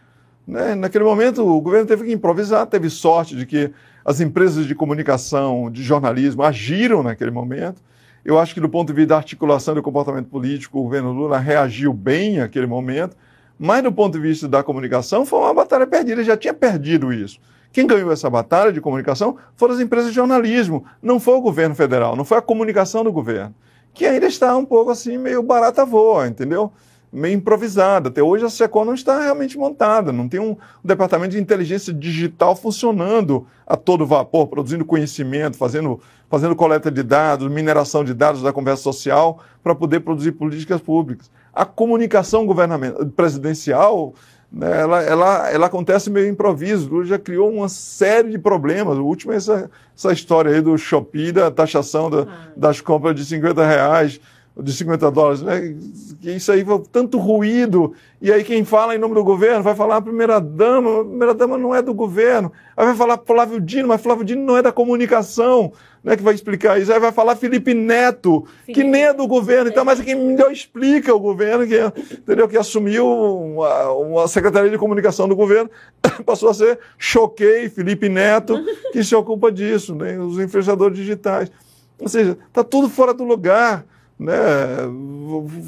Né? 0.45 0.75
Naquele 0.75 1.03
momento, 1.03 1.43
o 1.43 1.59
governo 1.59 1.87
teve 1.87 2.03
que 2.05 2.11
improvisar, 2.11 2.67
teve 2.67 2.87
sorte 2.87 3.35
de 3.35 3.47
que 3.47 3.71
as 4.05 4.21
empresas 4.21 4.67
de 4.67 4.75
comunicação, 4.75 5.71
de 5.71 5.81
jornalismo, 5.81 6.43
agiram 6.43 7.01
naquele 7.01 7.31
momento. 7.31 7.81
Eu 8.23 8.37
acho 8.37 8.53
que, 8.53 8.61
do 8.61 8.69
ponto 8.69 8.89
de 8.89 8.93
vista 8.93 9.09
da 9.09 9.17
articulação 9.17 9.73
do 9.73 9.81
comportamento 9.81 10.27
político, 10.27 10.77
o 10.77 10.83
governo 10.83 11.11
Lula 11.11 11.39
reagiu 11.39 11.91
bem 11.93 12.37
naquele 12.37 12.67
momento, 12.67 13.17
mas, 13.57 13.81
do 13.81 13.91
ponto 13.91 14.13
de 14.13 14.19
vista 14.19 14.47
da 14.47 14.61
comunicação, 14.61 15.25
foi 15.25 15.39
uma 15.39 15.53
batalha 15.55 15.87
perdida, 15.87 16.23
já 16.23 16.37
tinha 16.37 16.53
perdido 16.53 17.11
isso. 17.11 17.39
Quem 17.71 17.87
ganhou 17.87 18.11
essa 18.11 18.29
batalha 18.29 18.71
de 18.71 18.81
comunicação 18.81 19.37
foram 19.55 19.73
as 19.73 19.79
empresas 19.79 20.09
de 20.09 20.15
jornalismo, 20.15 20.85
não 21.01 21.19
foi 21.19 21.35
o 21.35 21.41
governo 21.41 21.73
federal, 21.73 22.15
não 22.15 22.25
foi 22.25 22.37
a 22.37 22.41
comunicação 22.41 23.03
do 23.03 23.11
governo, 23.11 23.55
que 23.93 24.05
ainda 24.05 24.27
está 24.27 24.55
um 24.57 24.65
pouco 24.65 24.91
assim, 24.91 25.17
meio 25.17 25.41
barata 25.41 25.85
voa, 25.85 26.27
entendeu? 26.27 26.71
meio 27.11 27.35
improvisada. 27.35 28.09
Até 28.09 28.23
hoje 28.23 28.45
a 28.45 28.49
SECOM 28.49 28.85
não 28.85 28.93
está 28.93 29.19
realmente 29.19 29.57
montada, 29.57 30.11
não 30.11 30.29
tem 30.29 30.39
um, 30.39 30.51
um, 30.51 30.57
departamento 30.83 31.31
de 31.31 31.41
inteligência 31.41 31.93
digital 31.93 32.55
funcionando 32.55 33.45
a 33.67 33.75
todo 33.75 34.05
vapor, 34.05 34.47
produzindo 34.47 34.85
conhecimento, 34.85 35.57
fazendo, 35.57 35.99
fazendo 36.29 36.55
coleta 36.55 36.89
de 36.89 37.03
dados, 37.03 37.51
mineração 37.51 38.03
de 38.03 38.13
dados 38.13 38.41
da 38.41 38.53
conversa 38.53 38.83
social 38.83 39.39
para 39.61 39.75
poder 39.75 39.99
produzir 39.99 40.31
políticas 40.33 40.79
públicas. 40.79 41.29
A 41.53 41.65
comunicação 41.65 42.45
governamental, 42.45 43.05
presidencial, 43.07 44.13
ela, 44.59 45.01
ela, 45.01 45.49
ela 45.49 45.65
acontece 45.67 46.09
meio 46.09 46.27
improviso. 46.27 46.89
Lula 46.89 47.05
já 47.05 47.17
criou 47.17 47.49
uma 47.49 47.69
série 47.69 48.31
de 48.31 48.37
problemas. 48.37 48.97
O 48.97 49.05
último 49.05 49.31
é 49.31 49.37
essa, 49.37 49.71
essa 49.95 50.11
história 50.11 50.51
aí 50.51 50.61
do 50.61 50.77
Shopee, 50.77 51.31
da 51.31 51.49
taxação 51.49 52.09
da, 52.09 52.23
ah. 52.23 52.51
das 52.55 52.81
compras 52.81 53.15
de 53.15 53.23
50 53.23 53.65
reais 53.65 54.19
de 54.59 54.73
50 54.73 55.09
dólares, 55.11 55.41
né? 55.41 55.75
Isso 56.23 56.51
aí 56.51 56.65
tanto 56.91 57.17
ruído. 57.17 57.93
E 58.21 58.31
aí 58.31 58.43
quem 58.43 58.65
fala 58.65 58.93
em 58.93 58.99
nome 58.99 59.15
do 59.15 59.23
governo 59.23 59.63
vai 59.63 59.73
falar 59.73 59.97
a 59.97 60.01
primeira-dama, 60.01 61.01
a 61.01 61.05
primeira-dama 61.05 61.57
não 61.57 61.73
é 61.73 61.81
do 61.81 61.93
governo. 61.93 62.51
Aí 62.75 62.85
vai 62.85 62.95
falar 62.95 63.17
Flávio 63.25 63.61
Dino, 63.61 63.87
mas 63.87 64.01
Flávio 64.01 64.25
Dino 64.25 64.43
não 64.43 64.57
é 64.57 64.61
da 64.61 64.71
comunicação, 64.71 65.71
né? 66.03 66.17
Que 66.17 66.23
vai 66.23 66.33
explicar 66.33 66.79
isso. 66.79 66.91
Aí 66.91 66.99
vai 66.99 67.13
falar 67.13 67.37
Felipe 67.37 67.73
Neto, 67.73 68.45
Sim. 68.65 68.73
que 68.73 68.83
nem 68.83 69.05
é 69.05 69.13
do 69.13 69.25
governo. 69.25 69.69
Então, 69.69 69.85
mas 69.85 70.01
quem 70.01 70.15
melhor 70.15 70.51
explica 70.51 71.15
o 71.15 71.19
governo, 71.19 71.65
que, 71.65 71.79
entendeu? 72.13 72.47
que 72.49 72.57
assumiu 72.57 73.07
uma, 73.07 73.91
uma 73.93 74.27
secretaria 74.27 74.69
de 74.69 74.77
comunicação 74.77 75.29
do 75.29 75.35
governo, 75.35 75.69
passou 76.25 76.49
a 76.49 76.53
ser 76.53 76.77
Choquei, 76.97 77.69
Felipe 77.69 78.09
Neto, 78.09 78.61
que 78.91 79.01
se 79.01 79.15
ocupa 79.15 79.49
disso, 79.49 79.95
né? 79.95 80.19
Os 80.19 80.37
influenciadores 80.37 80.97
digitais. 80.97 81.49
Ou 81.97 82.09
seja, 82.09 82.37
está 82.47 82.63
tudo 82.63 82.89
fora 82.89 83.13
do 83.13 83.23
lugar. 83.23 83.85
Né? 84.21 84.35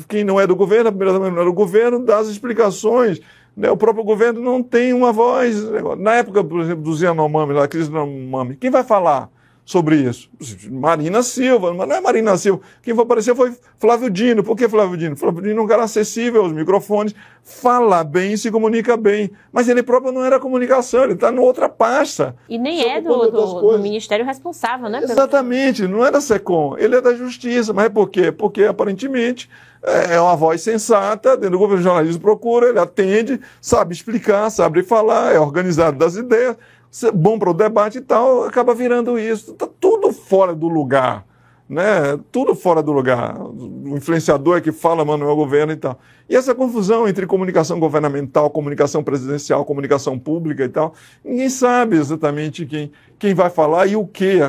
Quem 0.08 0.24
não 0.24 0.40
é 0.40 0.46
do 0.46 0.56
governo, 0.56 0.90
a 0.90 0.92
primeira 0.92 1.18
não 1.18 1.42
é 1.42 1.46
do 1.46 1.52
governo, 1.52 2.06
dá 2.06 2.20
as 2.20 2.28
explicações. 2.28 3.20
Né? 3.58 3.72
O 3.72 3.76
próprio 3.76 4.04
governo 4.04 4.40
não 4.40 4.62
tem 4.62 4.94
uma 4.94 5.12
voz. 5.12 5.56
Na 5.98 6.14
época, 6.14 6.44
por 6.44 6.62
exemplo, 6.62 6.84
do 6.84 6.96
Yanomami, 6.96 7.56
da 7.56 7.68
crise 7.68 7.90
do 7.90 7.98
Yanomami, 7.98 8.56
quem 8.56 8.70
vai 8.70 8.84
falar? 8.84 9.30
Sobre 9.66 9.96
isso. 9.96 10.30
Marina 10.70 11.24
Silva, 11.24 11.74
mas 11.74 11.88
não 11.88 11.96
é 11.96 12.02
Marina 12.02 12.38
Silva. 12.38 12.62
Quem 12.82 12.94
aparecer 12.98 13.36
foi 13.36 13.54
Flávio 13.78 14.10
Dino. 14.10 14.44
Por 14.44 14.58
que 14.58 14.68
Flávio 14.68 14.98
Dino? 14.98 15.16
Flávio 15.16 15.42
Dino 15.42 15.62
é 15.62 15.64
um 15.64 15.68
cara 15.68 15.84
acessível 15.84 16.44
aos 16.44 16.52
microfones, 16.52 17.16
fala 17.44 18.04
bem, 18.04 18.36
se 18.36 18.52
comunica 18.52 18.98
bem. 18.98 19.32
Mas 19.52 19.70
ele 19.70 19.82
próprio 19.82 20.12
não 20.12 20.26
era 20.26 20.40
comunicação, 20.40 21.06
ele 21.06 21.14
está 21.14 21.32
em 21.32 21.40
outra 21.40 21.70
pasta. 21.70 22.36
E 22.50 22.58
nem 22.58 22.90
é 22.90 23.00
do, 23.00 23.32
do, 23.32 23.62
do, 23.62 23.80
ministério 23.80 24.26
responsável, 24.26 24.90
né? 24.90 25.00
Exatamente, 25.02 25.88
não 25.88 26.06
é 26.06 26.12
da 26.12 26.20
SECOM, 26.20 26.78
ele 26.78 26.96
é 26.96 27.02
da 27.02 27.14
Justiça. 27.14 27.72
Mas 27.74 27.90
por 27.90 28.10
quê? 28.10 28.32
Porque 28.32 28.66
aparentemente 28.66 29.50
é, 29.82 30.16
é 30.16 30.22
uma 30.22 30.36
voz 30.36 30.62
sensata, 30.62 31.36
dentro 31.36 31.52
do 31.52 31.60
governo 31.60 31.82
o 31.82 31.84
jornalismo 31.84 32.22
procura, 32.22 32.70
ele 32.70 32.80
atende, 32.80 33.40
sabe 33.62 33.94
explicar, 33.94 34.50
sabe 34.50 34.84
falar, 34.84 35.34
é 35.34 35.40
organizado 35.40 35.98
das 35.98 36.16
ideias 36.16 36.58
bom 37.14 37.40
para 37.40 37.50
o 37.50 37.54
debate 37.54 37.98
e 37.98 38.02
tal, 38.02 38.44
acaba 38.44 38.74
virando 38.74 39.18
isso. 39.18 39.52
Está 39.52 39.68
tudo 39.80 40.12
fora 40.12 40.54
do 40.54 40.68
lugar. 40.68 41.26
Né? 41.68 42.20
Tudo 42.32 42.54
fora 42.54 42.84
do 42.84 42.92
lugar. 42.92 43.36
O 43.42 43.96
influenciador 43.98 44.58
é 44.58 44.62
que 44.62 44.72
fala, 44.72 45.04
mano, 45.04 45.26
é 45.26 45.32
o 45.32 45.36
governo 45.36 45.74
e 45.74 45.76
tal. 45.76 45.98
E 46.30 46.36
essa 46.36 46.54
confusão 46.54 47.08
entre 47.08 47.26
comunicação 47.26 47.80
governamental, 47.80 48.50
comunicação 48.50 49.04
presidencial, 49.04 49.66
comunicação 49.66 50.20
pública 50.20 50.66
e 50.66 50.70
tal, 50.70 50.94
ninguém 51.24 51.50
sabe 51.50 51.98
exatamente 51.98 52.66
quem, 52.66 52.92
quem 53.18 53.34
vai 53.34 53.50
falar 53.50 53.88
e 53.88 53.96
o 53.96 54.06
que. 54.06 54.40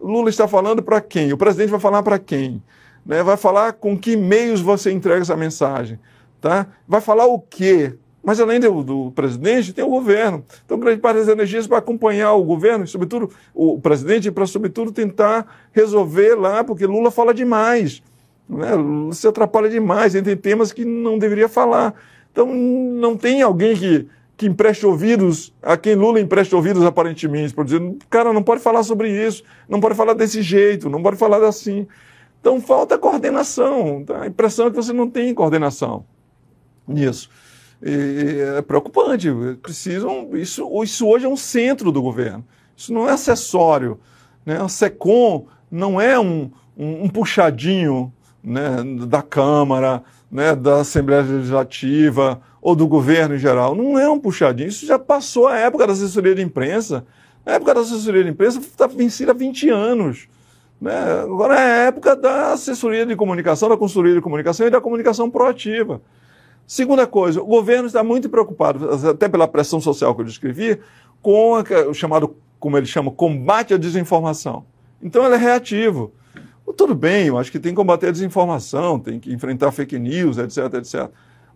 Lula 0.00 0.28
está 0.28 0.46
falando 0.46 0.82
para 0.82 1.00
quem? 1.00 1.32
O 1.32 1.38
presidente 1.38 1.70
vai 1.70 1.80
falar 1.80 2.02
para 2.02 2.18
quem? 2.18 2.62
Né? 3.06 3.22
Vai 3.22 3.36
falar 3.36 3.72
com 3.74 3.96
que 3.96 4.16
meios 4.16 4.60
você 4.60 4.90
entrega 4.90 5.22
essa 5.22 5.36
mensagem? 5.36 5.98
Tá? 6.40 6.66
Vai 6.86 7.00
falar 7.00 7.26
o 7.26 7.40
quê? 7.40 7.94
Mas 8.24 8.40
além 8.40 8.58
do, 8.58 8.82
do, 8.82 9.12
presidente, 9.12 9.74
tem 9.74 9.84
o 9.84 9.88
governo. 9.88 10.42
Então, 10.64 10.78
grande 10.78 10.98
parte 10.98 11.18
das 11.18 11.28
energias 11.28 11.66
para 11.66 11.76
acompanhar 11.76 12.32
o 12.32 12.42
governo, 12.42 12.86
sobretudo 12.86 13.30
o 13.54 13.78
presidente, 13.78 14.30
para, 14.30 14.46
sobretudo, 14.46 14.90
tentar 14.90 15.46
resolver 15.72 16.34
lá, 16.34 16.64
porque 16.64 16.86
Lula 16.86 17.10
fala 17.10 17.34
demais. 17.34 18.02
Né? 18.48 18.74
Lula 18.74 19.12
se 19.12 19.28
atrapalha 19.28 19.68
demais, 19.68 20.14
tem 20.14 20.36
temas 20.36 20.72
que 20.72 20.86
não 20.86 21.18
deveria 21.18 21.50
falar. 21.50 21.94
Então, 22.32 22.46
não 22.46 23.14
tem 23.14 23.42
alguém 23.42 23.76
que, 23.76 24.08
que 24.38 24.46
empreste 24.46 24.86
ouvidos 24.86 25.52
a 25.62 25.76
quem 25.76 25.94
Lula 25.94 26.18
empreste 26.18 26.54
ouvidos, 26.54 26.82
aparentemente, 26.82 27.52
por 27.52 27.66
dizer, 27.66 27.82
cara, 28.08 28.32
não 28.32 28.42
pode 28.42 28.62
falar 28.62 28.84
sobre 28.84 29.10
isso, 29.10 29.44
não 29.68 29.80
pode 29.80 29.94
falar 29.94 30.14
desse 30.14 30.40
jeito, 30.40 30.88
não 30.88 31.02
pode 31.02 31.18
falar 31.18 31.44
assim. 31.44 31.86
Então, 32.40 32.58
falta 32.58 32.96
coordenação. 32.96 34.02
Tá? 34.02 34.22
A 34.22 34.26
impressão 34.26 34.68
é 34.68 34.70
que 34.70 34.76
você 34.76 34.94
não 34.94 35.10
tem 35.10 35.34
coordenação 35.34 36.06
nisso. 36.88 37.28
É 37.86 38.62
preocupante. 38.62 39.28
Precisam, 39.60 40.30
isso, 40.32 40.82
isso 40.82 41.06
hoje 41.06 41.26
é 41.26 41.28
um 41.28 41.36
centro 41.36 41.92
do 41.92 42.00
governo. 42.00 42.44
Isso 42.74 42.92
não 42.92 43.08
é 43.08 43.12
acessório. 43.12 44.00
Né? 44.44 44.60
A 44.60 44.68
SECOM 44.68 45.46
não 45.70 46.00
é 46.00 46.18
um, 46.18 46.50
um, 46.76 47.04
um 47.04 47.08
puxadinho 47.08 48.12
né, 48.42 48.82
da 49.06 49.20
Câmara, 49.20 50.02
né, 50.30 50.56
da 50.56 50.80
Assembleia 50.80 51.22
Legislativa 51.22 52.40
ou 52.60 52.74
do 52.74 52.86
governo 52.86 53.34
em 53.34 53.38
geral. 53.38 53.74
Não 53.74 53.98
é 53.98 54.08
um 54.08 54.18
puxadinho. 54.18 54.68
Isso 54.68 54.86
já 54.86 54.98
passou 54.98 55.46
a 55.46 55.58
época 55.58 55.86
da 55.86 55.92
assessoria 55.92 56.34
de 56.34 56.42
imprensa. 56.42 57.04
A 57.44 57.52
época 57.52 57.74
da 57.74 57.80
assessoria 57.80 58.24
de 58.24 58.30
imprensa 58.30 58.58
está 58.58 58.86
vencida 58.86 59.32
há 59.32 59.34
20 59.34 59.68
anos. 59.68 60.26
Né? 60.80 60.96
Agora 61.22 61.54
é 61.54 61.58
a 61.58 61.86
época 61.86 62.16
da 62.16 62.52
assessoria 62.52 63.04
de 63.04 63.14
comunicação, 63.14 63.68
da 63.68 63.76
consultoria 63.76 64.14
de 64.14 64.22
comunicação 64.22 64.66
e 64.66 64.70
da 64.70 64.80
comunicação 64.80 65.30
proativa. 65.30 66.00
Segunda 66.66 67.06
coisa, 67.06 67.42
o 67.42 67.46
governo 67.46 67.86
está 67.86 68.02
muito 68.02 68.28
preocupado, 68.28 68.88
até 69.08 69.28
pela 69.28 69.46
pressão 69.46 69.80
social 69.80 70.14
que 70.14 70.22
eu 70.22 70.24
descrevi, 70.24 70.80
com 71.20 71.52
o 71.88 71.94
chamado, 71.94 72.36
como 72.58 72.76
ele 72.76 72.86
chama, 72.86 73.10
combate 73.10 73.74
à 73.74 73.76
desinformação. 73.76 74.64
Então 75.02 75.24
ele 75.24 75.34
é 75.34 75.38
reativo. 75.38 76.12
Tudo 76.76 76.94
bem, 76.94 77.26
eu 77.26 77.38
acho 77.38 77.52
que 77.52 77.58
tem 77.58 77.72
que 77.72 77.76
combater 77.76 78.08
a 78.08 78.10
desinformação, 78.10 78.98
tem 78.98 79.20
que 79.20 79.32
enfrentar 79.32 79.70
fake 79.70 79.98
news, 79.98 80.38
etc, 80.38 80.74
etc. 80.74 81.10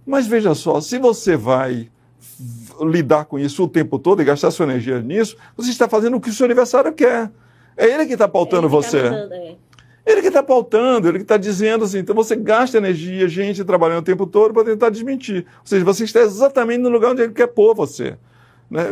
Mas 0.07 0.27
veja 0.27 0.55
só, 0.55 0.81
se 0.81 0.99
você 0.99 1.37
vai 1.37 1.91
lidar 2.81 3.25
com 3.25 3.39
isso 3.39 3.65
o 3.65 3.69
tempo 3.69 3.99
todo 3.99 4.21
e 4.21 4.25
gastar 4.25 4.51
sua 4.51 4.65
energia 4.65 5.01
nisso, 5.01 5.37
você 5.57 5.71
está 5.71 5.89
fazendo 5.89 6.17
o 6.17 6.21
que 6.21 6.29
o 6.29 6.33
seu 6.33 6.45
adversário 6.45 6.93
quer. 6.93 7.31
É 7.77 7.87
ele 7.87 8.07
que 8.07 8.13
está 8.13 8.29
pautando 8.29 8.67
é 8.67 8.71
você. 8.71 9.03
Tá 9.03 9.11
mandando, 9.11 9.35
é. 9.35 9.57
Ele 10.09 10.23
que 10.23 10.29
está 10.29 10.43
pautando, 10.43 11.07
ele 11.07 11.19
que 11.19 11.25
está 11.25 11.37
dizendo 11.37 11.85
assim. 11.85 11.99
Então 11.99 12.15
você 12.15 12.35
gasta 12.35 12.79
energia, 12.79 13.29
gente 13.29 13.63
trabalhando 13.63 13.99
o 13.99 14.03
tempo 14.03 14.27
todo 14.27 14.55
para 14.55 14.65
tentar 14.65 14.89
desmentir. 14.89 15.45
Ou 15.61 15.67
seja, 15.67 15.85
você 15.85 16.05
está 16.05 16.21
exatamente 16.21 16.81
no 16.81 16.89
lugar 16.89 17.11
onde 17.11 17.21
ele 17.21 17.33
quer 17.35 17.49
pôr 17.49 17.75
você. 17.75 18.17
Né? 18.71 18.87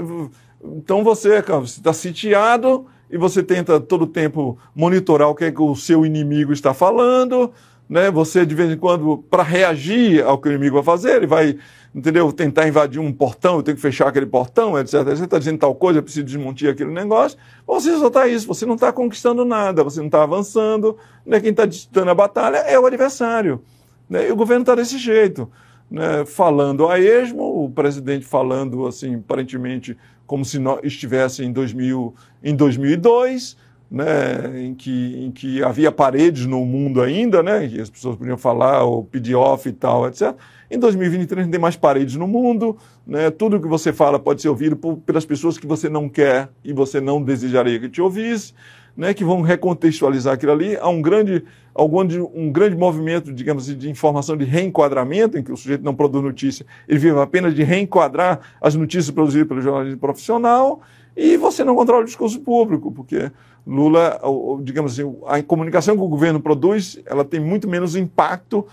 Então 0.63 1.03
você 1.03 1.43
está 1.65 1.91
sitiado 1.95 2.85
e 3.11 3.17
você 3.17 3.43
tenta 3.43 3.81
todo 3.81 4.03
o 4.03 4.07
tempo 4.07 4.59
monitorar 4.75 5.31
o 5.31 5.35
que, 5.35 5.47
é 5.47 5.51
que 5.51 5.63
o 5.63 5.75
seu 5.75 6.05
inimigo 6.05 6.53
está 6.53 6.75
falando. 6.75 7.51
Né? 7.89 8.11
Você, 8.11 8.45
de 8.45 8.55
vez 8.55 8.71
em 8.71 8.77
quando, 8.77 9.25
para 9.31 9.43
reagir 9.43 10.23
ao 10.23 10.37
que 10.37 10.51
o 10.51 10.53
inimigo 10.53 10.75
vai 10.75 10.85
fazer, 10.85 11.17
ele 11.17 11.27
vai 11.27 11.57
entendeu? 11.97 12.31
Tentar 12.31 12.69
invadir 12.69 13.01
um 13.01 13.11
portão, 13.11 13.57
eu 13.57 13.63
tenho 13.63 13.75
que 13.75 13.81
fechar 13.81 14.09
aquele 14.09 14.27
portão, 14.27 14.79
etc. 14.79 15.03
Você 15.03 15.25
está 15.25 15.39
dizendo 15.39 15.59
tal 15.59 15.75
coisa, 15.75 15.99
eu 15.99 16.03
preciso 16.03 16.27
desmontar 16.27 16.69
aquele 16.69 16.91
negócio. 16.91 17.39
Você 17.67 17.97
só 17.97 18.09
está 18.09 18.29
isso, 18.29 18.47
você 18.47 18.67
não 18.67 18.75
está 18.75 18.93
conquistando 18.93 19.47
nada, 19.47 19.83
você 19.83 20.01
não 20.01 20.07
está 20.07 20.23
avançando. 20.23 20.99
Né? 21.25 21.41
Quem 21.41 21.51
está 21.51 21.65
disputando 21.65 22.11
a 22.11 22.15
batalha 22.15 22.59
é 22.59 22.79
o 22.79 22.85
adversário. 22.85 23.63
Né? 24.11 24.29
E 24.29 24.33
o 24.33 24.37
governo 24.37 24.63
está 24.63 24.75
desse 24.75 24.99
jeito. 24.99 25.51
Né? 25.91 26.27
Falando 26.27 26.87
a 26.87 27.01
esmo, 27.01 27.65
o 27.65 27.71
presidente 27.71 28.27
falando, 28.27 28.87
assim, 28.87 29.15
aparentemente, 29.15 29.97
como 30.27 30.45
se 30.45 30.59
estivesse 30.83 31.45
em, 31.45 31.51
2000, 31.51 32.15
em 32.45 32.55
2002, 32.55 33.57
né, 33.91 34.53
em, 34.57 34.75
que, 34.75 35.25
em 35.25 35.31
que 35.31 35.63
havia 35.63 35.93
paredes 35.93 36.45
no 36.45 36.67
mundo 36.67 37.01
ainda, 37.01 37.41
né, 37.43 37.65
as 37.81 37.89
pessoas 37.89 38.17
podiam 38.17 38.37
falar 38.37 38.83
ou 38.83 39.05
pedir 39.05 39.37
off 39.37 39.69
e 39.69 39.73
tal, 39.73 40.09
etc. 40.09 40.35
Em 40.71 40.79
2023 40.79 41.47
não 41.47 41.51
tem 41.51 41.61
mais 41.61 41.77
paredes 41.77 42.17
no 42.17 42.27
mundo, 42.27 42.77
né? 43.07 43.31
tudo 43.31 43.61
que 43.61 43.69
você 43.69 43.93
fala 43.93 44.19
pode 44.19 44.43
ser 44.43 44.49
ouvido 44.49 44.77
por, 44.77 44.97
pelas 44.99 45.25
pessoas 45.25 45.57
que 45.57 45.67
você 45.67 45.89
não 45.89 46.09
quer 46.09 46.49
e 46.65 46.73
você 46.73 47.01
não 47.01 47.23
desejaria 47.23 47.79
que 47.79 47.89
te 47.89 48.03
ouvisse, 48.03 48.53
né? 48.97 49.15
que 49.15 49.25
vão 49.25 49.43
recontextualizar 49.43 50.35
aquilo 50.35 50.53
ali. 50.53 50.77
Há 50.77 50.89
um 50.89 51.01
grande, 51.01 51.45
algum, 51.73 52.01
um 52.35 52.51
grande 52.51 52.77
movimento, 52.77 53.33
digamos 53.33 53.69
assim, 53.69 53.79
de 53.79 53.89
informação 53.89 54.37
de 54.37 54.45
reenquadramento, 54.45 55.39
em 55.39 55.43
que 55.43 55.53
o 55.53 55.57
sujeito 55.57 55.85
não 55.85 55.95
produz 55.95 56.25
notícia, 56.25 56.67
ele 56.89 56.99
vive 56.99 57.19
apenas 57.21 57.55
de 57.55 57.63
reenquadrar 57.63 58.41
as 58.61 58.75
notícias 58.75 59.11
produzidas 59.11 59.47
pelo 59.47 59.61
jornalismo 59.61 60.01
profissional, 60.01 60.81
e 61.17 61.37
você 61.37 61.65
não 61.65 61.75
controla 61.75 62.03
o 62.03 62.05
discurso 62.05 62.41
público, 62.41 62.93
porque 62.93 63.31
Lula, 63.67 64.21
digamos 64.63 64.93
assim, 64.93 65.17
a 65.27 65.43
comunicação 65.43 65.97
que 65.97 66.03
o 66.03 66.09
governo 66.09 66.41
produz, 66.41 67.01
ela 67.07 67.25
tem 67.25 67.41
muito 67.41 67.67
menos 67.69 67.97
impacto 67.97 68.67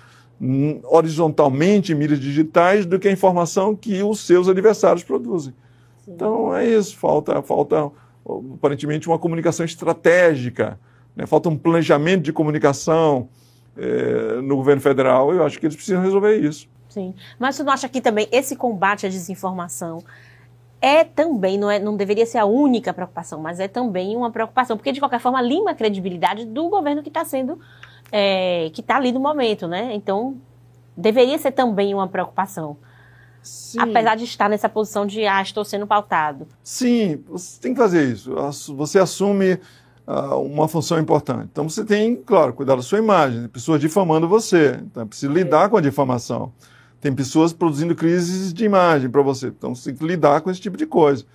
horizontalmente 0.84 1.91
em 1.91 1.95
mídias 1.95 2.19
digitais 2.19 2.86
do 2.86 2.99
que 2.99 3.07
a 3.07 3.11
informação 3.11 3.75
que 3.75 4.03
os 4.03 4.19
seus 4.19 4.49
adversários 4.49 5.03
produzem. 5.03 5.53
Sim. 6.03 6.11
Então 6.13 6.55
é 6.55 6.65
isso, 6.65 6.97
falta, 6.97 7.41
falta 7.41 7.91
aparentemente 8.55 9.07
uma 9.07 9.19
comunicação 9.19 9.65
estratégica, 9.65 10.79
né? 11.15 11.25
falta 11.25 11.49
um 11.49 11.57
planejamento 11.57 12.23
de 12.23 12.34
comunicação 12.34 13.29
é, 13.77 14.41
no 14.41 14.55
governo 14.55 14.81
federal. 14.81 15.34
Eu 15.34 15.45
acho 15.45 15.59
que 15.59 15.65
eles 15.65 15.75
precisam 15.75 16.01
resolver 16.01 16.38
isso. 16.38 16.67
Sim, 16.89 17.13
mas 17.39 17.55
você 17.55 17.63
não 17.63 17.73
acha 17.73 17.89
que 17.89 17.99
também 18.01 18.27
esse 18.31 18.55
combate 18.55 19.05
à 19.05 19.09
desinformação 19.09 20.03
é 20.79 21.05
também, 21.05 21.57
não, 21.57 21.71
é, 21.71 21.79
não 21.79 21.95
deveria 21.95 22.25
ser 22.25 22.39
a 22.39 22.45
única 22.45 22.93
preocupação, 22.93 23.39
mas 23.39 23.59
é 23.59 23.69
também 23.69 24.17
uma 24.17 24.29
preocupação, 24.29 24.75
porque 24.75 24.91
de 24.91 24.99
qualquer 24.99 25.19
forma 25.19 25.41
lima 25.41 25.71
a 25.71 25.73
credibilidade 25.73 26.45
do 26.45 26.67
governo 26.67 27.01
que 27.01 27.07
está 27.07 27.23
sendo 27.23 27.57
é, 28.16 28.70
que 28.72 28.82
está 28.82 28.97
ali 28.97 29.11
no 29.11 29.20
momento, 29.20 29.68
né? 29.68 29.95
Então, 29.95 30.38
deveria 30.95 31.36
ser 31.39 31.51
também 31.51 31.95
uma 31.95 32.07
preocupação. 32.07 32.78
Sim. 33.41 33.80
Apesar 33.80 34.16
de 34.16 34.24
estar 34.24 34.47
nessa 34.47 34.70
posição 34.70 35.03
de, 35.03 35.26
ah, 35.26 35.41
estou 35.41 35.66
sendo 35.66 35.88
pautado. 35.88 36.47
Sim, 36.64 37.24
você 37.28 37.59
tem 37.59 37.74
que 37.74 37.80
fazer 37.80 38.07
isso. 38.07 38.36
Você 38.76 38.99
assume 38.99 39.53
uh, 40.07 40.36
uma 40.39 40.68
função 40.68 40.99
importante. 40.99 41.49
Então, 41.51 41.68
você 41.68 41.84
tem, 41.84 42.16
claro, 42.16 42.53
cuidar 42.53 42.76
da 42.76 42.84
sua 42.84 42.99
imagem. 42.99 43.39
Tem 43.39 43.49
pessoas 43.49 43.82
difamando 43.82 44.30
você. 44.30 44.80
Então, 44.84 45.01
é 45.01 45.05
preciso 45.07 45.34
lidar 45.34 45.70
com 45.70 45.78
a 45.78 45.82
difamação. 45.82 46.53
Tem 47.01 47.11
pessoas 47.11 47.51
produzindo 47.51 47.95
crises 47.95 48.53
de 48.53 48.64
imagem 48.64 49.09
para 49.09 49.24
você. 49.24 49.47
Então, 49.47 49.74
você 49.74 49.89
tem 49.89 49.97
que 49.97 50.05
lidar 50.05 50.41
com 50.41 50.51
esse 50.51 50.61
tipo 50.61 50.78
de 50.78 50.86
coisa. 50.86 51.26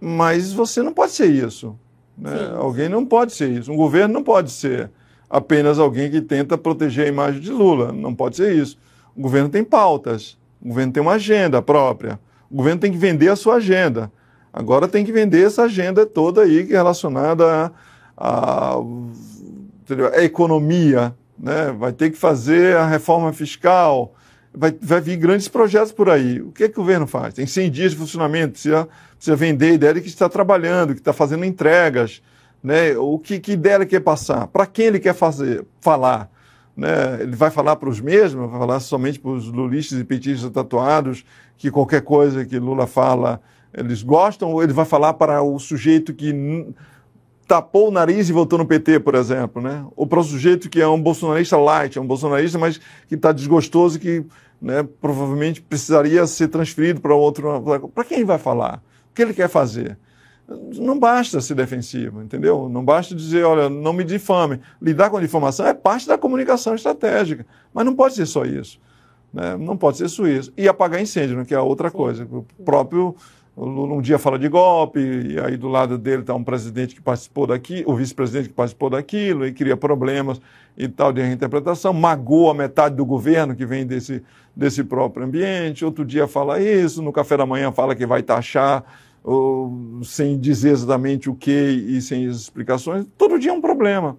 Mas 0.00 0.52
você 0.52 0.82
não 0.82 0.92
pode 0.92 1.12
ser 1.12 1.30
isso. 1.30 1.78
Né? 2.18 2.32
Alguém 2.56 2.88
não 2.88 3.06
pode 3.06 3.32
ser 3.32 3.48
isso. 3.48 3.70
Um 3.70 3.76
governo 3.76 4.12
não 4.12 4.24
pode 4.24 4.50
ser 4.50 4.90
apenas 5.28 5.78
alguém 5.78 6.10
que 6.10 6.20
tenta 6.20 6.56
proteger 6.56 7.06
a 7.06 7.08
imagem 7.08 7.40
de 7.40 7.50
Lula. 7.50 7.92
Não 7.92 8.14
pode 8.14 8.36
ser 8.36 8.54
isso. 8.54 8.78
O 9.14 9.20
governo 9.20 9.48
tem 9.48 9.64
pautas, 9.64 10.36
o 10.62 10.68
governo 10.68 10.92
tem 10.92 11.02
uma 11.02 11.12
agenda 11.12 11.60
própria, 11.62 12.18
o 12.50 12.56
governo 12.56 12.80
tem 12.80 12.92
que 12.92 12.98
vender 12.98 13.28
a 13.28 13.36
sua 13.36 13.56
agenda. 13.56 14.10
Agora 14.52 14.88
tem 14.88 15.04
que 15.04 15.12
vender 15.12 15.46
essa 15.46 15.64
agenda 15.64 16.06
toda 16.06 16.42
aí 16.42 16.64
que 16.66 16.72
é 16.72 16.76
relacionada 16.76 17.72
à 18.16 18.78
economia, 20.22 21.14
né? 21.38 21.74
vai 21.78 21.92
ter 21.92 22.10
que 22.10 22.16
fazer 22.16 22.76
a 22.76 22.86
reforma 22.86 23.32
fiscal, 23.32 24.14
vai, 24.54 24.74
vai 24.80 25.00
vir 25.00 25.16
grandes 25.16 25.48
projetos 25.48 25.92
por 25.92 26.08
aí. 26.08 26.40
O 26.40 26.52
que, 26.52 26.64
é 26.64 26.68
que 26.68 26.78
o 26.78 26.82
governo 26.82 27.06
faz? 27.06 27.34
Tem 27.34 27.46
100 27.46 27.70
dias 27.70 27.90
de 27.92 27.98
funcionamento, 27.98 28.52
precisa, 28.52 28.88
precisa 29.16 29.36
vender 29.36 29.66
a 29.66 29.74
ideia 29.74 29.94
de 29.94 30.00
que 30.00 30.08
está 30.08 30.28
trabalhando, 30.28 30.94
que 30.94 31.00
está 31.00 31.12
fazendo 31.12 31.44
entregas, 31.44 32.22
né? 32.62 32.96
O 32.96 33.18
que, 33.18 33.38
que 33.38 33.52
ideia 33.52 33.76
ele 33.76 33.86
quer 33.86 34.00
passar? 34.00 34.46
Para 34.48 34.66
quem 34.66 34.86
ele 34.86 35.00
quer 35.00 35.14
fazer, 35.14 35.64
falar? 35.80 36.30
Né? 36.76 37.18
Ele 37.20 37.34
vai 37.34 37.50
falar 37.50 37.76
para 37.76 37.88
os 37.88 38.00
mesmos? 38.00 38.50
Vai 38.50 38.58
falar 38.58 38.80
somente 38.80 39.18
para 39.18 39.30
os 39.30 39.46
lulistas 39.46 39.98
e 39.98 40.04
petistas 40.04 40.50
tatuados 40.50 41.24
que 41.56 41.70
qualquer 41.70 42.02
coisa 42.02 42.44
que 42.44 42.58
Lula 42.58 42.86
fala 42.86 43.40
eles 43.72 44.02
gostam? 44.02 44.52
Ou 44.52 44.62
ele 44.62 44.72
vai 44.72 44.84
falar 44.84 45.14
para 45.14 45.42
o 45.42 45.58
sujeito 45.58 46.12
que 46.12 46.34
tapou 47.46 47.88
o 47.88 47.90
nariz 47.90 48.28
e 48.28 48.32
votou 48.32 48.58
no 48.58 48.66
PT, 48.66 49.00
por 49.00 49.14
exemplo, 49.14 49.62
né? 49.62 49.86
Ou 49.94 50.06
para 50.06 50.20
o 50.20 50.24
sujeito 50.24 50.68
que 50.68 50.80
é 50.80 50.88
um 50.88 51.00
bolsonarista 51.00 51.56
light, 51.56 51.96
é 51.96 52.00
um 52.00 52.06
bolsonarista, 52.06 52.58
mas 52.58 52.80
que 53.08 53.14
está 53.14 53.32
desgostoso 53.32 53.96
e 53.96 54.00
que 54.00 54.24
né, 54.60 54.86
provavelmente 55.00 55.62
precisaria 55.62 56.26
ser 56.26 56.48
transferido 56.48 57.00
para 57.00 57.14
outro. 57.14 57.62
Para 57.94 58.04
quem 58.04 58.18
ele 58.18 58.26
vai 58.26 58.38
falar? 58.38 58.82
O 59.10 59.14
que 59.14 59.22
ele 59.22 59.32
quer 59.32 59.48
fazer? 59.48 59.96
Não 60.48 60.98
basta 60.98 61.40
ser 61.40 61.54
defensivo, 61.54 62.22
entendeu? 62.22 62.68
Não 62.68 62.84
basta 62.84 63.14
dizer, 63.14 63.44
olha, 63.44 63.68
não 63.68 63.92
me 63.92 64.04
difame. 64.04 64.60
Lidar 64.80 65.10
com 65.10 65.16
a 65.16 65.20
difamação 65.20 65.66
é 65.66 65.74
parte 65.74 66.06
da 66.06 66.16
comunicação 66.16 66.74
estratégica, 66.74 67.44
mas 67.74 67.84
não 67.84 67.94
pode 67.94 68.14
ser 68.14 68.26
só 68.26 68.44
isso. 68.44 68.78
Né? 69.32 69.56
Não 69.56 69.76
pode 69.76 69.98
ser 69.98 70.08
só 70.08 70.26
isso. 70.26 70.52
E 70.56 70.68
apagar 70.68 71.00
incêndio, 71.00 71.36
né? 71.36 71.44
que 71.44 71.54
é 71.54 71.60
outra 71.60 71.90
coisa. 71.90 72.24
O 72.30 72.44
próprio 72.64 73.16
o 73.56 73.64
Lula 73.64 73.94
um 73.94 74.02
dia 74.02 74.18
fala 74.18 74.38
de 74.38 74.50
golpe, 74.50 75.00
e 75.00 75.40
aí 75.40 75.56
do 75.56 75.66
lado 75.66 75.96
dele 75.96 76.20
está 76.20 76.34
um 76.34 76.44
presidente 76.44 76.94
que 76.94 77.00
participou 77.00 77.46
daqui, 77.46 77.82
o 77.86 77.94
vice-presidente 77.96 78.50
que 78.50 78.54
participou 78.54 78.90
daquilo, 78.90 79.46
e 79.46 79.52
cria 79.52 79.74
problemas 79.74 80.38
e 80.76 80.86
tal 80.86 81.10
de 81.10 81.22
reinterpretação, 81.22 81.90
magoa 81.94 82.52
metade 82.52 82.96
do 82.96 83.06
governo 83.06 83.56
que 83.56 83.64
vem 83.64 83.86
desse, 83.86 84.22
desse 84.54 84.84
próprio 84.84 85.24
ambiente. 85.24 85.86
Outro 85.86 86.04
dia 86.04 86.28
fala 86.28 86.60
isso, 86.60 87.00
no 87.00 87.10
café 87.10 87.38
da 87.38 87.46
manhã 87.46 87.72
fala 87.72 87.94
que 87.94 88.04
vai 88.04 88.22
taxar 88.22 88.84
sem 90.04 90.38
dizer 90.38 90.70
exatamente 90.70 91.28
o 91.28 91.34
que 91.34 91.50
e 91.50 92.00
sem 92.00 92.24
explicações, 92.24 93.06
todo 93.18 93.38
dia 93.38 93.50
é 93.50 93.54
um 93.54 93.60
problema. 93.60 94.16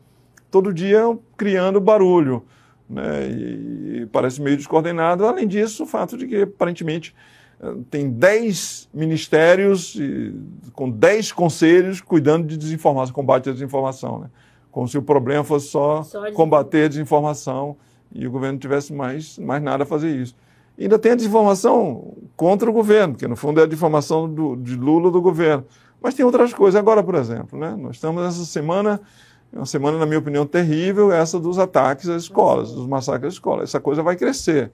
Todo 0.51 0.74
dia 0.74 1.01
criando 1.38 1.80
barulho. 1.80 2.43
Né? 2.89 3.30
E, 3.30 4.01
e 4.01 4.05
parece 4.08 4.41
meio 4.41 4.58
descoordenado. 4.58 5.26
Além 5.26 5.47
disso, 5.47 5.84
o 5.84 5.88
fato 5.88 6.18
de 6.18 6.28
que, 6.28 6.41
aparentemente, 6.41 7.16
eh, 7.62 7.74
tem 7.89 8.10
10 8.10 8.89
ministérios 8.93 9.95
e, 9.95 10.34
com 10.74 10.89
10 10.89 11.32
conselhos 11.32 12.01
cuidando 12.01 12.47
de 12.47 12.58
desinformação, 12.58 13.14
combate 13.14 13.49
à 13.49 13.53
desinformação. 13.53 14.20
Né? 14.20 14.30
Como 14.72 14.88
se 14.88 14.97
o 14.97 15.01
problema 15.01 15.43
fosse 15.43 15.68
só, 15.68 16.03
só 16.03 16.32
combater 16.32 16.86
a 16.86 16.88
desinformação 16.89 17.78
e 18.14 18.28
o 18.28 18.32
governo 18.32 18.53
não 18.53 18.60
tivesse 18.60 18.93
mais, 18.93 19.38
mais 19.38 19.62
nada 19.62 19.84
a 19.84 19.86
fazer 19.86 20.16
isso. 20.16 20.36
Ainda 20.80 20.99
tem 20.99 21.13
a 21.13 21.15
desinformação 21.15 22.15
contra 22.36 22.69
o 22.69 22.73
governo, 22.73 23.15
que 23.15 23.28
no 23.28 23.36
fundo 23.36 23.59
é 23.59 23.63
a 23.63 23.65
desinformação 23.65 24.32
do, 24.32 24.55
de 24.55 24.75
Lula 24.75 25.09
do 25.09 25.21
governo. 25.21 25.65
Mas 26.01 26.13
tem 26.13 26.23
outras 26.25 26.53
coisas. 26.53 26.78
Agora, 26.80 27.01
por 27.01 27.15
exemplo, 27.15 27.57
né, 27.57 27.75
nós 27.75 27.95
estamos 27.95 28.23
essa 28.23 28.45
semana 28.45 29.01
É 29.51 29.57
uma 29.57 29.65
semana, 29.65 29.97
na 29.97 30.05
minha 30.05 30.19
opinião, 30.19 30.45
terrível, 30.45 31.11
essa 31.11 31.39
dos 31.39 31.57
ataques 31.57 32.09
às 32.09 32.23
escolas, 32.23 32.71
dos 32.71 32.86
massacres 32.86 33.30
às 33.30 33.34
escolas. 33.34 33.69
Essa 33.69 33.80
coisa 33.80 34.03
vai 34.03 34.15
crescer. 34.15 34.71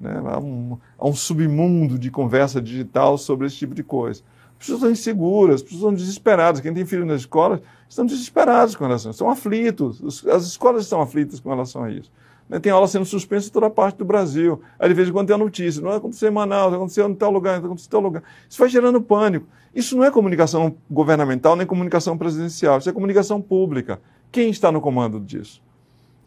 Né? 0.00 0.20
Há, 0.24 0.38
um, 0.38 0.78
há 0.98 1.06
um 1.06 1.14
submundo 1.14 1.98
de 1.98 2.10
conversa 2.10 2.60
digital 2.60 3.16
sobre 3.18 3.46
esse 3.46 3.56
tipo 3.56 3.74
de 3.74 3.82
coisa. 3.82 4.22
As 4.64 4.70
pessoas 4.70 4.78
estão 4.78 4.90
inseguras, 4.90 5.54
as 5.56 5.62
pessoas 5.62 5.80
estão 5.80 5.94
desesperadas. 5.94 6.60
Quem 6.60 6.72
tem 6.72 6.86
filho 6.86 7.04
nas 7.04 7.20
escolas 7.20 7.60
estão 7.86 8.06
desesperados 8.06 8.74
com 8.74 8.84
relação 8.84 9.10
a 9.10 9.12
isso, 9.12 9.22
estão 9.22 9.30
aflitos. 9.30 10.26
As 10.26 10.44
escolas 10.44 10.84
estão 10.84 11.02
aflitas 11.02 11.38
com 11.38 11.50
relação 11.50 11.84
a 11.84 11.90
isso. 11.90 12.10
Né? 12.48 12.58
Tem 12.58 12.72
aula 12.72 12.88
sendo 12.88 13.04
suspensa 13.04 13.48
em 13.48 13.52
toda 13.52 13.68
parte 13.68 13.98
do 13.98 14.06
Brasil. 14.06 14.62
Aí, 14.78 14.88
de 14.88 14.94
vez 14.94 15.08
em 15.08 15.12
quando, 15.12 15.26
tem 15.26 15.34
a 15.34 15.38
notícia. 15.38 15.82
Não 15.82 15.90
vai 15.90 15.98
acontecer 15.98 16.28
em 16.28 16.30
Manaus, 16.30 16.70
vai 16.70 16.76
acontecer 16.76 17.02
em 17.02 17.14
tal 17.14 17.30
lugar, 17.30 17.60
vai 17.60 17.66
acontecer 17.66 17.88
em 17.88 17.90
tal 17.90 18.00
lugar. 18.00 18.22
Isso 18.48 18.58
vai 18.58 18.68
gerando 18.70 19.02
pânico. 19.02 19.46
Isso 19.74 19.96
não 19.98 20.04
é 20.04 20.10
comunicação 20.10 20.74
governamental 20.90 21.56
nem 21.56 21.66
comunicação 21.66 22.16
presidencial. 22.16 22.78
Isso 22.78 22.88
é 22.88 22.92
comunicação 22.92 23.42
pública. 23.42 24.00
Quem 24.32 24.48
está 24.48 24.72
no 24.72 24.80
comando 24.80 25.20
disso? 25.20 25.62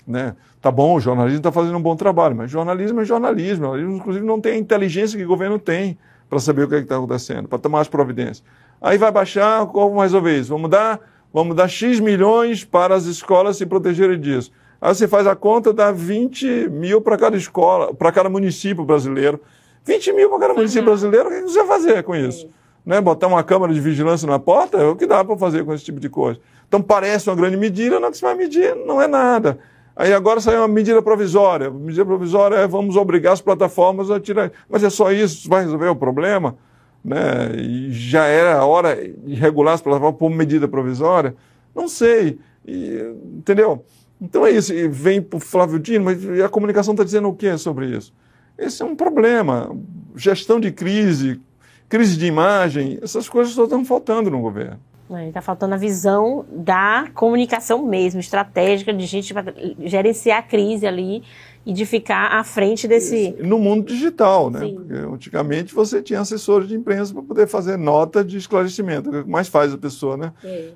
Né? 0.06 0.36
Tá 0.62 0.70
bom, 0.70 0.96
o 0.96 1.00
jornalismo 1.00 1.40
está 1.40 1.52
fazendo 1.52 1.78
um 1.78 1.82
bom 1.82 1.96
trabalho, 1.96 2.36
mas 2.36 2.52
jornalismo 2.52 3.02
é 3.02 3.06
jornalismo. 3.06 3.66
Jornalismo, 3.66 3.96
inclusive, 3.98 4.26
não 4.26 4.40
tem 4.40 4.54
a 4.54 4.58
inteligência 4.58 5.18
que 5.18 5.26
o 5.26 5.28
governo 5.28 5.58
tem 5.58 5.98
para 6.30 6.40
saber 6.40 6.64
o 6.64 6.68
que 6.68 6.76
é 6.76 6.80
está 6.80 6.98
acontecendo, 6.98 7.48
para 7.48 7.60
tomar 7.60 7.82
as 7.82 7.88
providências. 7.88 8.44
Aí 8.82 8.98
vai 8.98 9.12
baixar, 9.12 9.66
como 9.68 10.02
resolver 10.02 10.40
isso? 10.40 10.50
Vamos 10.50 10.70
dar, 10.70 11.00
vamos 11.34 11.56
dar 11.56 11.68
X 11.68 12.00
milhões 12.00 12.64
para 12.64 12.96
as 12.96 13.06
escolas 13.06 13.58
se 13.58 13.66
protegerem 13.66 14.20
disso. 14.20 14.52
Aí 14.80 14.94
você 14.94 15.08
faz 15.08 15.26
a 15.26 15.36
conta, 15.36 15.74
dá 15.74 15.92
20 15.92 16.70
mil 16.70 17.02
para 17.02 17.18
cada 17.18 17.36
escola, 17.36 17.94
para 17.94 18.12
cada 18.12 18.30
município 18.30 18.84
brasileiro. 18.84 19.40
20 19.84 20.14
mil 20.14 20.30
para 20.30 20.40
cada 20.40 20.54
município 20.54 20.86
brasileiro, 20.86 21.30
o 21.30 21.32
que 21.32 21.42
você 21.42 21.60
vai 21.64 21.68
fazer 21.68 22.04
com 22.04 22.16
isso? 22.16 22.48
Né? 22.86 23.02
Botar 23.02 23.28
uma 23.28 23.44
câmera 23.44 23.74
de 23.74 23.80
vigilância 23.80 24.28
na 24.28 24.38
porta 24.38 24.78
é 24.78 24.86
o 24.86 24.96
que 24.96 25.08
dá 25.08 25.24
para 25.24 25.36
fazer 25.38 25.66
com 25.66 25.74
esse 25.74 25.84
tipo 25.84 26.00
de 26.00 26.10
coisa. 26.10 26.40
Então 26.68 26.82
parece 26.82 27.30
uma 27.30 27.36
grande 27.36 27.58
medida, 27.58 28.00
não 28.00 28.10
é 28.10 28.12
que 28.12 28.18
você 28.18 28.26
vai 28.26 28.36
medir, 28.36 28.76
não 28.76 29.02
é 29.02 29.08
nada. 29.08 29.58
Aí 29.98 30.14
agora 30.14 30.40
saiu 30.40 30.60
uma 30.60 30.68
medida 30.68 31.02
provisória. 31.02 31.70
A 31.70 31.72
medida 31.72 32.06
provisória 32.06 32.56
é 32.56 32.68
vamos 32.68 32.96
obrigar 32.96 33.34
as 33.34 33.42
plataformas 33.42 34.12
a 34.12 34.20
tirar. 34.20 34.52
Mas 34.70 34.84
é 34.84 34.92
só 34.92 35.12
isso, 35.12 35.50
vai 35.50 35.64
resolver 35.64 35.88
o 35.88 35.96
problema? 35.96 36.56
Né? 37.04 37.56
E 37.58 37.92
já 37.92 38.26
era 38.26 38.60
a 38.60 38.66
hora 38.66 38.96
de 38.96 39.34
regular 39.34 39.74
as 39.74 39.82
plataformas 39.82 40.20
por 40.20 40.30
medida 40.30 40.68
provisória? 40.68 41.36
Não 41.76 41.88
sei. 41.88 42.38
E, 42.64 43.12
entendeu? 43.38 43.84
Então 44.22 44.46
é 44.46 44.52
isso. 44.52 44.72
E 44.72 44.88
vem 44.88 45.20
para 45.20 45.38
o 45.38 45.40
Flávio 45.40 45.80
Dino, 45.80 46.06
mas 46.06 46.24
a 46.42 46.50
comunicação 46.50 46.94
está 46.94 47.04
dizendo 47.04 47.28
o 47.30 47.34
que 47.34 47.58
sobre 47.58 47.88
isso? 47.88 48.14
Esse 48.56 48.84
é 48.84 48.86
um 48.86 48.96
problema. 48.96 49.76
Gestão 50.16 50.60
de 50.60 50.72
crise, 50.72 51.42
crise 51.90 52.18
de 52.18 52.28
imagem, 52.28 53.00
essas 53.02 53.28
coisas 53.28 53.56
só 53.56 53.64
estão 53.64 53.84
faltando 53.84 54.30
no 54.30 54.42
governo. 54.42 54.80
Está 55.28 55.42
faltando 55.42 55.74
a 55.74 55.78
visão 55.78 56.46
da 56.52 57.08
comunicação 57.14 57.86
mesmo, 57.86 58.20
estratégica, 58.20 58.94
de 58.94 59.06
gente 59.06 59.34
para 59.34 59.54
gerenciar 59.80 60.40
a 60.40 60.42
crise 60.42 60.86
ali 60.86 61.24
e 61.66 61.72
de 61.72 61.86
ficar 61.86 62.34
à 62.34 62.44
frente 62.44 62.88
desse. 62.88 63.36
No 63.40 63.58
mundo 63.58 63.86
digital, 63.86 64.50
né? 64.50 64.60
Sim. 64.60 64.76
Porque 64.76 64.94
antigamente 64.94 65.74
você 65.74 66.02
tinha 66.02 66.20
assessores 66.20 66.68
de 66.68 66.76
imprensa 66.76 67.14
para 67.14 67.24
poder 67.24 67.48
fazer 67.48 67.78
nota 67.78 68.24
de 68.24 68.38
esclarecimento. 68.38 69.10
O 69.10 69.24
que 69.24 69.30
mais 69.30 69.48
faz 69.48 69.74
a 69.74 69.78
pessoa, 69.78 70.18
né? 70.18 70.34
É. 70.44 70.72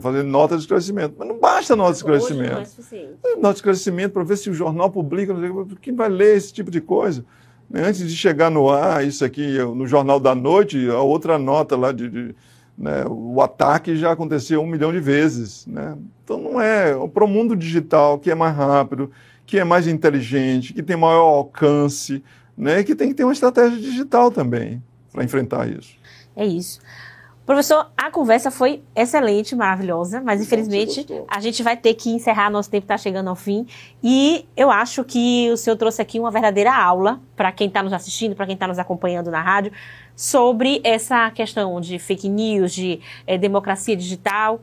Fazer 0.00 0.24
nota 0.24 0.56
de 0.56 0.62
esclarecimento. 0.62 1.14
Mas 1.16 1.28
não 1.28 1.38
basta 1.38 1.76
nota 1.76 1.92
de 1.92 1.98
esclarecimento. 1.98 2.52
não 2.52 2.60
é 2.60 2.64
suficiente. 2.64 3.14
Nota 3.36 3.52
de 3.52 3.58
esclarecimento 3.58 4.12
para 4.14 4.24
ver 4.24 4.36
se 4.36 4.50
o 4.50 4.54
jornal 4.54 4.90
publica, 4.90 5.34
quem 5.80 5.94
vai 5.94 6.08
ler 6.08 6.36
esse 6.36 6.52
tipo 6.52 6.70
de 6.70 6.80
coisa. 6.80 7.24
Né? 7.70 7.82
Antes 7.84 8.08
de 8.08 8.16
chegar 8.16 8.50
no 8.50 8.70
ar, 8.70 9.04
isso 9.04 9.24
aqui, 9.24 9.58
no 9.58 9.86
Jornal 9.86 10.18
da 10.18 10.34
Noite, 10.34 10.88
a 10.88 11.00
outra 11.00 11.38
nota 11.38 11.76
lá 11.76 11.92
de, 11.92 12.08
de 12.08 12.34
né? 12.76 13.04
O 13.08 13.40
ataque 13.40 13.96
já 13.96 14.12
aconteceu 14.12 14.62
um 14.62 14.66
milhão 14.66 14.92
de 14.92 15.00
vezes. 15.00 15.66
Né? 15.66 15.96
Então 16.24 16.40
não 16.40 16.60
é 16.60 16.94
para 17.08 17.24
o 17.24 17.28
mundo 17.28 17.56
digital 17.56 18.18
que 18.18 18.30
é 18.30 18.34
mais 18.34 18.54
rápido, 18.54 19.10
que 19.46 19.58
é 19.58 19.64
mais 19.64 19.86
inteligente, 19.86 20.74
que 20.74 20.82
tem 20.82 20.96
maior 20.96 21.22
alcance, 21.22 22.22
né? 22.56 22.82
que 22.82 22.94
tem 22.94 23.08
que 23.08 23.14
ter 23.14 23.24
uma 23.24 23.32
estratégia 23.32 23.78
digital 23.78 24.30
também 24.30 24.82
para 25.12 25.24
enfrentar 25.24 25.68
isso. 25.68 25.96
É 26.34 26.44
isso. 26.44 26.80
Professor, 27.46 27.92
a 27.96 28.10
conversa 28.10 28.50
foi 28.50 28.82
excelente, 28.92 29.54
maravilhosa, 29.54 30.20
mas 30.20 30.42
infelizmente 30.42 31.06
a 31.28 31.38
gente 31.38 31.62
vai 31.62 31.76
ter 31.76 31.94
que 31.94 32.10
encerrar, 32.10 32.50
nosso 32.50 32.68
tempo 32.68 32.82
está 32.82 32.98
chegando 32.98 33.28
ao 33.28 33.36
fim. 33.36 33.64
E 34.02 34.44
eu 34.56 34.68
acho 34.68 35.04
que 35.04 35.48
o 35.52 35.56
senhor 35.56 35.76
trouxe 35.76 36.02
aqui 36.02 36.18
uma 36.18 36.32
verdadeira 36.32 36.74
aula 36.74 37.20
para 37.36 37.52
quem 37.52 37.68
está 37.68 37.84
nos 37.84 37.92
assistindo, 37.92 38.34
para 38.34 38.46
quem 38.46 38.54
está 38.54 38.66
nos 38.66 38.80
acompanhando 38.80 39.30
na 39.30 39.40
rádio, 39.40 39.70
sobre 40.16 40.80
essa 40.82 41.30
questão 41.30 41.80
de 41.80 42.00
fake 42.00 42.28
news, 42.28 42.74
de 42.74 42.98
é, 43.24 43.38
democracia 43.38 43.96
digital. 43.96 44.60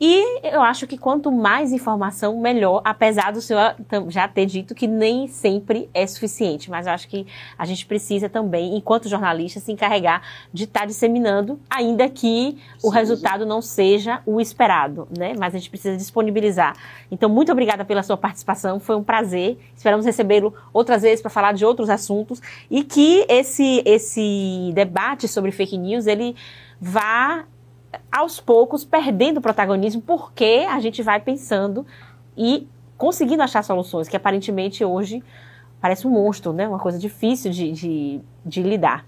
E 0.00 0.48
eu 0.48 0.62
acho 0.62 0.86
que 0.86 0.96
quanto 0.96 1.30
mais 1.30 1.72
informação, 1.72 2.40
melhor, 2.40 2.80
apesar 2.84 3.32
do 3.32 3.42
senhor 3.42 3.76
já 4.08 4.26
ter 4.26 4.46
dito 4.46 4.74
que 4.74 4.86
nem 4.86 5.28
sempre 5.28 5.90
é 5.92 6.06
suficiente. 6.06 6.70
Mas 6.70 6.86
eu 6.86 6.92
acho 6.94 7.06
que 7.06 7.26
a 7.58 7.66
gente 7.66 7.84
precisa 7.84 8.26
também, 8.26 8.76
enquanto 8.76 9.10
jornalista, 9.10 9.60
se 9.60 9.70
encarregar 9.70 10.22
de 10.50 10.64
estar 10.64 10.86
disseminando, 10.86 11.60
ainda 11.68 12.08
que 12.08 12.56
o 12.82 12.88
resultado 12.88 13.44
não 13.44 13.60
seja 13.60 14.22
o 14.24 14.40
esperado, 14.40 15.06
né? 15.16 15.34
Mas 15.38 15.54
a 15.54 15.58
gente 15.58 15.68
precisa 15.68 15.98
disponibilizar. 15.98 16.74
Então, 17.10 17.28
muito 17.28 17.52
obrigada 17.52 17.84
pela 17.84 18.02
sua 18.02 18.16
participação, 18.16 18.80
foi 18.80 18.96
um 18.96 19.04
prazer. 19.04 19.58
Esperamos 19.76 20.06
recebê-lo 20.06 20.54
outras 20.72 21.02
vezes 21.02 21.20
para 21.20 21.30
falar 21.30 21.52
de 21.52 21.64
outros 21.64 21.90
assuntos 21.90 22.40
e 22.70 22.82
que 22.82 23.26
esse, 23.28 23.82
esse 23.84 24.70
debate 24.74 25.28
sobre 25.28 25.52
fake 25.52 25.76
news, 25.76 26.06
ele 26.06 26.34
vá 26.80 27.44
aos 28.10 28.40
poucos 28.40 28.84
perdendo 28.84 29.40
protagonismo 29.40 30.02
porque 30.02 30.66
a 30.68 30.80
gente 30.80 31.02
vai 31.02 31.20
pensando 31.20 31.86
e 32.36 32.68
conseguindo 32.96 33.42
achar 33.42 33.62
soluções, 33.62 34.08
que 34.08 34.16
aparentemente 34.16 34.84
hoje 34.84 35.22
parece 35.80 36.06
um 36.06 36.10
monstro, 36.10 36.52
né? 36.52 36.68
Uma 36.68 36.78
coisa 36.78 36.98
difícil 36.98 37.50
de, 37.50 37.72
de, 37.72 38.20
de 38.44 38.62
lidar. 38.62 39.06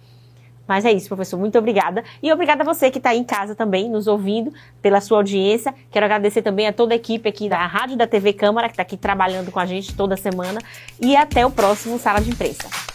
Mas 0.66 0.85
é 0.85 0.93
isso, 0.93 1.09
professor. 1.09 1.39
Muito 1.39 1.59
obrigada. 1.59 2.03
E 2.22 2.33
obrigada 2.33 2.62
a 2.62 2.64
você 2.64 2.91
que 2.91 2.99
está 2.99 3.11
aí 3.11 3.18
em 3.18 3.24
casa 3.24 3.55
também, 3.55 3.91
nos 3.91 4.07
ouvindo, 4.07 4.53
pela 4.80 5.01
sua 5.01 5.18
audiência. 5.18 5.74
Quero 5.91 6.07
agradecer 6.07 6.41
também 6.41 6.66
a 6.66 6.72
toda 6.72 6.95
a 6.95 6.97
equipe 6.97 7.28
aqui 7.28 7.49
da 7.49 7.66
Rádio 7.66 7.97
da 7.97 8.07
TV 8.07 8.33
Câmara, 8.33 8.68
que 8.68 8.74
está 8.74 8.83
aqui 8.83 8.97
trabalhando 8.97 9.51
com 9.51 9.61
a 9.61 9.66
gente 9.66 9.95
toda 9.95 10.16
semana. 10.16 10.61
E 11.01 11.14
até 11.16 11.45
o 11.45 11.51
próximo 11.51 11.99
Sala 11.99 12.20
de 12.20 12.30
Imprensa. 12.30 12.91